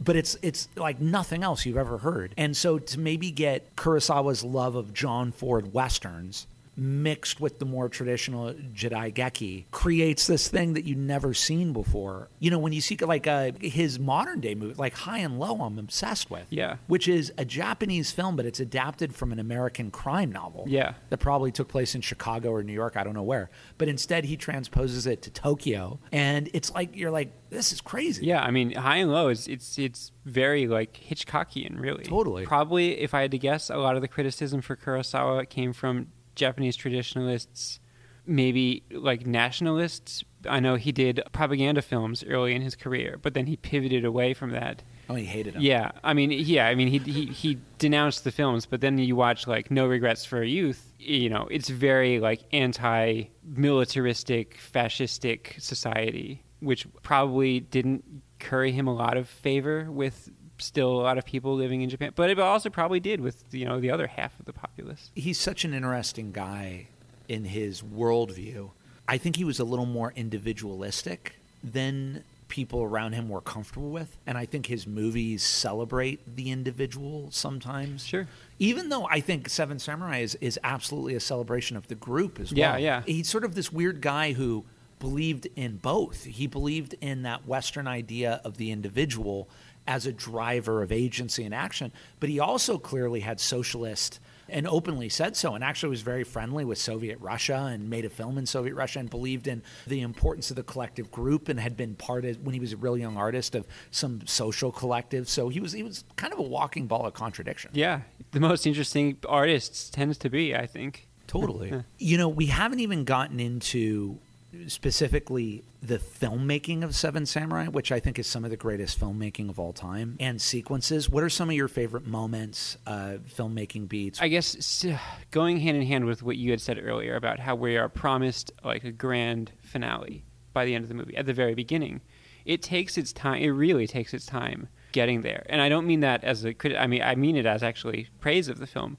but 0.03 0.15
it's 0.15 0.36
it's 0.41 0.67
like 0.75 0.99
nothing 0.99 1.43
else 1.43 1.65
you've 1.65 1.77
ever 1.77 1.99
heard. 1.99 2.33
And 2.36 2.57
so 2.57 2.79
to 2.79 2.99
maybe 2.99 3.31
get 3.31 3.75
Kurosawa's 3.75 4.43
love 4.43 4.75
of 4.75 4.93
John 4.93 5.31
Ford 5.31 5.71
westerns 5.71 6.47
mixed 6.75 7.39
with 7.39 7.59
the 7.59 7.65
more 7.65 7.89
traditional 7.89 8.53
Jidaigeki 8.53 9.65
creates 9.71 10.27
this 10.27 10.47
thing 10.47 10.73
that 10.73 10.86
you've 10.86 10.97
never 10.97 11.33
seen 11.33 11.73
before. 11.73 12.29
You 12.39 12.51
know, 12.51 12.59
when 12.59 12.73
you 12.73 12.81
see 12.81 12.97
like 12.97 13.27
uh, 13.27 13.51
his 13.62 13.99
modern 13.99 14.39
day 14.39 14.55
movie, 14.55 14.73
like 14.75 14.93
High 14.93 15.19
and 15.19 15.39
Low, 15.39 15.62
I'm 15.62 15.77
obsessed 15.77 16.29
with. 16.29 16.47
Yeah. 16.49 16.77
Which 16.88 17.07
is 17.07 17.31
a 17.38 17.45
Japanese 17.45 18.12
film, 18.12 18.36
but 18.36 18.45
it's 18.45 18.59
adapted 18.59 19.13
from 19.13 19.31
an 19.31 19.39
American 19.39 19.91
crime 19.91 20.31
novel. 20.31 20.65
Yeah. 20.67 20.93
That 21.09 21.17
probably 21.17 21.51
took 21.51 21.67
place 21.67 21.95
in 21.95 22.01
Chicago 22.01 22.51
or 22.51 22.63
New 22.63 22.73
York, 22.73 22.97
I 22.97 23.03
don't 23.03 23.13
know 23.13 23.23
where. 23.23 23.49
But 23.77 23.88
instead 23.88 24.25
he 24.25 24.38
transposes 24.38 25.05
it 25.07 25.21
to 25.23 25.31
Tokyo. 25.31 25.99
And 26.12 26.49
it's 26.53 26.71
like 26.73 26.95
you're 26.95 27.12
like, 27.12 27.31
this 27.49 27.71
is 27.71 27.81
crazy. 27.81 28.25
Yeah, 28.25 28.41
I 28.41 28.51
mean, 28.51 28.73
high 28.73 28.97
and 28.97 29.12
low 29.12 29.29
is 29.29 29.47
it's 29.47 29.77
it's 29.77 30.12
very 30.25 30.67
like 30.67 30.93
Hitchcockian, 30.93 31.79
really. 31.79 32.03
Totally. 32.03 32.45
Probably, 32.45 32.99
if 32.99 33.13
I 33.13 33.21
had 33.21 33.31
to 33.31 33.38
guess, 33.38 33.69
a 33.69 33.77
lot 33.77 33.95
of 33.95 34.01
the 34.01 34.07
criticism 34.07 34.62
for 34.62 34.75
Kurosawa 34.75 35.47
came 35.47 35.71
from 35.73 36.07
Japanese 36.35 36.75
traditionalists, 36.75 37.79
maybe 38.25 38.83
like 38.91 39.25
nationalists. 39.25 40.23
I 40.47 40.59
know 40.59 40.75
he 40.75 40.91
did 40.91 41.21
propaganda 41.31 41.81
films 41.81 42.23
early 42.23 42.53
in 42.53 42.61
his 42.61 42.75
career, 42.75 43.17
but 43.21 43.33
then 43.33 43.45
he 43.45 43.55
pivoted 43.55 44.05
away 44.05 44.33
from 44.33 44.51
that. 44.51 44.83
Oh, 45.09 45.15
he 45.15 45.25
hated 45.25 45.55
them. 45.55 45.61
Yeah, 45.61 45.91
I 46.03 46.13
mean, 46.13 46.31
yeah, 46.31 46.67
I 46.67 46.75
mean, 46.75 46.87
he 46.87 46.97
he 46.99 47.25
he 47.25 47.57
denounced 47.77 48.23
the 48.23 48.31
films, 48.31 48.65
but 48.65 48.81
then 48.81 48.97
you 48.97 49.15
watch 49.15 49.47
like 49.47 49.69
No 49.69 49.85
Regrets 49.85 50.25
for 50.25 50.41
a 50.41 50.47
Youth. 50.47 50.93
You 50.97 51.29
know, 51.29 51.47
it's 51.51 51.69
very 51.69 52.19
like 52.19 52.41
anti-militaristic, 52.53 54.57
fascistic 54.57 55.61
society, 55.61 56.43
which 56.61 56.87
probably 57.01 57.59
didn't 57.59 58.05
curry 58.39 58.71
him 58.71 58.87
a 58.87 58.93
lot 58.93 59.17
of 59.17 59.27
favor 59.27 59.91
with 59.91 60.29
still 60.63 60.91
a 60.99 61.04
lot 61.04 61.17
of 61.17 61.26
people 61.26 61.56
living 61.56 61.82
in 61.82 61.89
Japan, 61.89 62.12
but 62.15 62.30
it 62.30 62.39
also 62.39 62.69
probably 62.69 62.99
did 62.99 63.21
with 63.21 63.43
you 63.52 63.65
know 63.65 63.80
the 63.80 63.91
other 63.91 64.08
half 64.08 64.39
of 64.39 64.45
the 64.45 64.54
populace. 64.54 65.12
He's 65.15 65.39
such 65.39 65.63
an 65.65 65.73
interesting 65.73 66.32
guy 66.32 66.88
in 67.28 67.45
his 67.45 67.82
worldview. 67.82 68.71
I 69.08 69.17
think 69.17 69.36
he 69.36 69.43
was 69.43 69.60
a 69.60 69.63
little 69.63 69.86
more 69.86 70.13
individualistic 70.15 71.36
than 71.63 72.23
people 72.47 72.84
around 72.84 73.13
him 73.13 73.30
were 73.30 73.41
comfortable 73.41 73.89
with. 73.89 74.15
And 74.28 74.38
I 74.38 74.45
think 74.45 74.67
his 74.67 74.86
movies 74.86 75.41
celebrate 75.41 76.36
the 76.36 76.52
individual 76.52 77.30
sometimes. 77.32 78.06
Sure. 78.06 78.28
Even 78.60 78.89
though 78.89 79.08
I 79.10 79.21
think 79.21 79.49
Seven 79.49 79.80
Samurai 79.80 80.19
is, 80.19 80.36
is 80.39 80.60
absolutely 80.63 81.15
a 81.15 81.19
celebration 81.19 81.76
of 81.78 81.88
the 81.88 81.95
group 81.95 82.39
as 82.39 82.52
Yeah, 82.52 82.73
well. 82.73 82.80
yeah. 82.80 83.02
He's 83.08 83.28
sort 83.28 83.43
of 83.43 83.56
this 83.56 83.71
weird 83.73 84.02
guy 84.02 84.34
who 84.34 84.65
believed 84.99 85.47
in 85.56 85.78
both. 85.78 86.26
He 86.26 86.45
believed 86.45 86.95
in 87.02 87.23
that 87.23 87.47
Western 87.47 87.88
idea 87.88 88.39
of 88.43 88.58
the 88.58 88.71
individual 88.71 89.49
as 89.87 90.05
a 90.05 90.11
driver 90.11 90.81
of 90.81 90.91
agency 90.91 91.43
and 91.43 91.53
action, 91.53 91.91
but 92.19 92.29
he 92.29 92.39
also 92.39 92.77
clearly 92.77 93.19
had 93.19 93.39
socialist 93.39 94.19
and 94.49 94.67
openly 94.67 95.09
said 95.09 95.35
so 95.35 95.55
and 95.55 95.63
actually 95.63 95.89
was 95.89 96.01
very 96.01 96.23
friendly 96.23 96.65
with 96.65 96.77
Soviet 96.77 97.19
Russia 97.19 97.69
and 97.71 97.89
made 97.89 98.05
a 98.05 98.09
film 98.09 98.37
in 98.37 98.45
Soviet 98.45 98.75
Russia 98.75 98.99
and 98.99 99.09
believed 99.09 99.47
in 99.47 99.63
the 99.87 100.01
importance 100.01 100.49
of 100.49 100.55
the 100.55 100.63
collective 100.63 101.11
group 101.11 101.49
and 101.49 101.59
had 101.59 101.77
been 101.77 101.95
part 101.95 102.25
of 102.25 102.39
when 102.41 102.53
he 102.53 102.59
was 102.59 102.73
a 102.73 102.77
real 102.77 102.97
young 102.97 103.17
artist 103.17 103.55
of 103.55 103.65
some 103.91 104.25
social 104.25 104.71
collective. 104.71 105.27
So 105.29 105.49
he 105.49 105.59
was 105.59 105.71
he 105.71 105.83
was 105.83 106.03
kind 106.15 106.33
of 106.33 106.39
a 106.39 106.43
walking 106.43 106.87
ball 106.87 107.05
of 107.05 107.13
contradiction. 107.13 107.71
Yeah, 107.73 108.01
the 108.31 108.39
most 108.39 108.67
interesting 108.67 109.17
artists 109.27 109.89
tends 109.89 110.17
to 110.19 110.29
be, 110.29 110.55
I 110.55 110.67
think. 110.67 111.07
Totally. 111.27 111.83
you 111.97 112.17
know, 112.17 112.29
we 112.29 112.47
haven't 112.47 112.79
even 112.79 113.05
gotten 113.05 113.39
into 113.39 114.19
specifically 114.67 115.63
the 115.81 115.97
filmmaking 115.97 116.83
of 116.83 116.95
Seven 116.95 117.25
Samurai, 117.25 117.67
which 117.67 117.91
I 117.91 117.99
think 117.99 118.19
is 118.19 118.27
some 118.27 118.43
of 118.43 118.51
the 118.51 118.57
greatest 118.57 118.99
filmmaking 118.99 119.49
of 119.49 119.59
all 119.59 119.73
time, 119.73 120.17
and 120.19 120.41
sequences. 120.41 121.09
What 121.09 121.23
are 121.23 121.30
some 121.30 121.49
of 121.49 121.55
your 121.55 121.67
favorite 121.67 122.05
moments, 122.05 122.78
uh, 122.86 123.17
filmmaking 123.28 123.89
beats? 123.89 124.21
I 124.21 124.28
guess 124.28 124.86
going 125.32 125.59
hand 125.59 125.78
in 125.78 125.84
hand 125.84 126.05
with 126.05 126.23
what 126.23 126.38
you 126.38 126.51
had 126.51 126.61
said 126.61 126.80
earlier 126.82 127.15
about 127.15 127.39
how 127.39 127.55
we 127.55 127.78
are 127.78 127.89
promised 127.89 128.51
like 128.63 128.84
a 128.84 128.91
grand 128.91 129.51
finale 129.61 130.23
by 130.53 130.65
the 130.65 130.75
end 130.75 130.84
of 130.84 130.89
the 130.89 130.95
movie 130.95 131.17
at 131.17 131.25
the 131.25 131.34
very 131.34 131.55
beginning. 131.55 132.01
It 132.45 132.61
takes 132.61 132.97
its 132.97 133.13
time. 133.13 133.41
It 133.41 133.49
really 133.49 133.88
takes 133.88 134.13
its 134.13 134.25
time 134.25 134.67
getting 134.91 135.21
there, 135.21 135.45
and 135.49 135.61
I 135.61 135.69
don't 135.69 135.88
mean 135.88 136.01
that 136.01 136.23
as 136.23 136.43
a 136.43 136.53
crit. 136.53 136.75
I 136.78 136.88
mean 136.88 137.01
I 137.01 137.15
mean 137.15 137.36
it 137.36 137.45
as 137.45 137.63
actually 137.63 138.07
praise 138.19 138.47
of 138.49 138.59
the 138.59 138.67
film, 138.67 138.97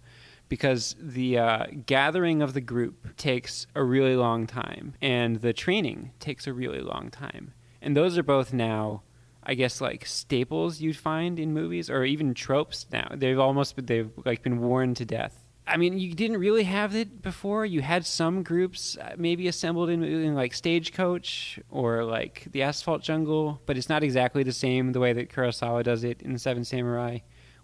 because 0.48 0.94
the 0.98 1.38
uh, 1.38 1.66
gathering 1.86 2.42
of 2.42 2.54
the 2.54 2.60
group 2.60 3.16
takes 3.16 3.66
a 3.74 3.82
really 3.82 4.16
long 4.16 4.46
time, 4.46 4.94
and 5.00 5.36
the 5.36 5.52
training 5.52 6.12
takes 6.20 6.46
a 6.46 6.52
really 6.52 6.80
long 6.80 7.10
time, 7.10 7.54
and 7.82 7.96
those 7.96 8.16
are 8.18 8.22
both 8.22 8.52
now 8.52 9.02
I 9.46 9.54
guess 9.54 9.80
like 9.80 10.06
staples 10.06 10.80
you'd 10.80 10.96
find 10.96 11.38
in 11.38 11.52
movies 11.52 11.90
or 11.90 12.04
even 12.04 12.34
tropes 12.34 12.86
now. 12.90 13.08
They've 13.14 13.38
almost 13.38 13.76
been, 13.76 13.86
they've 13.86 14.10
like 14.24 14.42
been 14.42 14.60
worn 14.60 14.94
to 14.94 15.04
death. 15.04 15.44
I 15.66 15.78
mean, 15.78 15.98
you 15.98 16.14
didn't 16.14 16.38
really 16.38 16.64
have 16.64 16.94
it 16.94 17.22
before. 17.22 17.64
You 17.64 17.80
had 17.80 18.04
some 18.04 18.42
groups 18.42 18.98
uh, 18.98 19.14
maybe 19.16 19.48
assembled 19.48 19.88
in, 19.88 20.02
in 20.02 20.34
like 20.34 20.52
Stagecoach 20.52 21.58
or 21.70 22.04
like 22.04 22.46
the 22.52 22.62
Asphalt 22.62 23.02
Jungle, 23.02 23.60
but 23.64 23.78
it's 23.78 23.88
not 23.88 24.02
exactly 24.02 24.42
the 24.42 24.52
same 24.52 24.92
the 24.92 25.00
way 25.00 25.14
that 25.14 25.30
Kurosawa 25.30 25.82
does 25.82 26.04
it 26.04 26.20
in 26.20 26.36
Seven 26.36 26.64
Samurai, 26.64 27.18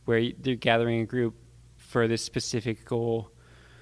where 0.07 0.33
they're 0.39 0.55
gathering 0.55 1.01
a 1.01 1.07
group 1.07 1.35
for 1.91 2.07
this 2.07 2.23
specific 2.23 2.85
goal. 2.85 3.33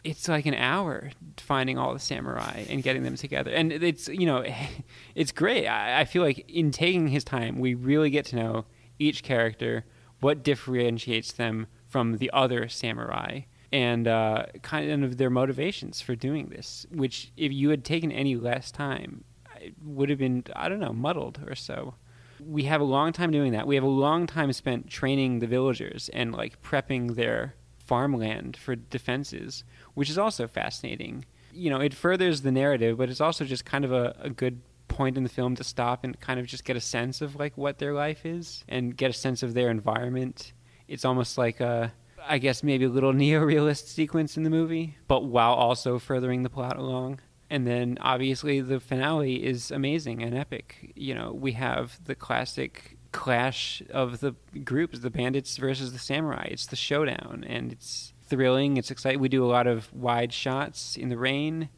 It's 0.03 0.29
like 0.29 0.47
an 0.47 0.55
hour 0.55 1.11
finding 1.37 1.77
all 1.77 1.93
the 1.93 1.99
samurai 1.99 2.65
and 2.71 2.83
getting 2.83 3.03
them 3.03 3.17
together. 3.17 3.51
And 3.51 3.71
it's 3.71 4.09
you 4.09 4.25
know 4.25 4.45
it's 5.15 5.33
great. 5.33 5.67
I, 5.67 6.01
I, 6.01 6.05
feel 6.07 6.23
like 6.23 6.49
in 6.49 6.71
taking 6.71 7.09
his 7.09 7.23
time 7.23 7.59
we 7.59 7.75
really 7.75 8.09
get 8.09 8.25
to 8.27 8.37
know 8.37 8.65
each 8.99 9.23
character 9.23 9.85
what 10.21 10.43
differentiates 10.43 11.33
them 11.33 11.67
from 11.87 12.17
the 12.17 12.31
other 12.33 12.69
samurai 12.69 13.41
and 13.71 14.09
uh, 14.09 14.47
kind 14.63 15.05
of 15.05 15.19
their 15.19 15.31
motivations 15.31 16.01
for 16.01 16.17
doing 16.17 16.49
this 16.49 16.87
which 16.91 17.33
if 17.37 17.53
you 17.53 17.69
had 17.69 17.85
taken 17.85 18.11
any 18.11 18.35
less 18.35 18.73
time 18.73 19.25
it 19.61 19.75
would 19.85 20.09
have 20.09 20.19
been 20.19 20.43
i 20.57 20.69
don't 20.69 20.81
know 20.81 20.93
muddled 20.93 21.41
or 21.47 21.55
so. 21.55 21.95
We 22.41 22.65
have 22.65 22.81
a 22.81 22.85
long 22.85 23.13
time 23.13 23.33
doing 23.33 23.53
that. 23.53 23.67
We 23.67 23.75
have 23.75 23.85
a 23.85 23.89
long 23.89 24.27
time 24.29 24.53
spent 24.53 24.89
training 24.89 25.41
the 25.41 25.49
villagers 25.49 26.09
and 26.11 26.33
like 26.33 26.63
prepping 26.63 27.17
their 27.17 27.57
farmland 27.89 28.57
for 28.57 28.77
defenses, 28.77 29.65
which 29.95 30.11
is 30.11 30.19
also 30.19 30.47
fascinating. 30.47 31.25
You 31.53 31.71
know, 31.71 31.81
it 31.81 31.95
furthers 31.95 32.43
the 32.43 32.53
narrative, 32.53 32.99
but 32.99 33.09
it's 33.09 33.21
also 33.21 33.45
just 33.45 33.65
kind 33.65 33.85
of 33.85 33.93
a, 33.93 34.15
a 34.21 34.31
good 34.31 34.61
point 34.89 35.17
in 35.17 35.23
the 35.23 35.29
film 35.29 35.57
to 35.57 35.65
stop 35.65 36.05
and 36.05 36.21
kind 36.21 36.39
of 36.39 36.47
just 36.47 36.65
get 36.65 36.77
a 36.77 36.81
sense 36.81 37.21
of 37.21 37.37
like 37.37 37.57
what 37.57 37.79
their 37.79 37.95
life 37.95 38.27
is 38.27 38.65
and 38.69 38.97
get 38.97 39.11
a 39.11 39.15
sense 39.15 39.43
of 39.43 39.55
their 39.55 39.71
environment. 39.71 40.53
It's 40.87 41.05
almost 41.05 41.39
like 41.39 41.61
a 41.61 41.93
I 42.27 42.39
guess 42.39 42.63
maybe 42.63 42.85
a 42.85 42.91
little 42.91 43.13
neo-realist 43.23 43.89
sequence 43.89 44.37
in 44.37 44.43
the 44.43 44.51
movie, 44.51 44.99
but 45.07 45.25
while 45.25 45.55
also 45.55 45.99
furthering 45.99 46.43
the 46.43 46.51
plot 46.51 46.77
along. 46.77 47.21
And 47.51 47.67
then 47.67 47.97
obviously 48.03 48.61
the 48.61 48.81
finale 48.81 49.47
is 49.47 49.71
amazing 49.71 50.23
and 50.23 50.37
epic. 50.37 50.93
You 50.95 51.15
know, 51.15 51.33
we 51.33 51.53
have 51.53 51.99
the 52.05 52.15
classic 52.15 52.98
clash 53.13 53.83
of 53.91 54.21
the 54.21 54.35
groups, 54.65 55.01
the 55.01 55.11
bandits 55.11 55.57
versus 55.57 55.93
the 55.93 55.99
samurai. 55.99 56.49
It's 56.51 56.67
the 56.67 56.77
showdown, 56.77 57.45
and 57.47 57.73
it's 57.73 58.13
thrilling. 58.29 58.77
It's 58.77 58.91
exciting. 58.91 59.21
We 59.21 59.29
do 59.29 59.45
a 59.45 59.49
lot 59.49 59.67
of 59.67 59.93
wide 59.93 60.33
shots 60.33 60.97
in 60.97 61.09
the 61.09 61.17
rain, 61.17 61.71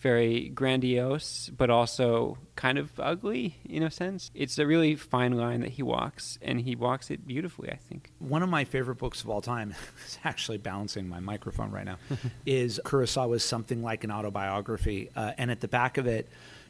very 0.00 0.48
grandiose, 0.48 1.50
but 1.56 1.70
also 1.70 2.38
kind 2.56 2.78
of 2.78 2.92
ugly 2.98 3.56
in 3.64 3.82
a 3.82 3.90
sense. 3.90 4.30
It's 4.34 4.58
a 4.58 4.66
really 4.66 4.94
fine 4.94 5.32
line 5.32 5.60
that 5.60 5.70
he 5.70 5.82
walks, 5.82 6.38
and 6.40 6.60
he 6.60 6.74
walks 6.74 7.10
it 7.10 7.26
beautifully, 7.26 7.70
I 7.70 7.76
think. 7.76 8.12
One 8.18 8.42
of 8.42 8.48
my 8.48 8.64
favorite 8.64 8.96
books 8.96 9.22
of 9.22 9.28
all 9.28 9.40
time 9.40 9.74
is 10.06 10.18
actually 10.24 10.58
balancing 10.58 11.08
my 11.08 11.20
microphone 11.20 11.70
right 11.70 11.84
now. 11.84 11.98
is 12.46 12.80
Kurosawa's 12.84 13.44
Something 13.44 13.82
Like 13.82 14.04
an 14.04 14.10
Autobiography, 14.10 15.10
uh, 15.14 15.32
and 15.36 15.50
at 15.50 15.60
the 15.60 15.68
back 15.68 15.98
of 15.98 16.06
it, 16.06 16.28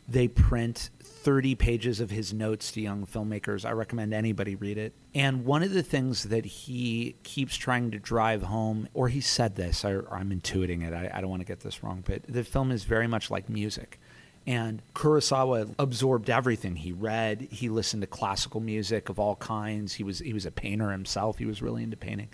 they 0.09 0.27
print 0.27 0.89
30 1.19 1.55
pages 1.57 2.01
of 2.01 2.11
his 2.11 2.33
notes 2.33 2.73
to 2.73 2.81
young 2.81 3.07
filmmakers. 3.07 3.65
I 3.65 3.73
recommend 3.73 4.15
anybody 4.15 4.55
read 4.55 4.79
it. 4.79 4.95
And 5.15 5.45
one 5.45 5.63
of 5.63 5.73
the 5.73 5.83
things 5.83 6.25
that 6.25 6.45
he 6.45 7.17
keeps 7.23 7.57
trying 7.57 7.91
to 7.91 7.99
drive 7.99 8.43
home, 8.43 8.89
or 8.95 9.09
he 9.09 9.21
said 9.21 9.57
this, 9.57 9.85
I, 9.85 9.91
am 9.91 10.31
intuiting 10.31 10.87
it, 10.87 10.95
I, 10.95 11.11
I 11.13 11.21
don't 11.21 11.31
want 11.31 11.41
to 11.41 11.47
get 11.47 11.61
this 11.61 11.83
wrong, 11.83 12.03
but 12.07 12.23
the 12.29 12.45
film 12.45 12.71
is 12.71 12.85
very 12.85 13.07
much 13.07 13.31
like 13.31 13.49
music. 13.49 13.99
And 14.47 14.81
Kurosawa 14.95 15.75
absorbed 15.79 16.31
everything. 16.31 16.77
He 16.77 16.93
read, 16.93 17.49
he 17.51 17.69
listened 17.69 18.01
to 18.03 18.07
classical 18.07 18.61
music 18.61 19.11
of 19.11 19.19
all 19.19 19.37
kinds. 19.37 19.93
He 19.93 20.05
was 20.05 20.21
he 20.21 20.33
was 20.33 20.47
a 20.47 20.51
painter 20.51 20.91
himself. 20.91 21.37
He 21.37 21.45
was 21.45 21.61
really 21.61 21.83
into 21.83 21.99
painting. 21.99 22.31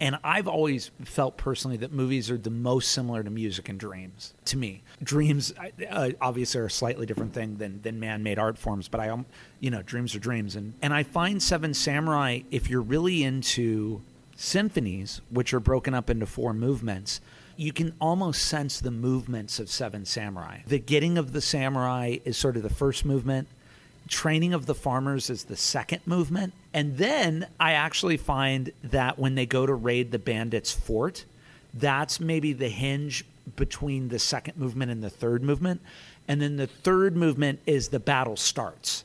And 0.00 0.18
I've 0.22 0.46
always 0.46 0.90
felt 1.04 1.36
personally 1.36 1.76
that 1.78 1.92
movies 1.92 2.30
are 2.30 2.38
the 2.38 2.50
most 2.50 2.92
similar 2.92 3.22
to 3.22 3.30
music 3.30 3.68
and 3.68 3.80
dreams 3.80 4.34
to 4.46 4.56
me. 4.56 4.82
Dreams 5.02 5.52
uh, 5.90 6.10
obviously 6.20 6.60
are 6.60 6.66
a 6.66 6.70
slightly 6.70 7.04
different 7.04 7.34
thing 7.34 7.56
than, 7.56 7.82
than 7.82 7.98
man 7.98 8.22
made 8.22 8.38
art 8.38 8.58
forms, 8.58 8.88
but 8.88 9.00
I, 9.00 9.08
um, 9.08 9.26
you 9.60 9.70
know, 9.70 9.82
dreams 9.82 10.14
are 10.14 10.20
dreams. 10.20 10.54
And, 10.54 10.74
and 10.82 10.94
I 10.94 11.02
find 11.02 11.42
Seven 11.42 11.74
Samurai, 11.74 12.40
if 12.50 12.70
you're 12.70 12.82
really 12.82 13.24
into 13.24 14.02
symphonies, 14.36 15.20
which 15.30 15.52
are 15.52 15.60
broken 15.60 15.94
up 15.94 16.08
into 16.08 16.26
four 16.26 16.54
movements, 16.54 17.20
you 17.56 17.72
can 17.72 17.92
almost 18.00 18.42
sense 18.42 18.78
the 18.78 18.92
movements 18.92 19.58
of 19.58 19.68
Seven 19.68 20.04
Samurai. 20.04 20.60
The 20.68 20.78
getting 20.78 21.18
of 21.18 21.32
the 21.32 21.40
samurai 21.40 22.18
is 22.24 22.36
sort 22.36 22.56
of 22.56 22.62
the 22.62 22.70
first 22.70 23.04
movement 23.04 23.48
training 24.08 24.54
of 24.54 24.66
the 24.66 24.74
farmers 24.74 25.30
is 25.30 25.44
the 25.44 25.56
second 25.56 26.00
movement. 26.06 26.52
And 26.74 26.96
then 26.96 27.46
I 27.60 27.72
actually 27.72 28.16
find 28.16 28.72
that 28.84 29.18
when 29.18 29.34
they 29.34 29.46
go 29.46 29.66
to 29.66 29.74
raid 29.74 30.10
the 30.10 30.18
bandits' 30.18 30.72
fort, 30.72 31.24
that's 31.74 32.18
maybe 32.18 32.52
the 32.52 32.68
hinge 32.68 33.24
between 33.56 34.08
the 34.08 34.18
second 34.18 34.56
movement 34.56 34.90
and 34.90 35.02
the 35.02 35.10
third 35.10 35.42
movement. 35.42 35.80
And 36.26 36.42
then 36.42 36.56
the 36.56 36.66
third 36.66 37.16
movement 37.16 37.60
is 37.66 37.88
the 37.88 38.00
battle 38.00 38.36
starts. 38.36 39.04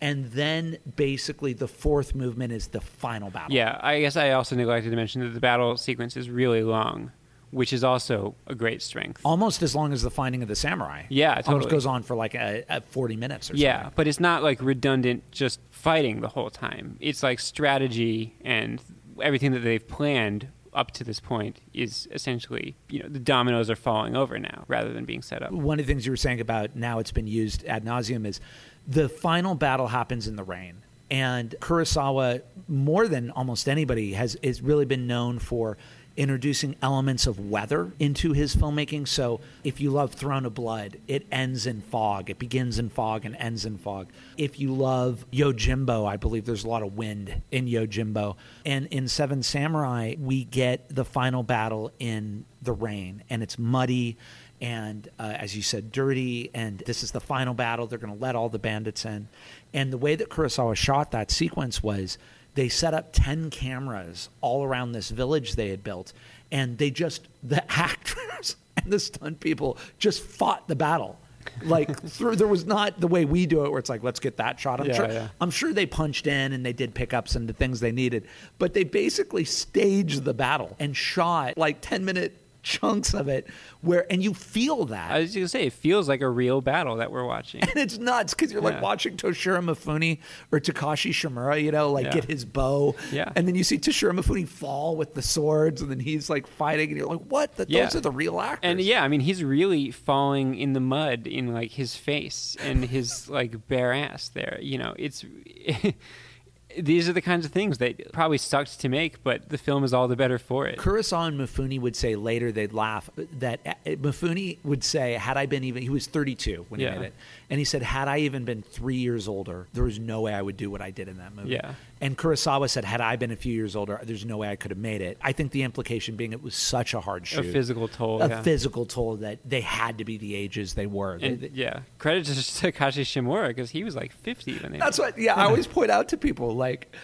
And 0.00 0.30
then 0.32 0.78
basically 0.96 1.52
the 1.52 1.68
fourth 1.68 2.14
movement 2.14 2.52
is 2.52 2.68
the 2.68 2.80
final 2.80 3.30
battle. 3.30 3.54
Yeah, 3.54 3.78
I 3.82 4.00
guess 4.00 4.16
I 4.16 4.32
also 4.32 4.54
neglected 4.56 4.90
to 4.90 4.96
mention 4.96 5.22
that 5.22 5.30
the 5.30 5.40
battle 5.40 5.76
sequence 5.76 6.16
is 6.16 6.28
really 6.28 6.62
long 6.62 7.10
which 7.54 7.72
is 7.72 7.84
also 7.84 8.34
a 8.46 8.54
great 8.54 8.82
strength. 8.82 9.20
Almost 9.24 9.62
as 9.62 9.74
long 9.74 9.92
as 9.92 10.02
the 10.02 10.10
finding 10.10 10.42
of 10.42 10.48
the 10.48 10.56
samurai. 10.56 11.04
Yeah, 11.08 11.36
totally. 11.36 11.54
Almost 11.54 11.70
goes 11.70 11.86
on 11.86 12.02
for 12.02 12.16
like 12.16 12.34
a, 12.34 12.64
a 12.68 12.80
forty 12.80 13.16
minutes 13.16 13.50
or 13.50 13.56
so. 13.56 13.62
yeah, 13.62 13.76
something. 13.76 13.92
but 13.96 14.08
it's 14.08 14.20
not 14.20 14.42
like 14.42 14.60
redundant 14.60 15.30
just 15.30 15.60
fighting 15.70 16.20
the 16.20 16.28
whole 16.28 16.50
time. 16.50 16.96
It's 17.00 17.22
like 17.22 17.40
strategy 17.40 18.34
and 18.44 18.80
everything 19.22 19.52
that 19.52 19.60
they've 19.60 19.86
planned 19.86 20.48
up 20.74 20.90
to 20.90 21.04
this 21.04 21.20
point 21.20 21.60
is 21.72 22.08
essentially, 22.10 22.74
you 22.88 23.00
know, 23.02 23.08
the 23.08 23.20
dominoes 23.20 23.70
are 23.70 23.76
falling 23.76 24.16
over 24.16 24.38
now 24.38 24.64
rather 24.66 24.92
than 24.92 25.04
being 25.04 25.22
set 25.22 25.42
up. 25.42 25.52
One 25.52 25.78
of 25.78 25.86
the 25.86 25.92
things 25.92 26.04
you 26.04 26.12
were 26.12 26.16
saying 26.16 26.40
about 26.40 26.74
now 26.74 26.98
it's 26.98 27.12
been 27.12 27.28
used 27.28 27.64
ad 27.66 27.84
nauseum 27.84 28.26
is 28.26 28.40
the 28.86 29.08
final 29.08 29.54
battle 29.54 29.86
happens 29.86 30.26
in 30.26 30.36
the 30.36 30.42
rain. 30.42 30.82
And 31.10 31.54
Kurosawa, 31.60 32.42
more 32.66 33.06
than 33.06 33.30
almost 33.30 33.68
anybody, 33.68 34.14
has, 34.14 34.36
has 34.42 34.60
really 34.62 34.84
been 34.84 35.06
known 35.06 35.38
for 35.38 35.76
introducing 36.16 36.76
elements 36.80 37.26
of 37.26 37.38
weather 37.38 37.92
into 37.98 38.32
his 38.32 38.54
filmmaking. 38.54 39.08
So 39.08 39.40
if 39.64 39.80
you 39.80 39.90
love 39.90 40.12
Throne 40.12 40.46
of 40.46 40.54
Blood, 40.54 40.98
it 41.08 41.26
ends 41.32 41.66
in 41.66 41.80
fog. 41.80 42.30
It 42.30 42.38
begins 42.38 42.78
in 42.78 42.88
fog 42.88 43.24
and 43.24 43.34
ends 43.36 43.64
in 43.64 43.78
fog. 43.78 44.08
If 44.36 44.60
you 44.60 44.72
love 44.72 45.24
Yojimbo, 45.32 46.06
I 46.06 46.16
believe 46.16 46.44
there's 46.44 46.64
a 46.64 46.68
lot 46.68 46.82
of 46.82 46.96
wind 46.96 47.42
in 47.50 47.66
Yojimbo. 47.66 48.36
And 48.64 48.86
in 48.86 49.08
Seven 49.08 49.42
Samurai, 49.42 50.14
we 50.18 50.44
get 50.44 50.94
the 50.94 51.04
final 51.04 51.42
battle 51.42 51.90
in 51.98 52.44
the 52.62 52.72
rain, 52.72 53.22
and 53.28 53.42
it's 53.42 53.58
muddy 53.58 54.16
and 54.60 55.08
uh, 55.18 55.34
as 55.36 55.54
you 55.54 55.62
said, 55.62 55.92
dirty. 55.92 56.50
And 56.54 56.78
this 56.86 57.02
is 57.02 57.10
the 57.10 57.20
final 57.20 57.52
battle. 57.52 57.86
They're 57.86 57.98
going 57.98 58.16
to 58.16 58.22
let 58.22 58.34
all 58.34 58.48
the 58.48 58.58
bandits 58.58 59.04
in. 59.04 59.28
And 59.74 59.92
the 59.92 59.98
way 59.98 60.14
that 60.14 60.30
Kurosawa 60.30 60.74
shot 60.74 61.10
that 61.10 61.30
sequence 61.30 61.82
was 61.82 62.16
they 62.54 62.68
set 62.68 62.94
up 62.94 63.10
10 63.12 63.50
cameras 63.50 64.28
all 64.40 64.64
around 64.64 64.92
this 64.92 65.10
village 65.10 65.54
they 65.54 65.68
had 65.70 65.82
built 65.82 66.12
and 66.52 66.78
they 66.78 66.90
just 66.90 67.26
the 67.42 67.62
actors 67.78 68.56
and 68.76 68.92
the 68.92 68.98
stunt 69.00 69.40
people 69.40 69.76
just 69.98 70.22
fought 70.22 70.66
the 70.68 70.76
battle 70.76 71.18
like 71.64 72.00
through, 72.08 72.36
there 72.36 72.46
was 72.46 72.64
not 72.64 73.00
the 73.00 73.06
way 73.08 73.24
we 73.24 73.44
do 73.46 73.64
it 73.64 73.70
where 73.70 73.78
it's 73.78 73.90
like 73.90 74.02
let's 74.02 74.20
get 74.20 74.36
that 74.38 74.58
shot 74.58 74.80
i'm 74.80 74.86
Yeah, 74.86 74.94
sure 74.94 75.08
yeah. 75.10 75.28
i'm 75.40 75.50
sure 75.50 75.72
they 75.72 75.86
punched 75.86 76.26
in 76.26 76.52
and 76.52 76.64
they 76.64 76.72
did 76.72 76.94
pickups 76.94 77.36
and 77.36 77.48
the 77.48 77.52
things 77.52 77.80
they 77.80 77.92
needed 77.92 78.26
but 78.58 78.72
they 78.74 78.84
basically 78.84 79.44
staged 79.44 80.24
the 80.24 80.34
battle 80.34 80.74
and 80.78 80.96
shot 80.96 81.56
like 81.58 81.80
10 81.80 82.04
minute 82.04 82.36
chunks 82.64 83.14
of 83.14 83.28
it 83.28 83.46
where 83.82 84.10
and 84.10 84.22
you 84.24 84.34
feel 84.34 84.86
that 84.86 85.12
I 85.12 85.20
was 85.20 85.34
to 85.34 85.46
say, 85.46 85.66
it 85.66 85.72
feels 85.74 86.08
like 86.08 86.20
a 86.22 86.28
real 86.28 86.60
battle 86.60 86.96
that 86.96 87.12
we're 87.12 87.24
watching. 87.26 87.60
and 87.62 87.76
it's 87.76 87.98
nuts 87.98 88.34
because 88.34 88.50
you're 88.50 88.62
like 88.62 88.82
watching 88.82 89.16
Toshiro 89.16 89.62
Mifune 89.62 90.18
or 90.50 90.58
Takashi 90.58 91.10
Shimura, 91.12 91.62
you 91.62 91.70
know, 91.70 91.92
like 91.92 92.06
Yeah. 92.06 92.12
get 92.14 92.24
his 92.24 92.44
bow, 92.44 92.96
Yeah. 93.12 93.30
and 93.36 93.46
then 93.46 93.54
you 93.54 93.62
see 93.62 93.78
Toshiro 93.78 94.18
Mifune 94.18 94.48
fall 94.48 94.96
with 94.96 95.14
the 95.14 95.22
swords, 95.22 95.82
and 95.82 95.90
then 95.90 96.00
he's 96.00 96.28
like 96.28 96.46
fighting, 96.46 96.88
and 96.88 96.96
you're 96.98 97.06
like, 97.06 97.20
what? 97.28 97.54
That 97.56 97.70
Yeah. 97.70 97.84
those 97.84 97.96
are 97.96 98.00
the 98.00 98.10
real 98.10 98.40
actors. 98.40 98.60
And 98.62 98.80
yeah, 98.80 99.04
I 99.04 99.08
mean, 99.08 99.20
he's 99.20 99.44
really 99.44 99.90
falling 99.90 100.56
in 100.56 100.72
the 100.72 100.80
mud 100.80 101.26
in 101.26 101.52
like 101.52 101.70
his 101.72 101.94
face 101.94 102.56
and 102.60 102.84
his 102.84 103.28
like 103.28 103.68
bare 103.68 103.92
ass 103.92 104.30
there. 104.30 104.58
You 104.62 104.78
know, 104.78 104.94
it's 104.98 105.24
these 106.78 107.08
are 107.08 107.12
the 107.12 107.20
kinds 107.22 107.46
of 107.46 107.52
things 107.52 107.78
that 107.78 108.12
probably 108.12 108.38
sucked 108.38 108.80
to 108.80 108.88
make, 108.88 109.22
but 109.22 109.48
the 109.48 109.58
film 109.58 109.84
is 109.84 109.92
all 109.94 110.08
the 110.08 110.16
better 110.16 110.38
for 110.38 110.66
it. 110.66 110.78
Kurosawa 110.78 111.28
and 111.28 111.38
Mifune 111.40 111.80
would 111.80 111.94
say 111.96 112.16
later 112.16 112.50
they'd 112.52 112.72
laugh 112.72 113.08
that 113.38 113.60
uh, 113.66 113.74
Mifune 113.86 114.58
would 114.64 114.82
say, 114.84 115.12
had 115.14 115.36
I 115.36 115.46
been 115.46 115.64
even, 115.64 115.82
he 115.82 115.90
was 115.90 116.06
32 116.06 116.66
when 116.68 116.80
he 116.80 116.86
Yeah. 116.86 116.94
made 116.98 117.06
it, 117.06 117.14
and 117.50 117.58
he 117.58 117.64
said, 117.64 117.82
had 117.82 118.08
I 118.08 118.18
even 118.18 118.44
been 118.44 118.62
three 118.62 118.96
years 118.96 119.28
older, 119.28 119.68
there 119.72 119.84
was 119.84 119.98
no 119.98 120.22
way 120.22 120.34
I 120.34 120.42
would 120.42 120.56
do 120.56 120.70
what 120.70 120.80
I 120.80 120.90
did 120.90 121.08
in 121.08 121.18
that 121.18 121.34
movie. 121.34 121.50
Yeah. 121.50 121.74
And 122.00 122.18
Kurosawa 122.18 122.68
said, 122.68 122.84
had 122.84 123.00
I 123.00 123.16
been 123.16 123.30
a 123.30 123.36
few 123.36 123.52
years 123.54 123.76
older, 123.76 124.00
there's 124.02 124.24
no 124.26 124.36
way 124.38 124.48
I 124.50 124.56
could 124.56 124.70
have 124.72 124.78
made 124.78 125.00
it. 125.00 125.16
I 125.22 125.32
think 125.32 125.52
the 125.52 125.62
implication 125.62 126.16
being 126.16 126.32
it 126.32 126.42
was 126.42 126.54
such 126.54 126.92
a 126.92 127.00
hard 127.00 127.26
shoot. 127.26 127.40
A 127.46 127.52
physical 127.52 127.88
toll. 127.88 128.20
a 128.20 128.28
yeah. 128.28 128.42
physical 128.42 128.84
toll 128.84 129.16
that 129.16 129.38
they 129.44 129.60
had 129.62 129.98
to 129.98 130.04
be 130.04 130.18
the 130.18 130.34
ages 130.34 130.74
they 130.74 130.86
were. 130.86 131.18
They- 131.18 131.26
and 131.28 131.40
they- 131.40 131.50
yeah, 131.54 131.80
credit 131.98 132.26
to 132.26 132.32
Takashi 132.72 133.02
Shimura 133.04 133.48
because 133.48 133.70
he 133.70 133.84
was 133.84 133.94
like 133.96 134.12
50 134.12 134.58
when 134.58 134.72
they. 134.72 134.78
That's 134.78 134.98
what. 134.98 135.16
Yeah, 135.18 135.34
I 135.34 135.44
always 135.46 135.66
point 135.66 135.90
out 135.90 136.08
to 136.08 136.16
people 136.16 136.54
like. 136.54 136.63
Like 136.64 136.94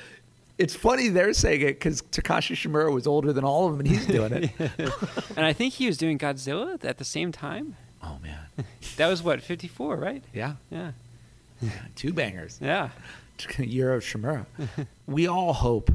it's 0.59 0.75
funny 0.75 1.09
they're 1.09 1.33
saying 1.33 1.61
it 1.63 1.67
because 1.79 2.03
Takashi 2.03 2.55
Shimura 2.55 2.93
was 2.93 3.07
older 3.07 3.33
than 3.33 3.45
all 3.45 3.67
of 3.67 3.73
them, 3.73 3.81
and 3.81 3.89
he's 3.89 4.07
doing 4.07 4.33
it. 4.33 4.51
And 5.37 5.45
I 5.47 5.53
think 5.53 5.75
he 5.75 5.87
was 5.87 5.97
doing 5.97 6.19
Godzilla 6.19 6.83
at 6.85 6.99
the 6.99 7.05
same 7.05 7.31
time. 7.33 7.77
oh 8.03 8.19
man, 8.23 8.41
That 8.97 9.09
was 9.09 9.23
what 9.23 9.41
54, 9.43 9.97
right? 9.97 10.25
yeah, 10.35 10.55
Yeah, 10.71 10.93
two 11.95 12.13
bangers. 12.13 12.59
yeah. 12.63 12.89
Year 13.59 13.95
of 13.95 14.03
Shimura. 14.03 14.45
we 15.07 15.27
all 15.27 15.53
hope 15.55 15.91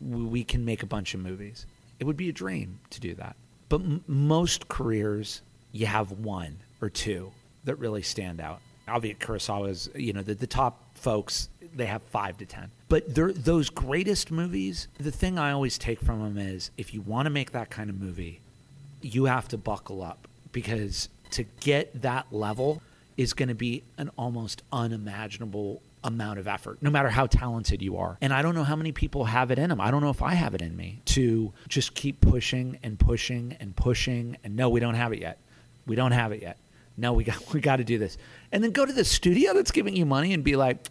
we 0.00 0.44
can 0.44 0.64
make 0.64 0.82
a 0.82 0.86
bunch 0.86 1.14
of 1.14 1.20
movies. 1.20 1.66
It 1.98 2.04
would 2.04 2.16
be 2.16 2.28
a 2.28 2.32
dream 2.32 2.78
to 2.90 3.00
do 3.00 3.14
that. 3.14 3.34
But 3.68 3.80
m- 3.80 4.04
most 4.06 4.68
careers, 4.68 5.42
you 5.72 5.86
have 5.86 6.12
one 6.12 6.58
or 6.80 6.90
two 6.90 7.32
that 7.64 7.76
really 7.76 8.02
stand 8.02 8.40
out. 8.40 8.60
Obviously, 8.86 9.18
Kurosawa's, 9.26 9.88
you 9.96 10.12
know, 10.12 10.22
the, 10.22 10.34
the 10.34 10.46
top 10.46 10.78
folks, 10.94 11.48
they 11.74 11.86
have 11.86 12.02
five 12.02 12.36
to 12.38 12.46
ten. 12.46 12.70
But 12.94 13.12
those 13.12 13.70
greatest 13.70 14.30
movies, 14.30 14.86
the 15.00 15.10
thing 15.10 15.36
I 15.36 15.50
always 15.50 15.78
take 15.78 15.98
from 15.98 16.22
them 16.22 16.38
is 16.38 16.70
if 16.76 16.94
you 16.94 17.00
want 17.00 17.26
to 17.26 17.30
make 17.30 17.50
that 17.50 17.68
kind 17.68 17.90
of 17.90 18.00
movie, 18.00 18.40
you 19.02 19.24
have 19.24 19.48
to 19.48 19.58
buckle 19.58 20.00
up 20.00 20.28
because 20.52 21.08
to 21.32 21.42
get 21.58 22.02
that 22.02 22.32
level 22.32 22.80
is 23.16 23.32
going 23.32 23.48
to 23.48 23.54
be 23.56 23.82
an 23.98 24.12
almost 24.16 24.62
unimaginable 24.70 25.82
amount 26.04 26.38
of 26.38 26.46
effort, 26.46 26.80
no 26.82 26.88
matter 26.88 27.08
how 27.08 27.26
talented 27.26 27.82
you 27.82 27.96
are. 27.96 28.16
And 28.20 28.32
I 28.32 28.42
don't 28.42 28.54
know 28.54 28.62
how 28.62 28.76
many 28.76 28.92
people 28.92 29.24
have 29.24 29.50
it 29.50 29.58
in 29.58 29.70
them. 29.70 29.80
I 29.80 29.90
don't 29.90 30.00
know 30.00 30.10
if 30.10 30.22
I 30.22 30.34
have 30.34 30.54
it 30.54 30.62
in 30.62 30.76
me 30.76 31.02
to 31.06 31.52
just 31.66 31.96
keep 31.96 32.20
pushing 32.20 32.78
and 32.84 32.96
pushing 32.96 33.56
and 33.58 33.74
pushing. 33.74 34.36
And 34.44 34.54
no, 34.54 34.68
we 34.68 34.78
don't 34.78 34.94
have 34.94 35.12
it 35.12 35.18
yet. 35.18 35.40
We 35.84 35.96
don't 35.96 36.12
have 36.12 36.30
it 36.30 36.42
yet. 36.42 36.58
No, 36.96 37.12
we 37.12 37.24
got 37.24 37.44
we 37.52 37.60
got 37.60 37.78
to 37.78 37.84
do 37.84 37.98
this. 37.98 38.18
And 38.52 38.62
then 38.62 38.70
go 38.70 38.86
to 38.86 38.92
the 38.92 39.04
studio 39.04 39.52
that's 39.52 39.72
giving 39.72 39.96
you 39.96 40.06
money 40.06 40.32
and 40.32 40.44
be 40.44 40.54
like, 40.54 40.86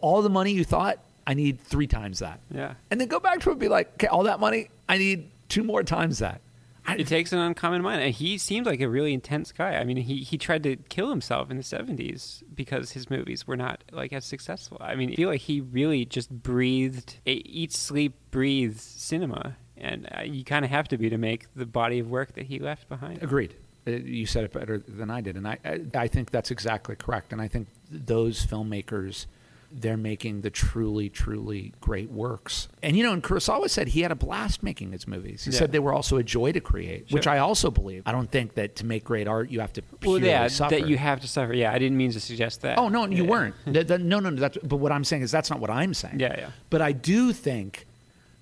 all 0.00 0.22
the 0.22 0.30
money 0.30 0.52
you 0.52 0.64
thought, 0.64 1.00
I 1.26 1.34
need 1.34 1.60
three 1.60 1.86
times 1.86 2.18
that. 2.20 2.40
Yeah. 2.50 2.74
And 2.90 3.00
then 3.00 3.08
go 3.08 3.20
back 3.20 3.40
to 3.40 3.50
it 3.50 3.52
and 3.52 3.60
be 3.60 3.68
like, 3.68 3.92
okay, 3.94 4.06
all 4.06 4.24
that 4.24 4.40
money, 4.40 4.68
I 4.88 4.98
need 4.98 5.30
two 5.48 5.62
more 5.64 5.82
times 5.82 6.18
that. 6.18 6.40
I, 6.86 6.96
It 6.96 7.06
takes 7.06 7.32
an 7.32 7.38
uncommon 7.38 7.82
mind. 7.82 8.02
And 8.02 8.14
he 8.14 8.38
seemed 8.38 8.64
like 8.66 8.80
a 8.80 8.88
really 8.88 9.12
intense 9.12 9.52
guy. 9.52 9.76
I 9.76 9.84
mean, 9.84 9.98
he, 9.98 10.18
he 10.18 10.38
tried 10.38 10.62
to 10.62 10.76
kill 10.76 11.10
himself 11.10 11.50
in 11.50 11.56
the 11.58 11.62
70s 11.62 12.42
because 12.54 12.92
his 12.92 13.10
movies 13.10 13.46
were 13.46 13.56
not 13.56 13.84
like 13.92 14.12
as 14.12 14.24
successful. 14.24 14.78
I 14.80 14.94
mean, 14.94 15.12
I 15.12 15.14
feel 15.16 15.28
like 15.28 15.42
he 15.42 15.60
really 15.60 16.04
just 16.06 16.30
breathed, 16.30 17.18
eat, 17.26 17.72
sleep, 17.72 18.14
breathe 18.30 18.78
cinema. 18.78 19.56
And 19.76 20.08
uh, 20.16 20.22
you 20.22 20.44
kind 20.44 20.64
of 20.64 20.70
have 20.70 20.88
to 20.88 20.98
be 20.98 21.08
to 21.10 21.18
make 21.18 21.46
the 21.54 21.66
body 21.66 21.98
of 22.00 22.10
work 22.10 22.34
that 22.34 22.46
he 22.46 22.58
left 22.58 22.88
behind. 22.88 23.22
Agreed. 23.22 23.54
Uh, 23.86 23.92
You 23.92 24.26
said 24.26 24.44
it 24.44 24.52
better 24.52 24.78
than 24.78 25.10
I 25.10 25.20
did, 25.22 25.36
and 25.36 25.48
I, 25.48 25.58
I, 25.64 25.80
I 25.94 26.06
think 26.08 26.30
that's 26.30 26.50
exactly 26.50 26.96
correct. 26.96 27.32
And 27.32 27.40
I 27.40 27.48
think 27.48 27.68
those 27.90 28.44
filmmakers, 28.44 29.24
they're 29.72 29.96
making 29.96 30.40
the 30.40 30.50
truly, 30.50 31.08
truly 31.08 31.72
great 31.80 32.10
works. 32.10 32.68
And 32.82 32.96
you 32.96 33.04
know, 33.04 33.12
and 33.12 33.22
Kurosawa 33.22 33.70
said 33.70 33.88
he 33.88 34.00
had 34.02 34.10
a 34.10 34.16
blast 34.16 34.62
making 34.62 34.92
his 34.92 35.06
movies. 35.06 35.44
He 35.44 35.52
Yeah. 35.52 35.58
said 35.60 35.72
they 35.72 35.78
were 35.78 35.92
also 35.92 36.16
a 36.16 36.22
joy 36.24 36.50
to 36.52 36.60
create, 36.60 37.06
which 37.10 37.26
I 37.28 37.38
also 37.38 37.70
believe. 37.70 38.02
I 38.04 38.12
don't 38.12 38.30
think 38.30 38.54
that 38.54 38.74
to 38.76 38.86
make 38.86 39.04
great 39.04 39.28
art 39.28 39.48
you 39.50 39.60
have 39.60 39.72
to 39.74 39.82
Well, 40.04 40.18
yeah, 40.18 40.48
suffer. 40.48 40.74
that 40.76 40.88
you 40.88 40.98
have 40.98 41.20
to 41.20 41.28
suffer. 41.28 41.54
Yeah, 41.54 41.72
I 41.72 41.78
didn't 41.78 41.96
mean 41.96 42.10
to 42.12 42.20
suggest 42.20 42.62
that. 42.62 42.78
Oh 42.78 42.88
no, 42.88 43.06
you 43.06 43.22
Yeah. 43.24 43.30
weren't. 43.30 43.54
That- 43.66 43.86
that- 43.88 44.00
no, 44.00 44.18
no, 44.18 44.30
no. 44.30 44.40
That's, 44.40 44.58
but 44.62 44.76
what 44.78 44.90
I'm 44.92 45.04
saying 45.04 45.22
is 45.22 45.30
that's 45.30 45.50
not 45.50 45.60
what 45.60 45.70
I'm 45.70 45.94
saying. 45.94 46.18
Yeah, 46.18 46.34
yeah. 46.36 46.50
But 46.68 46.82
I 46.82 46.90
do 46.92 47.32
think, 47.32 47.86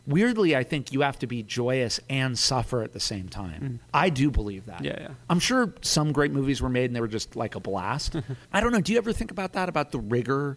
weirdly, 0.07 0.57
I 0.57 0.65
think 0.65 0.93
you 0.93 1.03
have 1.03 1.19
to 1.19 1.27
be 1.27 1.43
joyous 1.43 2.01
and 2.09 2.39
suffer 2.39 2.83
at 2.83 2.93
the 2.95 3.01
same 3.01 3.29
time. 3.29 3.81
I 3.93 4.09
do 4.09 4.31
believe 4.31 4.65
that. 4.67 4.81
Mm. 4.81 4.85
Yeah, 4.87 4.97
yeah. 5.01 5.09
I'm 5.29 5.41
sure 5.41 5.75
some 5.83 6.13
great 6.13 6.33
movies 6.33 6.63
were 6.63 6.71
made 6.71 6.87
and 6.87 6.97
they 6.97 7.01
were 7.03 7.09
just 7.09 7.37
like 7.37 7.55
a 7.55 7.61
blast. 7.61 8.17
I 8.53 8.61
don't 8.61 8.73
know. 8.73 8.81
Do 8.81 8.93
you 8.93 8.99
ever 8.99 9.13
think 9.13 9.31
about 9.31 9.53
that? 9.53 9.69
About 9.69 9.93
the 9.93 9.99
rigor 10.01 10.57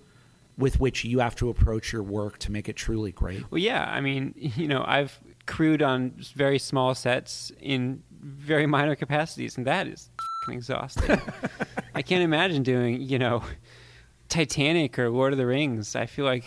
with 0.62 0.80
which 0.80 1.03
you 1.03 1.20
have 1.20 1.36
to 1.36 1.49
approach 1.49 1.91
your 1.91 2.03
work 2.03 2.38
to 2.39 2.51
make 2.51 2.70
it 2.70 2.76
truly 2.76 3.12
great? 3.12 3.43
Well, 3.51 3.59
yeah. 3.59 3.89
I 3.91 3.99
mean, 3.99 4.34
you 4.38 4.68
know, 4.68 4.84
I've 4.88 5.20
crewed 5.47 5.82
on 5.82 6.14
very 6.36 6.59
small 6.59 6.95
sets 6.95 7.51
in 7.59 8.03
very 8.22 8.68
minor 8.68 8.95
capacities, 8.95 9.57
and 9.57 9.66
that 9.68 9.88
is 9.88 10.09
fing 10.45 10.55
exhausting. 10.55 11.20
I 11.95 12.01
can't 12.01 12.24
imagine 12.24 12.64
doing, 12.64 13.01
you 13.01 13.20
know, 13.20 13.43
Titanic 14.30 14.97
or 14.97 15.09
Lord 15.09 15.34
of 15.34 15.38
the 15.38 15.45
Rings. 15.45 15.95
I 15.95 16.05
feel 16.05 16.24
like 16.26 16.45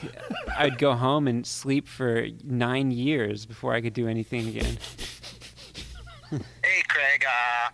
I'd 0.56 0.78
go 0.78 0.94
home 0.94 1.28
and 1.28 1.46
sleep 1.46 1.86
for 1.86 2.26
nine 2.42 2.90
years 2.90 3.44
before 3.44 3.74
I 3.74 3.82
could 3.82 3.92
do 3.92 4.08
anything 4.08 4.48
again. 4.48 4.78
Hey, 6.64 6.82
Craig. 6.88 7.24
Uh, 7.24 7.70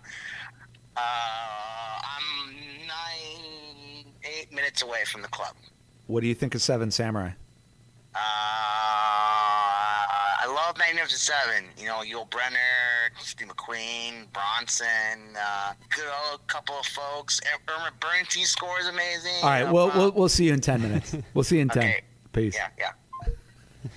uh, 0.95 1.01
I'm 1.01 2.57
nine, 2.87 4.05
eight 4.23 4.53
minutes 4.53 4.83
away 4.83 5.05
from 5.07 5.23
the 5.23 5.29
club. 5.29 5.55
What 6.11 6.23
do 6.23 6.27
you 6.29 6.35
think 6.35 6.55
of 6.57 6.63
Seven 6.63 6.91
Samurai? 6.91 7.31
Uh, 8.15 8.19
I 10.43 10.47
love 10.47 10.77
Magnificent 10.77 11.21
Seven. 11.21 11.65
You 11.79 11.87
know, 11.87 11.99
Yul 12.01 12.29
Brynner, 12.29 13.11
Steve 13.21 13.47
McQueen, 13.49 14.27
Bronson, 14.33 14.87
uh, 15.41 15.73
good 15.95 16.09
old 16.31 16.45
couple 16.49 16.75
of 16.75 16.87
folks. 16.87 17.41
Elmer 17.69 17.91
Bernstein's 18.01 18.49
score 18.51 18.81
is 18.81 18.89
amazing. 18.89 19.33
All 19.43 19.49
right. 19.51 19.63
Uh, 19.63 19.73
Well, 19.73 19.93
we'll 19.95 20.11
we'll 20.13 20.29
see 20.29 20.47
you 20.47 20.53
in 20.55 20.61
ten 20.61 20.83
minutes. 20.83 21.15
We'll 21.35 21.45
see 21.45 21.57
you 21.57 21.63
in 21.63 21.69
ten. 21.71 21.83
Okay. 21.85 22.01
Peace. 22.33 22.55
yeah, 22.57 22.69
yeah. 22.79 22.91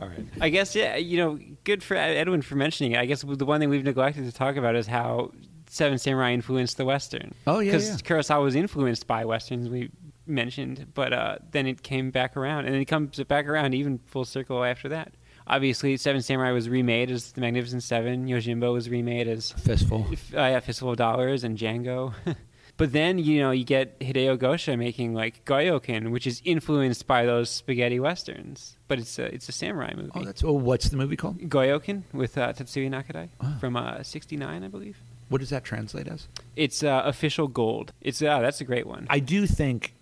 All 0.00 0.08
right. 0.08 0.24
I 0.40 0.48
guess, 0.48 0.74
yeah, 0.76 0.96
you 0.96 1.16
know, 1.18 1.38
good 1.64 1.82
for 1.82 1.94
Edwin 1.96 2.42
for 2.42 2.54
mentioning 2.56 2.92
it. 2.92 2.98
I 2.98 3.06
guess 3.06 3.22
the 3.22 3.44
one 3.44 3.60
thing 3.60 3.68
we've 3.68 3.82
neglected 3.84 4.24
to 4.26 4.32
talk 4.32 4.54
about 4.56 4.76
is 4.76 4.86
how 4.86 5.32
Seven 5.68 5.98
Samurai 5.98 6.32
influenced 6.32 6.76
the 6.76 6.84
Western. 6.84 7.34
Oh, 7.48 7.58
yeah, 7.58 7.72
Because 7.72 7.88
yeah. 7.90 7.96
Kurosawa 7.96 8.42
was 8.44 8.54
influenced 8.54 9.08
by 9.08 9.24
Westerns, 9.24 9.68
we 9.68 9.90
mentioned, 10.28 10.86
but 10.94 11.12
uh, 11.12 11.36
then 11.50 11.66
it 11.66 11.82
came 11.82 12.10
back 12.10 12.36
around, 12.36 12.66
and 12.66 12.74
it 12.76 12.84
comes 12.84 13.18
back 13.24 13.46
around 13.46 13.74
even 13.74 13.98
full 14.06 14.24
circle 14.24 14.62
after 14.64 14.88
that. 14.90 15.12
Obviously, 15.46 15.96
Seven 15.96 16.20
Samurai 16.20 16.52
was 16.52 16.68
remade 16.68 17.10
as 17.10 17.32
The 17.32 17.40
Magnificent 17.40 17.82
Seven. 17.82 18.26
Yojimbo 18.26 18.72
was 18.72 18.90
remade 18.90 19.26
as 19.28 19.52
Fistful. 19.52 20.06
uh, 20.10 20.14
yeah, 20.36 20.60
Fistful 20.60 20.90
of 20.90 20.96
Dollars 20.98 21.42
and 21.42 21.56
Django. 21.56 22.12
but 22.76 22.92
then, 22.92 23.18
you 23.18 23.40
know, 23.40 23.50
you 23.50 23.64
get 23.64 23.98
Hideo 24.00 24.36
Gosha 24.36 24.76
making 24.78 25.14
like 25.14 25.46
Goyokin, 25.46 26.10
which 26.10 26.26
is 26.26 26.42
influenced 26.44 27.06
by 27.06 27.24
those 27.24 27.48
spaghetti 27.48 27.98
westerns. 27.98 28.76
But 28.88 28.98
it's 28.98 29.18
a, 29.18 29.24
it's 29.34 29.48
a 29.48 29.52
samurai 29.52 29.94
movie. 29.96 30.10
Oh, 30.14 30.22
that's. 30.24 30.44
Oh, 30.44 30.52
what's 30.52 30.90
the 30.90 30.98
movie 30.98 31.16
called? 31.16 31.38
Goyokin 31.38 32.02
with 32.12 32.36
uh, 32.36 32.52
Tatsuya 32.52 32.90
Nakadai 32.90 33.30
Ah. 33.40 33.56
from 33.58 33.74
uh, 33.74 34.02
69, 34.02 34.62
I 34.62 34.68
believe. 34.68 34.98
What 35.30 35.38
does 35.40 35.50
that 35.50 35.64
translate 35.64 36.08
as? 36.08 36.28
It's 36.56 36.82
uh, 36.82 37.02
official 37.06 37.48
gold. 37.48 37.92
It's 38.02 38.20
uh, 38.22 38.40
that's 38.40 38.60
a 38.60 38.64
great 38.64 38.86
one. 38.86 39.06
I 39.08 39.20
do 39.20 39.46
think 39.46 39.94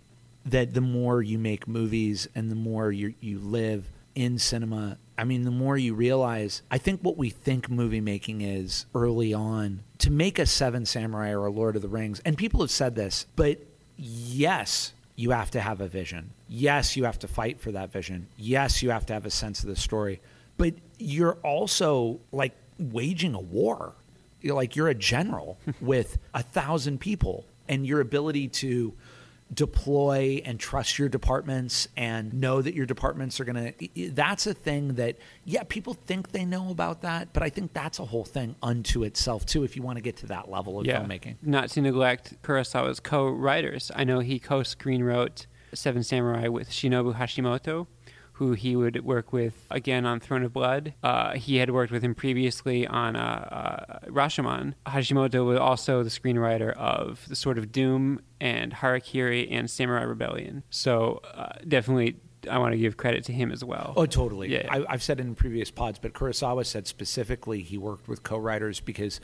that 0.47 0.75
the 0.75 0.81
more 0.81 1.23
you 1.23 1.39
make 1.39 1.69
movies 1.69 2.29
and 2.35 2.51
the 2.51 2.57
more 2.57 2.91
you 2.93 3.15
you 3.21 3.39
live 3.39 3.91
in 4.15 4.39
cinema, 4.39 4.99
I 5.19 5.25
mean, 5.25 5.43
the 5.43 5.51
more 5.51 5.77
you 5.77 5.95
realize. 5.95 6.63
I 6.71 6.79
think 6.79 7.01
what 7.03 7.17
we 7.17 7.31
think 7.31 7.69
movie 7.69 8.01
making 8.01 8.41
is 8.41 8.87
early 8.95 9.35
on 9.35 9.83
to 9.99 10.11
make 10.11 10.39
a 10.39 10.47
Seven 10.47 10.87
Samurai 10.87 11.33
or 11.33 11.47
a 11.47 11.51
Lord 11.51 11.77
of 11.77 11.83
the 11.83 11.89
Rings, 11.89 12.21
and 12.25 12.39
people 12.39 12.61
have 12.61 12.71
said 12.71 12.95
this, 12.95 13.27
but 13.37 13.59
yes, 13.97 14.93
you 15.17 15.31
have 15.31 15.51
to 15.53 15.61
have 15.61 15.81
a 15.81 15.89
vision. 15.89 16.31
Yes, 16.49 16.97
you 16.97 17.05
have 17.05 17.19
to 17.21 17.29
fight 17.29 17.61
for 17.61 17.73
that 17.73 17.93
vision. 17.93 18.29
Yes, 18.37 18.83
you 18.83 18.91
have 18.91 19.07
to 19.07 19.13
have 19.13 19.27
a 19.27 19.31
sense 19.31 19.63
of 19.63 19.69
the 19.69 19.77
story, 19.77 20.21
but 20.57 20.75
you're 20.99 21.39
also 21.43 22.21
like 22.33 22.55
waging 22.79 23.35
a 23.35 23.41
war 23.41 23.95
you're 24.47 24.55
like 24.55 24.77
you're 24.77 24.89
a 24.89 24.95
general 24.95 25.59
with 25.81 26.19
a 26.33 26.43
thousand 26.43 27.01
people 27.01 27.45
and 27.69 27.87
your 27.87 28.01
ability 28.01 28.49
to 28.49 28.95
deploy 29.55 30.43
and 30.45 30.59
trust 30.59 30.99
your 30.99 31.09
departments 31.09 31.87
and 31.97 32.35
know 32.35 32.61
that 32.61 32.75
your 32.75 32.85
departments 32.85 33.39
are 33.39 33.45
going 33.45 33.73
to 33.73 34.11
that's 34.11 34.45
a 34.47 34.53
thing 34.53 34.95
that 34.95 35.17
yeah 35.45 35.63
people 35.69 35.95
think 35.95 36.33
they 36.33 36.45
know 36.45 36.71
about 36.71 37.03
that 37.03 37.33
but 37.33 37.45
i 37.45 37.49
think 37.49 37.73
that's 37.73 38.01
a 38.01 38.05
whole 38.05 38.25
thing 38.25 38.57
unto 38.61 39.05
itself 39.05 39.47
too 39.47 39.63
if 39.63 39.77
you 39.77 39.83
want 39.83 39.97
to 39.97 40.03
get 40.03 40.17
to 40.17 40.27
that 40.27 40.51
level 40.51 40.81
of 40.81 40.87
filmmaking. 40.87 41.37
Not 41.43 41.69
to 41.71 41.81
neglect 41.81 42.43
Kurosawa's 42.43 43.01
co-writers. 43.01 43.91
I 43.95 44.05
know 44.05 44.21
he 44.21 44.39
co-screenwrote 44.39 45.47
Seven 45.75 46.03
Samurai 46.03 46.49
with 46.49 46.71
Shinobu 46.71 47.15
Hashimoto, 47.17 47.87
who 48.37 48.53
he 48.53 48.77
would 48.77 49.03
work 49.03 49.33
with 49.33 49.67
again 49.71 50.05
on 50.05 50.21
Throne 50.21 50.43
of 50.43 50.53
Blood. 50.53 50.93
Uh, 51.03 51.33
he 51.33 51.57
had 51.57 51.71
worked 51.71 51.91
with 51.91 52.03
him 52.03 52.15
previously 52.15 52.87
on 52.87 53.17
uh, 53.17 53.99
uh, 54.05 54.11
Rashomon. 54.11 54.75
Hashimoto 54.87 55.47
was 55.47 55.59
also 55.59 56.03
the 56.03 56.11
screenwriter 56.11 56.75
of 56.75 57.27
The 57.29 57.37
Sword 57.37 57.57
of 57.57 57.73
Doom 57.73 58.21
and 58.39 58.75
Harakiri 58.75 59.49
and 59.51 59.71
Samurai 59.71 60.03
Rebellion. 60.03 60.65
So 60.69 61.23
uh, 61.35 61.53
definitely, 61.67 62.17
I 62.51 62.59
want 62.59 62.73
to 62.73 62.79
give 62.79 62.99
credit 62.99 63.25
to 63.25 63.33
him 63.33 63.51
as 63.51 63.65
well. 63.65 63.95
Oh, 63.97 64.05
totally. 64.05 64.53
Yeah. 64.53 64.69
I, 64.71 64.85
I've 64.87 65.03
said 65.03 65.19
in 65.19 65.35
previous 65.35 65.71
pods, 65.71 65.99
but 65.99 66.13
Kurosawa 66.13 66.67
said 66.67 66.87
specifically 66.87 67.63
he 67.63 67.79
worked 67.79 68.07
with 68.07 68.23
co-writers 68.23 68.81
because 68.81 69.19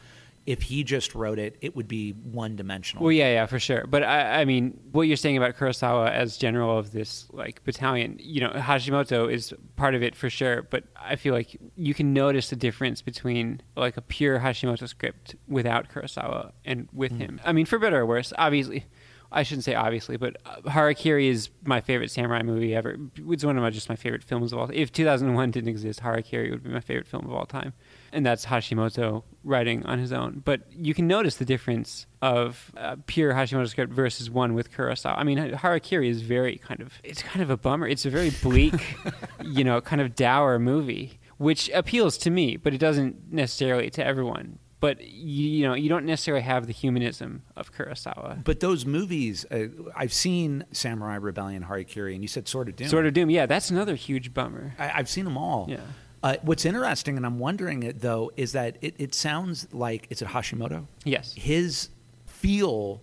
if 0.45 0.63
he 0.63 0.83
just 0.83 1.15
wrote 1.15 1.39
it, 1.39 1.57
it 1.61 1.77
would 1.77 1.87
be 1.87 2.13
one-dimensional. 2.13 3.05
Well, 3.05 3.13
yeah, 3.13 3.33
yeah, 3.33 3.47
for 3.47 3.61
sure. 3.61 3.87
But 3.87 4.03
I, 4.03 4.41
I 4.41 4.45
mean, 4.45 4.79
what 4.91 5.03
you're 5.03 5.17
saying 5.17 5.37
about 5.37 5.57
Kurosawa 5.57 6.11
as 6.11 6.37
general 6.37 6.79
of 6.79 6.93
this 6.93 7.29
like 7.33 7.63
battalion, 7.65 8.17
you 8.21 8.41
know, 8.41 8.51
Hashimoto 8.51 9.33
is 9.33 9.55
part 9.77 9.95
of 9.95 10.03
it 10.03 10.17
for 10.17 10.29
sure. 10.29 10.63
But 10.63 10.85
I 11.01 11.17
feel 11.17 11.33
like 11.33 11.57
you 11.77 11.95
can 11.95 12.13
notice 12.13 12.51
the 12.51 12.57
difference 12.57 13.03
between 13.03 13.63
like 13.77 13.97
a 13.97 14.03
pure 14.03 14.41
Hashimoto 14.41 14.89
script 14.89 15.37
without 15.47 15.89
Kurosawa 15.91 16.53
and 16.65 16.89
with 16.93 17.13
him. 17.13 17.41
I 17.45 17.53
mean, 17.53 17.67
for 17.67 17.79
better 17.79 18.01
or 18.01 18.07
worse, 18.07 18.33
obviously. 18.37 18.87
I 19.35 19.45
shouldn't 19.45 19.65
say 19.65 19.75
obviously, 19.75 20.19
but 20.19 20.37
uh, 20.45 20.57
Harakiri 20.67 21.29
is 21.29 21.49
my 21.65 21.81
favorite 21.81 22.11
samurai 22.11 22.43
movie 22.43 22.75
ever. 22.75 22.97
It's 23.29 23.45
one 23.45 23.57
of 23.57 23.63
my 23.63 23.71
just 23.71 23.89
my 23.89 23.97
favorite 23.97 24.23
films 24.23 24.53
of 24.53 24.59
all. 24.59 24.71
If 24.71 24.93
2001 24.93 25.51
didn't 25.51 25.71
exist, 25.71 26.01
Harakiri 26.03 26.51
would 26.51 26.63
be 26.63 26.69
my 26.69 26.81
favorite 26.81 27.07
film 27.07 27.25
of 27.25 27.33
all 27.33 27.47
time, 27.47 27.73
and 28.13 28.25
that's 28.25 28.47
Hashimoto 28.47 29.23
writing 29.45 29.85
on 29.87 29.99
his 29.99 30.13
own. 30.13 30.43
But 30.45 30.63
you 30.71 30.95
can 30.95 31.07
notice 31.07 31.37
the 31.37 31.45
difference 31.45 32.07
of 32.21 32.73
uh, 32.77 32.97
pure 33.07 33.33
Hashimoto 33.33 33.69
script 33.69 33.93
versus 33.93 34.31
one 34.31 34.55
with 34.55 34.73
Kurosawa. 34.73 35.15
I 35.17 35.25
mean, 35.25 35.39
Harakiri 35.39 36.09
is 36.09 36.23
very 36.23 36.59
kind 36.59 36.81
of 36.81 36.93
it's 37.03 37.23
kind 37.23 37.43
of 37.43 37.51
a 37.51 37.57
bummer. 37.57 37.87
It's 37.87 38.07
a 38.07 38.11
very 38.11 38.31
bleak, 38.43 38.97
you 39.45 39.65
know, 39.65 39.81
kind 39.81 40.01
of 40.01 40.15
dour 40.15 40.59
movie, 40.59 41.19
which 41.39 41.71
appeals 41.71 42.19
to 42.19 42.31
me, 42.31 42.57
but 42.57 42.75
it 42.75 42.79
doesn't 42.79 43.33
necessarily 43.33 43.91
to 43.91 44.05
everyone. 44.05 44.59
But 44.83 45.01
you, 45.01 45.49
you 45.49 45.69
know, 45.69 45.75
you 45.75 45.89
don't 45.89 46.05
necessarily 46.05 46.43
have 46.43 46.67
the 46.67 46.73
humanism 46.73 47.43
of 47.57 47.73
Kurosawa. 47.73 48.43
But 48.43 48.59
those 48.59 48.85
movies, 48.85 49.47
uh, 49.49 49.67
I've 49.95 50.13
seen 50.13 50.65
Samurai 50.73 51.15
Rebellion, 51.15 51.63
Harakiri, 51.63 52.15
and 52.15 52.23
you 52.23 52.27
said 52.27 52.49
Sword 52.49 52.69
of 52.69 52.75
Doom. 52.75 52.89
Sword 52.89 53.07
of 53.07 53.15
Doom, 53.15 53.31
yeah, 53.31 53.47
that's 53.47 53.71
another 53.71 53.95
huge 53.95 54.35
bummer. 54.35 54.75
I, 54.81 54.91
I've 54.97 55.09
seen 55.09 55.25
them 55.25 55.39
all. 55.39 55.67
Yeah. 55.69 55.83
Uh, 56.23 56.37
what's 56.43 56.65
interesting, 56.65 57.17
and 57.17 57.27
I'm 57.27 57.39
wondering 57.39 57.83
it 57.83 58.01
though, 58.01 58.31
is 58.37 58.53
that 58.53 58.77
it, 58.81 58.95
it 58.99 59.15
sounds 59.15 59.67
like 59.73 60.07
it's 60.11 60.23
a 60.23 60.27
Hashimoto. 60.27 60.87
Yes. 61.05 61.35
His 61.35 61.89
feel 62.27 63.03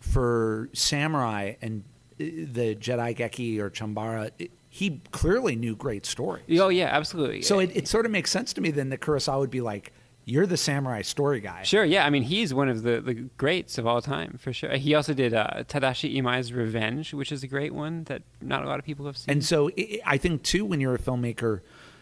for 0.00 0.68
samurai 0.72 1.54
and 1.60 1.84
uh, 2.20 2.24
the 2.24 2.74
Jidaigeki 2.74 3.58
or 3.58 3.70
Chambara, 3.70 4.30
it, 4.38 4.50
he 4.68 5.00
clearly 5.12 5.56
knew 5.56 5.74
great 5.74 6.04
stories. 6.04 6.44
Oh 6.60 6.68
yeah, 6.68 6.86
absolutely. 6.86 7.42
So 7.42 7.58
it, 7.58 7.74
it 7.74 7.88
sort 7.88 8.06
of 8.06 8.12
makes 8.12 8.30
sense 8.30 8.52
to 8.54 8.60
me 8.60 8.70
then 8.70 8.90
that 8.90 9.00
Kurosawa 9.00 9.40
would 9.40 9.50
be 9.50 9.62
like, 9.62 9.92
"You're 10.26 10.46
the 10.46 10.58
samurai 10.58 11.02
story 11.02 11.40
guy." 11.40 11.62
Sure, 11.62 11.84
yeah. 11.84 12.04
I 12.04 12.10
mean, 12.10 12.22
he's 12.22 12.52
one 12.52 12.68
of 12.68 12.82
the, 12.82 13.00
the 13.00 13.14
greats 13.14 13.78
of 13.78 13.86
all 13.86 14.02
time, 14.02 14.36
for 14.38 14.52
sure. 14.52 14.76
He 14.76 14.94
also 14.94 15.14
did 15.14 15.32
uh, 15.32 15.64
Tadashi 15.64 16.16
Imai's 16.16 16.52
Revenge, 16.52 17.14
which 17.14 17.32
is 17.32 17.42
a 17.42 17.46
great 17.48 17.74
one 17.74 18.04
that 18.04 18.22
not 18.42 18.62
a 18.62 18.68
lot 18.68 18.78
of 18.78 18.84
people 18.84 19.06
have 19.06 19.16
seen. 19.16 19.32
And 19.32 19.44
so 19.44 19.70
i 19.78 20.00
I 20.04 20.16
think 20.18 20.42
too, 20.42 20.64
when 20.66 20.80
you're 20.80 20.94
a 20.94 20.98
filmmaker, 20.98 21.60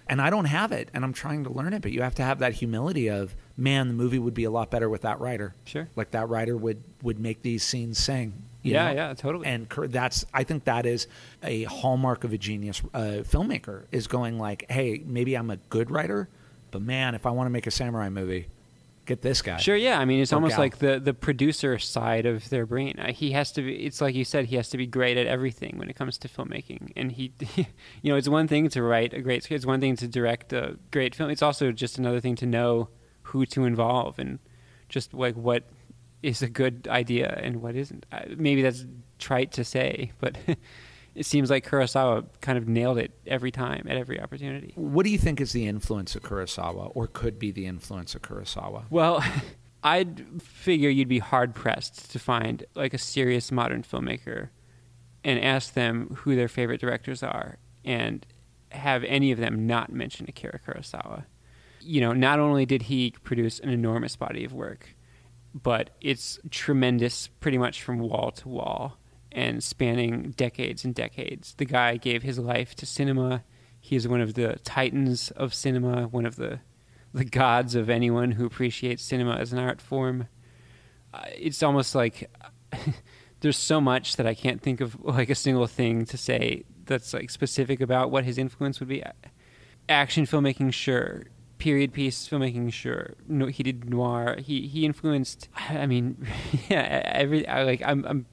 and 0.09 0.20
I 0.22 0.30
don't 0.30 0.44
have 0.46 0.72
it, 0.72 0.88
and 0.94 1.04
I'm 1.04 1.12
trying 1.12 1.44
to 1.44 1.50
learn 1.50 1.72
it, 1.72 1.82
but 1.82 1.92
you 1.92 2.02
have 2.02 2.14
to 2.16 2.22
have 2.22 2.38
that 2.40 2.52
humility 2.54 3.09
of, 3.09 3.34
man, 3.57 3.88
the 3.88 3.94
movie 3.94 4.18
would 4.18 4.34
be 4.34 4.44
a 4.44 4.50
lot 4.50 4.70
better 4.70 4.88
with 4.88 5.02
that 5.02 5.18
writer. 5.20 5.54
Sure. 5.64 5.88
like 5.96 6.12
that 6.12 6.28
writer 6.28 6.57
would 6.57 6.82
would 7.02 7.18
make 7.18 7.42
these 7.42 7.62
scenes 7.62 7.98
sing. 7.98 8.32
you 8.62 8.72
Yeah, 8.74 8.88
know? 8.88 8.94
yeah, 8.94 9.14
totally. 9.14 9.46
And 9.46 9.68
that's 9.88 10.24
I 10.32 10.44
think 10.44 10.64
that 10.64 10.86
is 10.86 11.07
a 11.42 11.64
hallmark 11.64 12.24
of 12.24 12.32
a 12.32 12.38
genius 12.38 12.82
uh, 12.94 13.22
filmmaker 13.22 13.84
is 13.92 14.07
going 14.07 14.38
like, 14.38 14.64
hey, 14.70 15.02
maybe 15.04 15.34
I'm 15.34 15.50
a 15.50 15.57
good 15.57 15.90
writer, 15.90 16.28
but 16.70 16.82
man, 16.82 17.14
if 17.14 17.26
I 17.26 17.30
want 17.30 17.46
to 17.46 17.50
make 17.50 17.66
a 17.66 17.70
samurai 17.70 18.09
movie, 18.09 18.48
get 19.07 19.22
this 19.22 19.40
guy. 19.40 19.57
Sure, 19.57 19.76
yeah. 19.76 19.98
I 19.98 20.04
mean, 20.04 20.20
it's 20.20 20.32
almost 20.32 20.52
gal. 20.52 20.61
like 20.61 20.78
the 20.78 21.00
the 21.00 21.14
producer 21.14 21.78
side 21.78 22.26
of 22.26 22.48
their 22.50 22.66
brain. 22.66 22.98
Uh, 22.98 23.12
he 23.12 23.30
has 23.32 23.52
to 23.52 23.62
be. 23.62 23.86
It's 23.86 24.00
like 24.00 24.14
you 24.14 24.24
said, 24.24 24.46
he 24.46 24.57
has 24.57 24.68
to 24.70 24.76
be 24.76 24.86
great 24.86 25.16
at 25.16 25.26
everything 25.26 25.78
when 25.78 25.88
it 25.88 25.96
comes 25.96 26.18
to 26.18 26.28
filmmaking. 26.28 26.92
And 26.96 27.12
he, 27.12 27.32
you 27.57 28.11
know, 28.12 28.16
it's 28.16 28.28
one 28.28 28.48
thing 28.48 28.68
to 28.70 28.82
write 28.82 29.14
a 29.14 29.20
great 29.20 29.44
script. 29.44 29.59
It's 29.59 29.66
one 29.66 29.80
thing 29.80 29.96
to 29.96 30.09
direct 30.09 30.52
a 30.52 30.78
great 30.90 31.14
film. 31.14 31.30
It's 31.30 31.42
also 31.42 31.72
just 31.72 31.98
another 31.98 32.20
thing 32.20 32.36
to 32.36 32.46
know 32.46 32.88
who 33.22 33.46
to 33.46 33.64
involve 33.64 34.18
and 34.18 34.38
just 34.88 35.14
like 35.14 35.34
what 35.36 35.64
is 36.22 36.42
a 36.42 36.48
good 36.48 36.88
idea 36.90 37.38
and 37.42 37.62
what 37.62 37.76
isn't. 37.76 38.07
Uh, 38.12 38.20
Maybe 38.36 38.62
that's 38.62 38.84
trite 39.18 39.52
to 39.52 39.64
say, 39.64 40.12
but 40.20 40.36
it 41.17 41.25
seems 41.25 41.49
like 41.51 41.69
Kurosawa 41.69 42.27
kind 42.43 42.59
of 42.59 42.69
nailed 42.69 42.99
it 42.99 43.11
every 43.27 43.51
time 43.51 43.87
at 43.89 43.97
every 43.97 44.21
opportunity. 44.21 44.73
What 44.77 45.05
do 45.05 45.11
you 45.11 45.19
think 45.19 45.41
is 45.41 45.53
the 45.53 45.67
influence 45.67 46.14
of 46.14 46.23
Kurosawa, 46.23 46.93
or 46.95 47.07
could 47.07 47.39
be 47.39 47.51
the 47.51 47.67
influence 47.67 48.14
of 48.14 48.23
Kurosawa? 48.23 48.85
Well, 48.91 49.25
I'd 49.83 50.43
figure 50.43 50.91
you'd 50.91 51.09
be 51.09 51.19
hard 51.19 51.55
pressed 51.55 52.11
to 52.12 52.19
find 52.19 52.64
like 52.75 52.93
a 52.93 52.99
serious 52.99 53.51
modern 53.51 53.83
filmmaker 53.83 54.51
and 55.25 55.43
ask 55.43 55.73
them 55.75 56.14
who 56.19 56.37
their 56.37 56.49
favorite 56.49 56.81
directors 56.81 57.23
are 57.23 57.57
and 57.85 58.27
have 58.73 59.03
any 59.05 59.33
of 59.33 59.39
them 59.39 59.67
not 59.67 59.91
mention 59.91 60.27
Akira 60.29 60.61
Kurosawa. 60.67 61.25
You 61.81 62.01
know, 62.01 62.12
not 62.12 62.41
only 62.41 62.67
did 62.67 62.83
he 62.83 63.12
produce 63.23 63.59
an 63.61 63.71
enormous 63.71 64.17
body 64.17 64.45
of 64.45 64.53
work, 64.53 64.95
but 65.55 65.91
it's 66.01 66.39
tremendous 66.51 67.29
pretty 67.29 67.59
much 67.59 67.83
from 67.83 68.01
wall 68.01 68.33
to 68.33 68.49
wall 68.49 68.99
and 69.37 69.62
spanning 69.62 70.32
decades 70.37 70.82
and 70.84 70.95
decades. 70.95 71.55
The 71.59 71.66
guy 71.66 71.99
gave 71.99 72.22
his 72.22 72.39
life 72.39 72.74
to 72.76 72.87
cinema. 72.87 73.45
He 73.78 73.95
is 73.95 74.09
one 74.09 74.22
of 74.22 74.34
the 74.34 74.59
titans 74.64 75.30
of 75.32 75.55
cinema, 75.55 76.09
one 76.09 76.26
of 76.26 76.37
the 76.37 76.61
the 77.12 77.24
gods 77.24 77.74
of 77.74 77.89
anyone 77.89 78.32
who 78.32 78.45
appreciates 78.45 79.03
cinema 79.03 79.37
as 79.37 79.53
an 79.53 79.59
art 79.59 79.80
form. 79.80 80.28
Uh, 81.14 81.24
it's 81.34 81.62
almost 81.62 81.95
like 81.95 82.30
there's 83.41 83.57
so 83.57 83.80
much 83.80 84.16
that 84.16 84.26
I 84.26 84.34
can't 84.34 84.61
think 84.61 84.80
of 84.80 85.03
like 85.03 85.30
a 85.30 85.34
single 85.34 85.66
thing 85.66 86.05
to 86.07 86.16
say 86.16 86.64
that's 86.87 87.14
like 87.14 87.30
specific 87.30 87.80
about 87.80 88.11
what 88.11 88.24
his 88.24 88.39
influence 88.39 88.80
would 88.80 88.89
be. 88.89 89.03
Action 89.89 90.24
filmmaking, 90.24 90.72
sure. 90.72 91.24
Period 91.59 91.93
piece 91.93 92.28
filmmaking, 92.28 92.72
sure. 92.72 93.14
No, 93.28 93.47
he 93.47 93.62
did 93.62 93.89
noir. 93.89 94.37
He 94.39 94.66
he 94.66 94.84
influenced. 94.87 95.49
I 95.68 95.87
mean, 95.87 96.26
yeah, 96.68 97.03
every 97.05 97.47
I, 97.47 97.64
like 97.64 97.82
I'm 97.84 98.05
I'm 98.07 98.26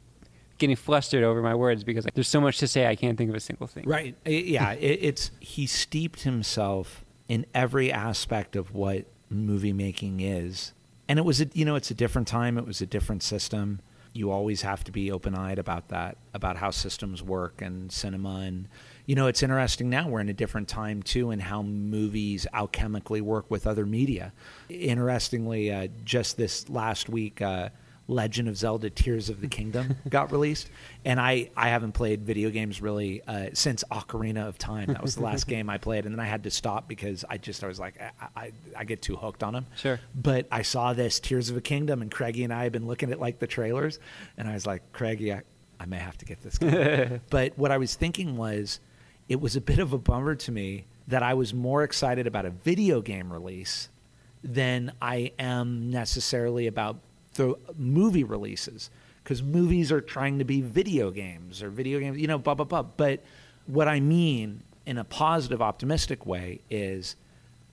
getting 0.64 0.76
flustered 0.78 1.26
over 1.26 1.42
my 1.42 1.54
words 1.54 1.84
because 1.84 2.06
like, 2.06 2.14
there's 2.14 2.30
so 2.30 2.40
much 2.40 2.58
to 2.58 2.68
say 2.70 2.88
I 2.88 2.96
can't 2.96 3.18
think 3.18 3.30
of 3.30 3.36
a 3.36 3.40
single 3.42 3.68
thing. 3.68 3.84
Right. 3.86 4.16
Yeah. 4.26 4.72
it, 4.80 5.00
it's 5.02 5.32
he 5.42 5.68
steeped 5.68 6.22
himself 6.22 7.04
in 7.28 7.46
every 7.54 7.92
aspect 7.92 8.56
of 8.56 8.74
what 8.74 9.06
movie 9.30 9.74
making 9.74 10.22
is, 10.22 10.72
and 11.10 11.20
it 11.20 11.24
was 11.26 11.42
a, 11.42 11.48
you 11.54 11.66
know 11.66 11.76
it's 11.76 11.92
a 11.92 11.94
different 11.94 12.30
time. 12.30 12.58
It 12.58 12.66
was 12.66 12.82
a 12.82 12.86
different 12.86 13.24
system. 13.24 13.82
You 14.14 14.32
always 14.32 14.62
have 14.62 14.84
to 14.86 14.92
be 14.92 15.12
open 15.12 15.36
eyed 15.36 15.60
about 15.60 15.90
that, 15.90 16.18
about 16.34 16.56
how 16.56 16.70
systems 16.70 17.22
work 17.24 17.62
and 17.62 17.92
cinema. 17.92 18.42
And 18.42 18.70
you 19.06 19.16
know 19.16 19.28
it's 19.28 19.44
interesting 19.44 19.90
now. 19.90 20.08
We're 20.08 20.22
in 20.22 20.30
a 20.30 20.34
different 20.34 20.70
time 20.70 21.04
too, 21.04 21.32
and 21.32 21.42
how 21.42 21.62
movies 21.62 22.48
alchemically 22.54 23.20
work 23.20 23.52
with 23.52 23.68
other 23.68 23.86
media. 23.86 24.32
Interestingly, 24.70 25.74
uh, 25.74 25.88
just 26.06 26.38
this 26.38 26.70
last 26.70 27.10
week. 27.10 27.42
Uh, 27.42 27.70
Legend 28.14 28.48
of 28.48 28.58
Zelda: 28.58 28.90
Tears 28.90 29.30
of 29.30 29.42
the 29.42 29.48
Kingdom 29.48 29.98
got 30.10 30.32
released, 30.32 30.70
and 31.04 31.20
I 31.20 31.50
I 31.56 31.70
haven't 31.70 31.94
played 31.94 32.24
video 32.24 32.50
games 32.50 32.82
really 32.82 33.22
uh, 33.28 33.50
since 33.54 33.84
Ocarina 33.92 34.48
of 34.48 34.58
Time. 34.58 34.88
That 34.88 35.02
was 35.02 35.16
the 35.16 35.24
last 35.24 35.48
game 35.48 35.70
I 35.70 35.78
played, 35.78 36.06
and 36.06 36.14
then 36.14 36.20
I 36.20 36.28
had 36.28 36.44
to 36.44 36.52
stop 36.52 36.88
because 36.88 37.26
I 37.30 37.38
just 37.38 37.64
I 37.64 37.68
was 37.68 37.80
like 37.80 38.02
I 38.02 38.12
I, 38.36 38.52
I 38.78 38.84
get 38.84 39.02
too 39.02 39.16
hooked 39.16 39.44
on 39.44 39.54
them. 39.54 39.66
Sure. 39.76 40.00
But 40.16 40.48
I 40.52 40.62
saw 40.62 40.94
this 40.94 41.20
Tears 41.20 41.50
of 41.50 41.58
a 41.58 41.62
Kingdom, 41.62 42.02
and 42.02 42.12
Craigie 42.12 42.44
and 42.44 42.54
I 42.54 42.64
have 42.64 42.72
been 42.72 42.88
looking 42.88 43.12
at 43.12 43.20
like 43.20 43.40
the 43.40 43.48
trailers, 43.48 44.00
and 44.38 44.48
I 44.48 44.54
was 44.54 44.66
like, 44.66 44.92
Craigie, 44.94 45.34
I, 45.34 45.42
I 45.80 45.86
may 45.86 45.98
have 45.98 46.18
to 46.20 46.26
get 46.26 46.42
this. 46.42 46.58
Game. 46.58 47.22
but 47.30 47.58
what 47.58 47.72
I 47.72 47.78
was 47.78 47.96
thinking 47.96 48.38
was, 48.38 48.80
it 49.28 49.42
was 49.42 49.56
a 49.56 49.62
bit 49.62 49.80
of 49.80 49.94
a 49.94 49.98
bummer 49.98 50.36
to 50.36 50.52
me 50.52 50.86
that 51.08 51.24
I 51.24 51.34
was 51.34 51.54
more 51.54 51.84
excited 51.84 52.28
about 52.28 52.46
a 52.46 52.50
video 52.50 53.02
game 53.02 53.32
release 53.32 53.90
than 54.44 54.92
I 55.02 55.32
am 55.40 55.90
necessarily 55.90 56.68
about 56.68 56.98
the 57.34 57.56
movie 57.78 58.24
releases 58.24 58.90
because 59.24 59.42
movies 59.42 59.92
are 59.92 60.02
trying 60.02 60.40
to 60.40 60.46
be 60.46 60.62
video 60.62 61.12
games 61.12 61.64
or 61.64 61.70
video 61.70 62.00
games, 62.00 62.18
you 62.18 62.28
know, 62.28 62.38
blah 62.38 62.54
blah 62.54 62.66
blah. 62.66 62.84
But 62.84 63.24
what 63.66 63.88
I 63.88 64.00
mean 64.00 64.64
in 64.86 64.98
a 64.98 65.04
positive, 65.04 65.62
optimistic 65.62 66.26
way 66.26 66.62
is. 66.70 67.16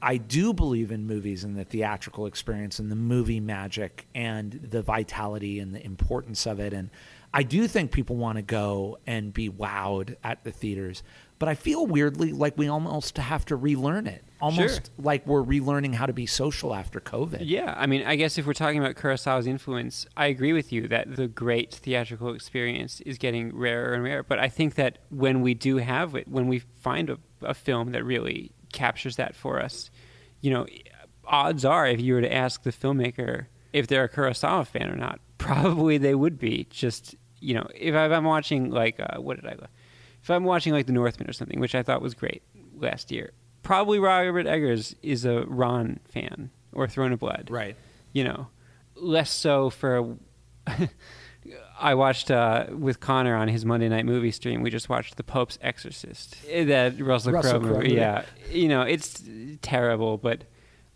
I 0.02 0.16
do 0.16 0.54
believe 0.54 0.92
in 0.92 1.06
movies 1.06 1.44
and 1.44 1.54
the 1.54 1.64
theatrical 1.64 2.24
experience 2.24 2.78
and 2.78 2.90
the 2.90 2.96
movie 2.96 3.38
magic 3.38 4.06
and 4.14 4.52
the 4.52 4.80
vitality 4.80 5.60
and 5.60 5.74
the 5.74 5.84
importance 5.84 6.46
of 6.46 6.58
it. 6.58 6.72
And 6.72 6.88
I 7.34 7.42
do 7.42 7.68
think 7.68 7.92
people 7.92 8.16
want 8.16 8.36
to 8.36 8.42
go 8.42 8.98
and 9.06 9.30
be 9.32 9.50
wowed 9.50 10.16
at 10.24 10.42
the 10.42 10.52
theaters, 10.52 11.02
but 11.40 11.48
I 11.48 11.54
feel 11.54 11.86
weirdly 11.86 12.32
like 12.32 12.58
we 12.58 12.68
almost 12.68 13.16
have 13.16 13.46
to 13.46 13.56
relearn 13.56 14.06
it. 14.06 14.22
Almost 14.42 14.90
like 14.98 15.26
we're 15.26 15.42
relearning 15.42 15.94
how 15.94 16.04
to 16.04 16.12
be 16.12 16.26
social 16.26 16.74
after 16.74 17.00
COVID. 17.00 17.38
Yeah, 17.40 17.74
I 17.76 17.86
mean, 17.86 18.06
I 18.06 18.16
guess 18.16 18.36
if 18.36 18.46
we're 18.46 18.52
talking 18.52 18.78
about 18.78 18.94
Kurosawa's 18.94 19.46
influence, 19.46 20.06
I 20.18 20.26
agree 20.26 20.52
with 20.52 20.70
you 20.70 20.86
that 20.88 21.16
the 21.16 21.28
great 21.28 21.74
theatrical 21.74 22.34
experience 22.34 23.00
is 23.00 23.16
getting 23.16 23.56
rarer 23.56 23.94
and 23.94 24.04
rarer. 24.04 24.22
But 24.22 24.38
I 24.38 24.50
think 24.50 24.74
that 24.74 24.98
when 25.08 25.40
we 25.40 25.54
do 25.54 25.78
have 25.78 26.14
it, 26.14 26.28
when 26.28 26.46
we 26.46 26.58
find 26.58 27.08
a, 27.08 27.18
a 27.40 27.54
film 27.54 27.92
that 27.92 28.04
really 28.04 28.52
captures 28.70 29.16
that 29.16 29.34
for 29.34 29.62
us, 29.62 29.90
you 30.42 30.50
know, 30.50 30.66
odds 31.24 31.64
are 31.64 31.86
if 31.86 32.02
you 32.02 32.14
were 32.14 32.20
to 32.20 32.32
ask 32.32 32.64
the 32.64 32.70
filmmaker 32.70 33.46
if 33.72 33.86
they're 33.86 34.04
a 34.04 34.10
Kurosawa 34.10 34.66
fan 34.66 34.90
or 34.90 34.96
not, 34.96 35.20
probably 35.38 35.96
they 35.96 36.14
would 36.14 36.38
be. 36.38 36.66
Just 36.68 37.14
you 37.40 37.54
know, 37.54 37.66
if 37.74 37.94
I'm 37.94 38.24
watching 38.24 38.70
like 38.70 39.00
uh, 39.00 39.22
what 39.22 39.40
did 39.40 39.46
I? 39.46 39.56
I'm 40.30 40.44
watching 40.44 40.72
like 40.72 40.86
The 40.86 40.92
Northman 40.92 41.28
or 41.28 41.32
something, 41.32 41.60
which 41.60 41.74
I 41.74 41.82
thought 41.82 42.02
was 42.02 42.14
great 42.14 42.42
last 42.78 43.10
year, 43.10 43.32
probably 43.62 43.98
Robert 43.98 44.46
Eggers 44.46 44.94
is 45.02 45.24
a 45.24 45.44
Ran 45.46 46.00
fan 46.08 46.50
or 46.72 46.88
Throne 46.88 47.12
of 47.12 47.20
Blood. 47.20 47.48
Right. 47.50 47.76
You 48.12 48.24
know, 48.24 48.48
less 48.94 49.30
so 49.30 49.70
for. 49.70 50.16
I 51.80 51.94
watched 51.94 52.30
uh, 52.30 52.66
with 52.70 53.00
Connor 53.00 53.34
on 53.34 53.48
his 53.48 53.64
Monday 53.64 53.88
night 53.88 54.04
movie 54.04 54.30
stream. 54.30 54.60
We 54.60 54.68
just 54.68 54.90
watched 54.90 55.16
The 55.16 55.24
Pope's 55.24 55.58
Exorcist, 55.62 56.36
that 56.46 57.00
Russell, 57.00 57.32
Russell 57.32 57.60
Crowe 57.60 57.78
movie. 57.78 57.94
Yeah, 57.94 58.24
you 58.50 58.68
know, 58.68 58.82
it's 58.82 59.22
terrible, 59.62 60.18
but 60.18 60.44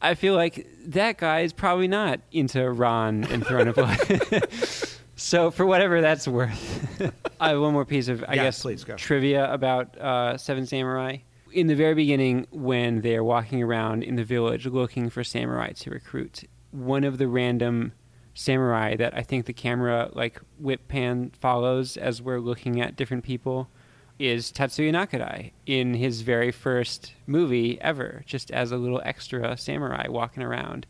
I 0.03 0.15
feel 0.15 0.35
like 0.35 0.67
that 0.87 1.17
guy 1.17 1.41
is 1.41 1.55
probably 1.55 1.89
not 1.89 2.21
into 2.31 2.71
Ran 2.71 3.25
and 3.25 3.45
Throne 3.45 3.69
of 3.69 3.77
Blood. 3.77 3.99
so 5.17 5.51
for 5.51 5.65
whatever 5.67 6.01
that's 6.01 6.27
worth, 6.29 7.01
I 7.41 7.51
have 7.51 7.61
one 7.61 7.73
more 7.73 7.85
piece 7.85 8.09
of 8.09 8.25
I 8.27 8.35
Yeah, 8.35 8.45
guess 8.45 8.63
please 8.63 8.85
go. 8.85 8.97
trivia 8.97 9.53
about 9.53 9.97
uh, 9.99 10.37
Seven 10.37 10.67
Samurai. 10.67 11.19
In 11.53 11.69
the 11.69 11.77
very 11.77 11.95
beginning, 11.95 12.47
when 12.51 13.01
they're 13.03 13.23
walking 13.23 13.63
around 13.63 14.03
in 14.03 14.17
the 14.17 14.25
village 14.25 14.67
looking 14.67 15.09
for 15.09 15.23
samurai 15.23 15.71
to 15.73 15.91
recruit, 15.91 16.43
one 16.73 17.05
of 17.05 17.19
the 17.19 17.29
random 17.29 17.93
samurai 18.35 18.97
that 18.97 19.17
I 19.17 19.23
think 19.23 19.47
the 19.47 19.53
camera 19.53 20.11
like 20.15 20.41
whip 20.59 20.89
pan 20.89 21.31
follows 21.41 21.97
as 21.97 22.21
we're 22.21 22.41
looking 22.41 22.81
at 22.81 22.97
different 22.97 23.23
people 23.23 23.69
is 24.19 24.51
Tatsuya 24.51 24.91
Nakadai 24.93 25.53
in 25.67 25.95
his 25.95 26.23
very 26.23 26.51
first 26.51 27.13
movie 27.29 27.81
ever, 27.81 28.23
just 28.27 28.51
as 28.51 28.73
a 28.73 28.77
little 28.77 29.01
extra 29.05 29.57
samurai 29.57 30.07
walking 30.09 30.43
around. 30.43 30.87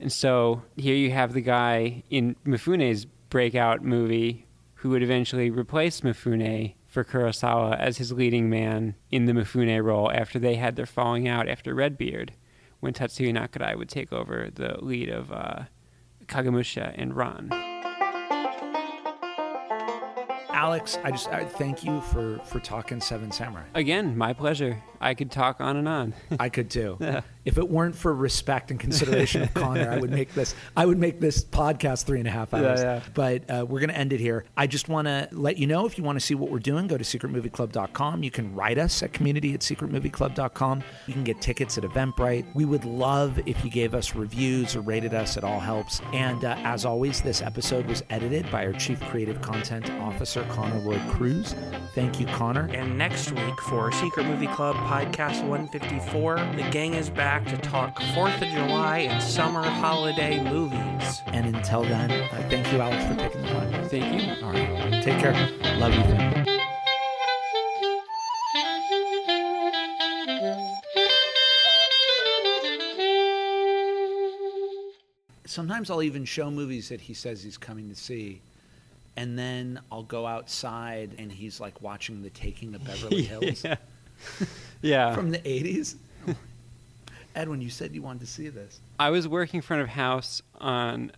And 0.00 0.12
so 0.12 0.62
here 0.76 0.94
you 0.94 1.10
have 1.10 1.32
the 1.32 1.40
guy 1.40 2.04
in 2.10 2.36
Mifune's 2.46 3.06
breakout 3.30 3.82
movie 3.82 4.46
who 4.74 4.90
would 4.90 5.02
eventually 5.02 5.50
replace 5.50 6.02
Mifune 6.02 6.74
for 6.86 7.04
Kurosawa 7.04 7.78
as 7.78 7.98
his 7.98 8.12
leading 8.12 8.48
man 8.48 8.94
in 9.10 9.26
the 9.26 9.32
Mifune 9.32 9.82
role 9.82 10.10
after 10.12 10.38
they 10.38 10.54
had 10.54 10.76
their 10.76 10.86
falling 10.86 11.26
out 11.28 11.48
after 11.48 11.74
Redbeard, 11.74 12.32
when 12.80 12.92
Tatsuya 12.92 13.32
Nakadai 13.34 13.76
would 13.76 13.88
take 13.88 14.12
over 14.12 14.50
the 14.54 14.78
lead 14.80 15.08
of 15.08 15.32
uh, 15.32 15.64
Kagemusha 16.26 16.94
and 16.96 17.16
Ran. 17.16 17.50
Alex, 20.50 20.98
I 21.04 21.10
just 21.12 21.28
I 21.28 21.44
thank 21.44 21.84
you 21.84 22.00
for 22.00 22.40
for 22.44 22.58
talking 22.58 23.00
Seven 23.00 23.30
Samurai. 23.30 23.62
Again, 23.74 24.18
my 24.18 24.32
pleasure. 24.32 24.82
I 25.00 25.14
could 25.14 25.30
talk 25.30 25.60
on 25.60 25.76
and 25.76 25.88
on. 25.88 26.14
I 26.40 26.48
could 26.48 26.68
too. 26.68 26.98
If 27.48 27.56
it 27.56 27.66
weren't 27.70 27.96
for 27.96 28.14
respect 28.14 28.70
and 28.70 28.78
consideration 28.78 29.40
of 29.40 29.54
Connor, 29.54 29.90
I 29.90 29.96
would 29.96 30.10
make 30.10 30.34
this. 30.34 30.54
I 30.76 30.84
would 30.84 30.98
make 30.98 31.18
this 31.18 31.42
podcast 31.42 32.04
three 32.04 32.18
and 32.18 32.28
a 32.28 32.30
half 32.30 32.52
hours. 32.52 32.80
yeah. 32.80 33.00
But 33.14 33.48
uh, 33.50 33.64
we're 33.66 33.80
going 33.80 33.88
to 33.88 33.96
end 33.96 34.12
it 34.12 34.20
here. 34.20 34.44
I 34.54 34.66
just 34.66 34.90
want 34.90 35.08
to 35.08 35.28
let 35.32 35.56
you 35.56 35.66
know 35.66 35.86
if 35.86 35.96
you 35.96 36.04
want 36.04 36.16
to 36.20 36.24
see 36.24 36.34
what 36.34 36.50
we're 36.50 36.58
doing, 36.58 36.86
go 36.88 36.98
to 36.98 37.04
secretmovieclub.com. 37.04 38.22
You 38.22 38.30
can 38.30 38.54
write 38.54 38.76
us 38.76 39.02
at 39.02 39.14
community 39.14 39.54
at 39.54 39.60
secretmovieclub.com. 39.60 40.82
You 41.06 41.14
can 41.14 41.24
get 41.24 41.40
tickets 41.40 41.78
at 41.78 41.84
Eventbrite. 41.84 42.44
We 42.54 42.66
would 42.66 42.84
love 42.84 43.40
if 43.46 43.64
you 43.64 43.70
gave 43.70 43.94
us 43.94 44.14
reviews 44.14 44.76
or 44.76 44.82
rated 44.82 45.14
us. 45.14 45.38
It 45.38 45.44
all 45.44 45.60
helps. 45.60 46.02
And 46.12 46.44
uh, 46.44 46.56
as 46.58 46.84
always, 46.84 47.22
this 47.22 47.40
episode 47.40 47.86
was 47.86 48.02
edited 48.10 48.50
by 48.50 48.66
our 48.66 48.74
chief 48.74 49.00
creative 49.04 49.40
content 49.40 49.90
officer, 49.92 50.44
Connor 50.50 50.80
Lloyd 50.80 51.00
Cruz. 51.08 51.54
Thank 51.94 52.20
you, 52.20 52.26
Connor. 52.26 52.68
And 52.74 52.98
next 52.98 53.32
week 53.32 53.60
for 53.62 53.90
Secret 53.92 54.26
Movie 54.26 54.48
Club 54.48 54.76
Podcast 54.76 55.46
154, 55.46 56.36
the 56.56 56.68
gang 56.70 56.94
is 56.94 57.08
back 57.08 57.37
to 57.46 57.56
talk 57.58 57.98
4th 57.98 58.42
of 58.42 58.48
July 58.48 58.98
and 59.10 59.22
summer 59.22 59.62
holiday 59.62 60.42
movies. 60.42 61.22
And 61.28 61.54
until 61.54 61.82
then, 61.82 62.10
uh, 62.10 62.46
thank 62.50 62.72
you, 62.72 62.80
Alex, 62.80 63.04
for 63.04 63.14
taking 63.14 63.42
the 63.42 63.48
time. 63.48 63.88
Thank 63.88 64.22
you. 64.22 64.44
All 64.44 64.52
right. 64.52 65.02
Take 65.02 65.18
care. 65.18 65.32
Love 65.78 65.94
you, 65.94 66.02
family. 66.02 66.58
Sometimes 75.46 75.90
I'll 75.90 76.02
even 76.02 76.24
show 76.24 76.50
movies 76.50 76.88
that 76.88 77.00
he 77.00 77.14
says 77.14 77.42
he's 77.42 77.56
coming 77.58 77.88
to 77.88 77.94
see. 77.94 78.40
And 79.16 79.38
then 79.38 79.80
I'll 79.90 80.02
go 80.02 80.26
outside 80.26 81.14
and 81.18 81.32
he's 81.32 81.58
like 81.60 81.82
watching 81.82 82.22
The 82.22 82.30
Taking 82.30 82.74
of 82.74 82.84
Beverly 82.84 83.22
Hills 83.24 83.64
yeah. 83.64 83.76
yeah. 84.82 85.14
from 85.14 85.30
the 85.30 85.38
80s. 85.38 85.96
Edwin, 87.38 87.60
you 87.60 87.70
said 87.70 87.94
you 87.94 88.02
wanted 88.02 88.18
to 88.20 88.26
see 88.26 88.48
this. 88.48 88.80
I 88.98 89.10
was 89.10 89.28
working 89.28 89.60
front 89.60 89.80
of 89.80 89.88
house 89.88 90.42
on 90.60 91.12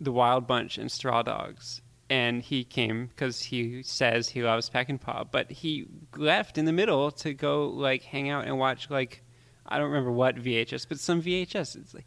the 0.00 0.10
Wild 0.10 0.46
Bunch 0.46 0.78
and 0.78 0.90
Straw 0.90 1.22
Dogs, 1.22 1.82
and 2.08 2.40
he 2.40 2.64
came 2.64 3.08
because 3.08 3.42
he 3.42 3.82
says 3.82 4.30
he 4.30 4.42
loves 4.42 4.70
Peckinpah, 4.70 5.26
but 5.30 5.50
he 5.50 5.84
left 6.16 6.56
in 6.56 6.64
the 6.64 6.72
middle 6.72 7.10
to 7.10 7.34
go 7.34 7.68
like 7.68 8.02
hang 8.02 8.30
out 8.30 8.46
and 8.46 8.58
watch 8.58 8.88
like 8.88 9.22
I 9.66 9.76
don't 9.76 9.88
remember 9.88 10.12
what 10.12 10.36
VHS, 10.36 10.86
but 10.88 10.98
some 10.98 11.20
VHS. 11.20 11.76
It's 11.76 11.92
like 11.92 12.06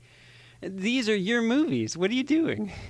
these 0.62 1.08
are 1.08 1.16
your 1.16 1.44
movies. 1.44 1.96
What 1.96 2.10
are 2.10 2.16
you 2.16 2.24
doing? 2.24 2.72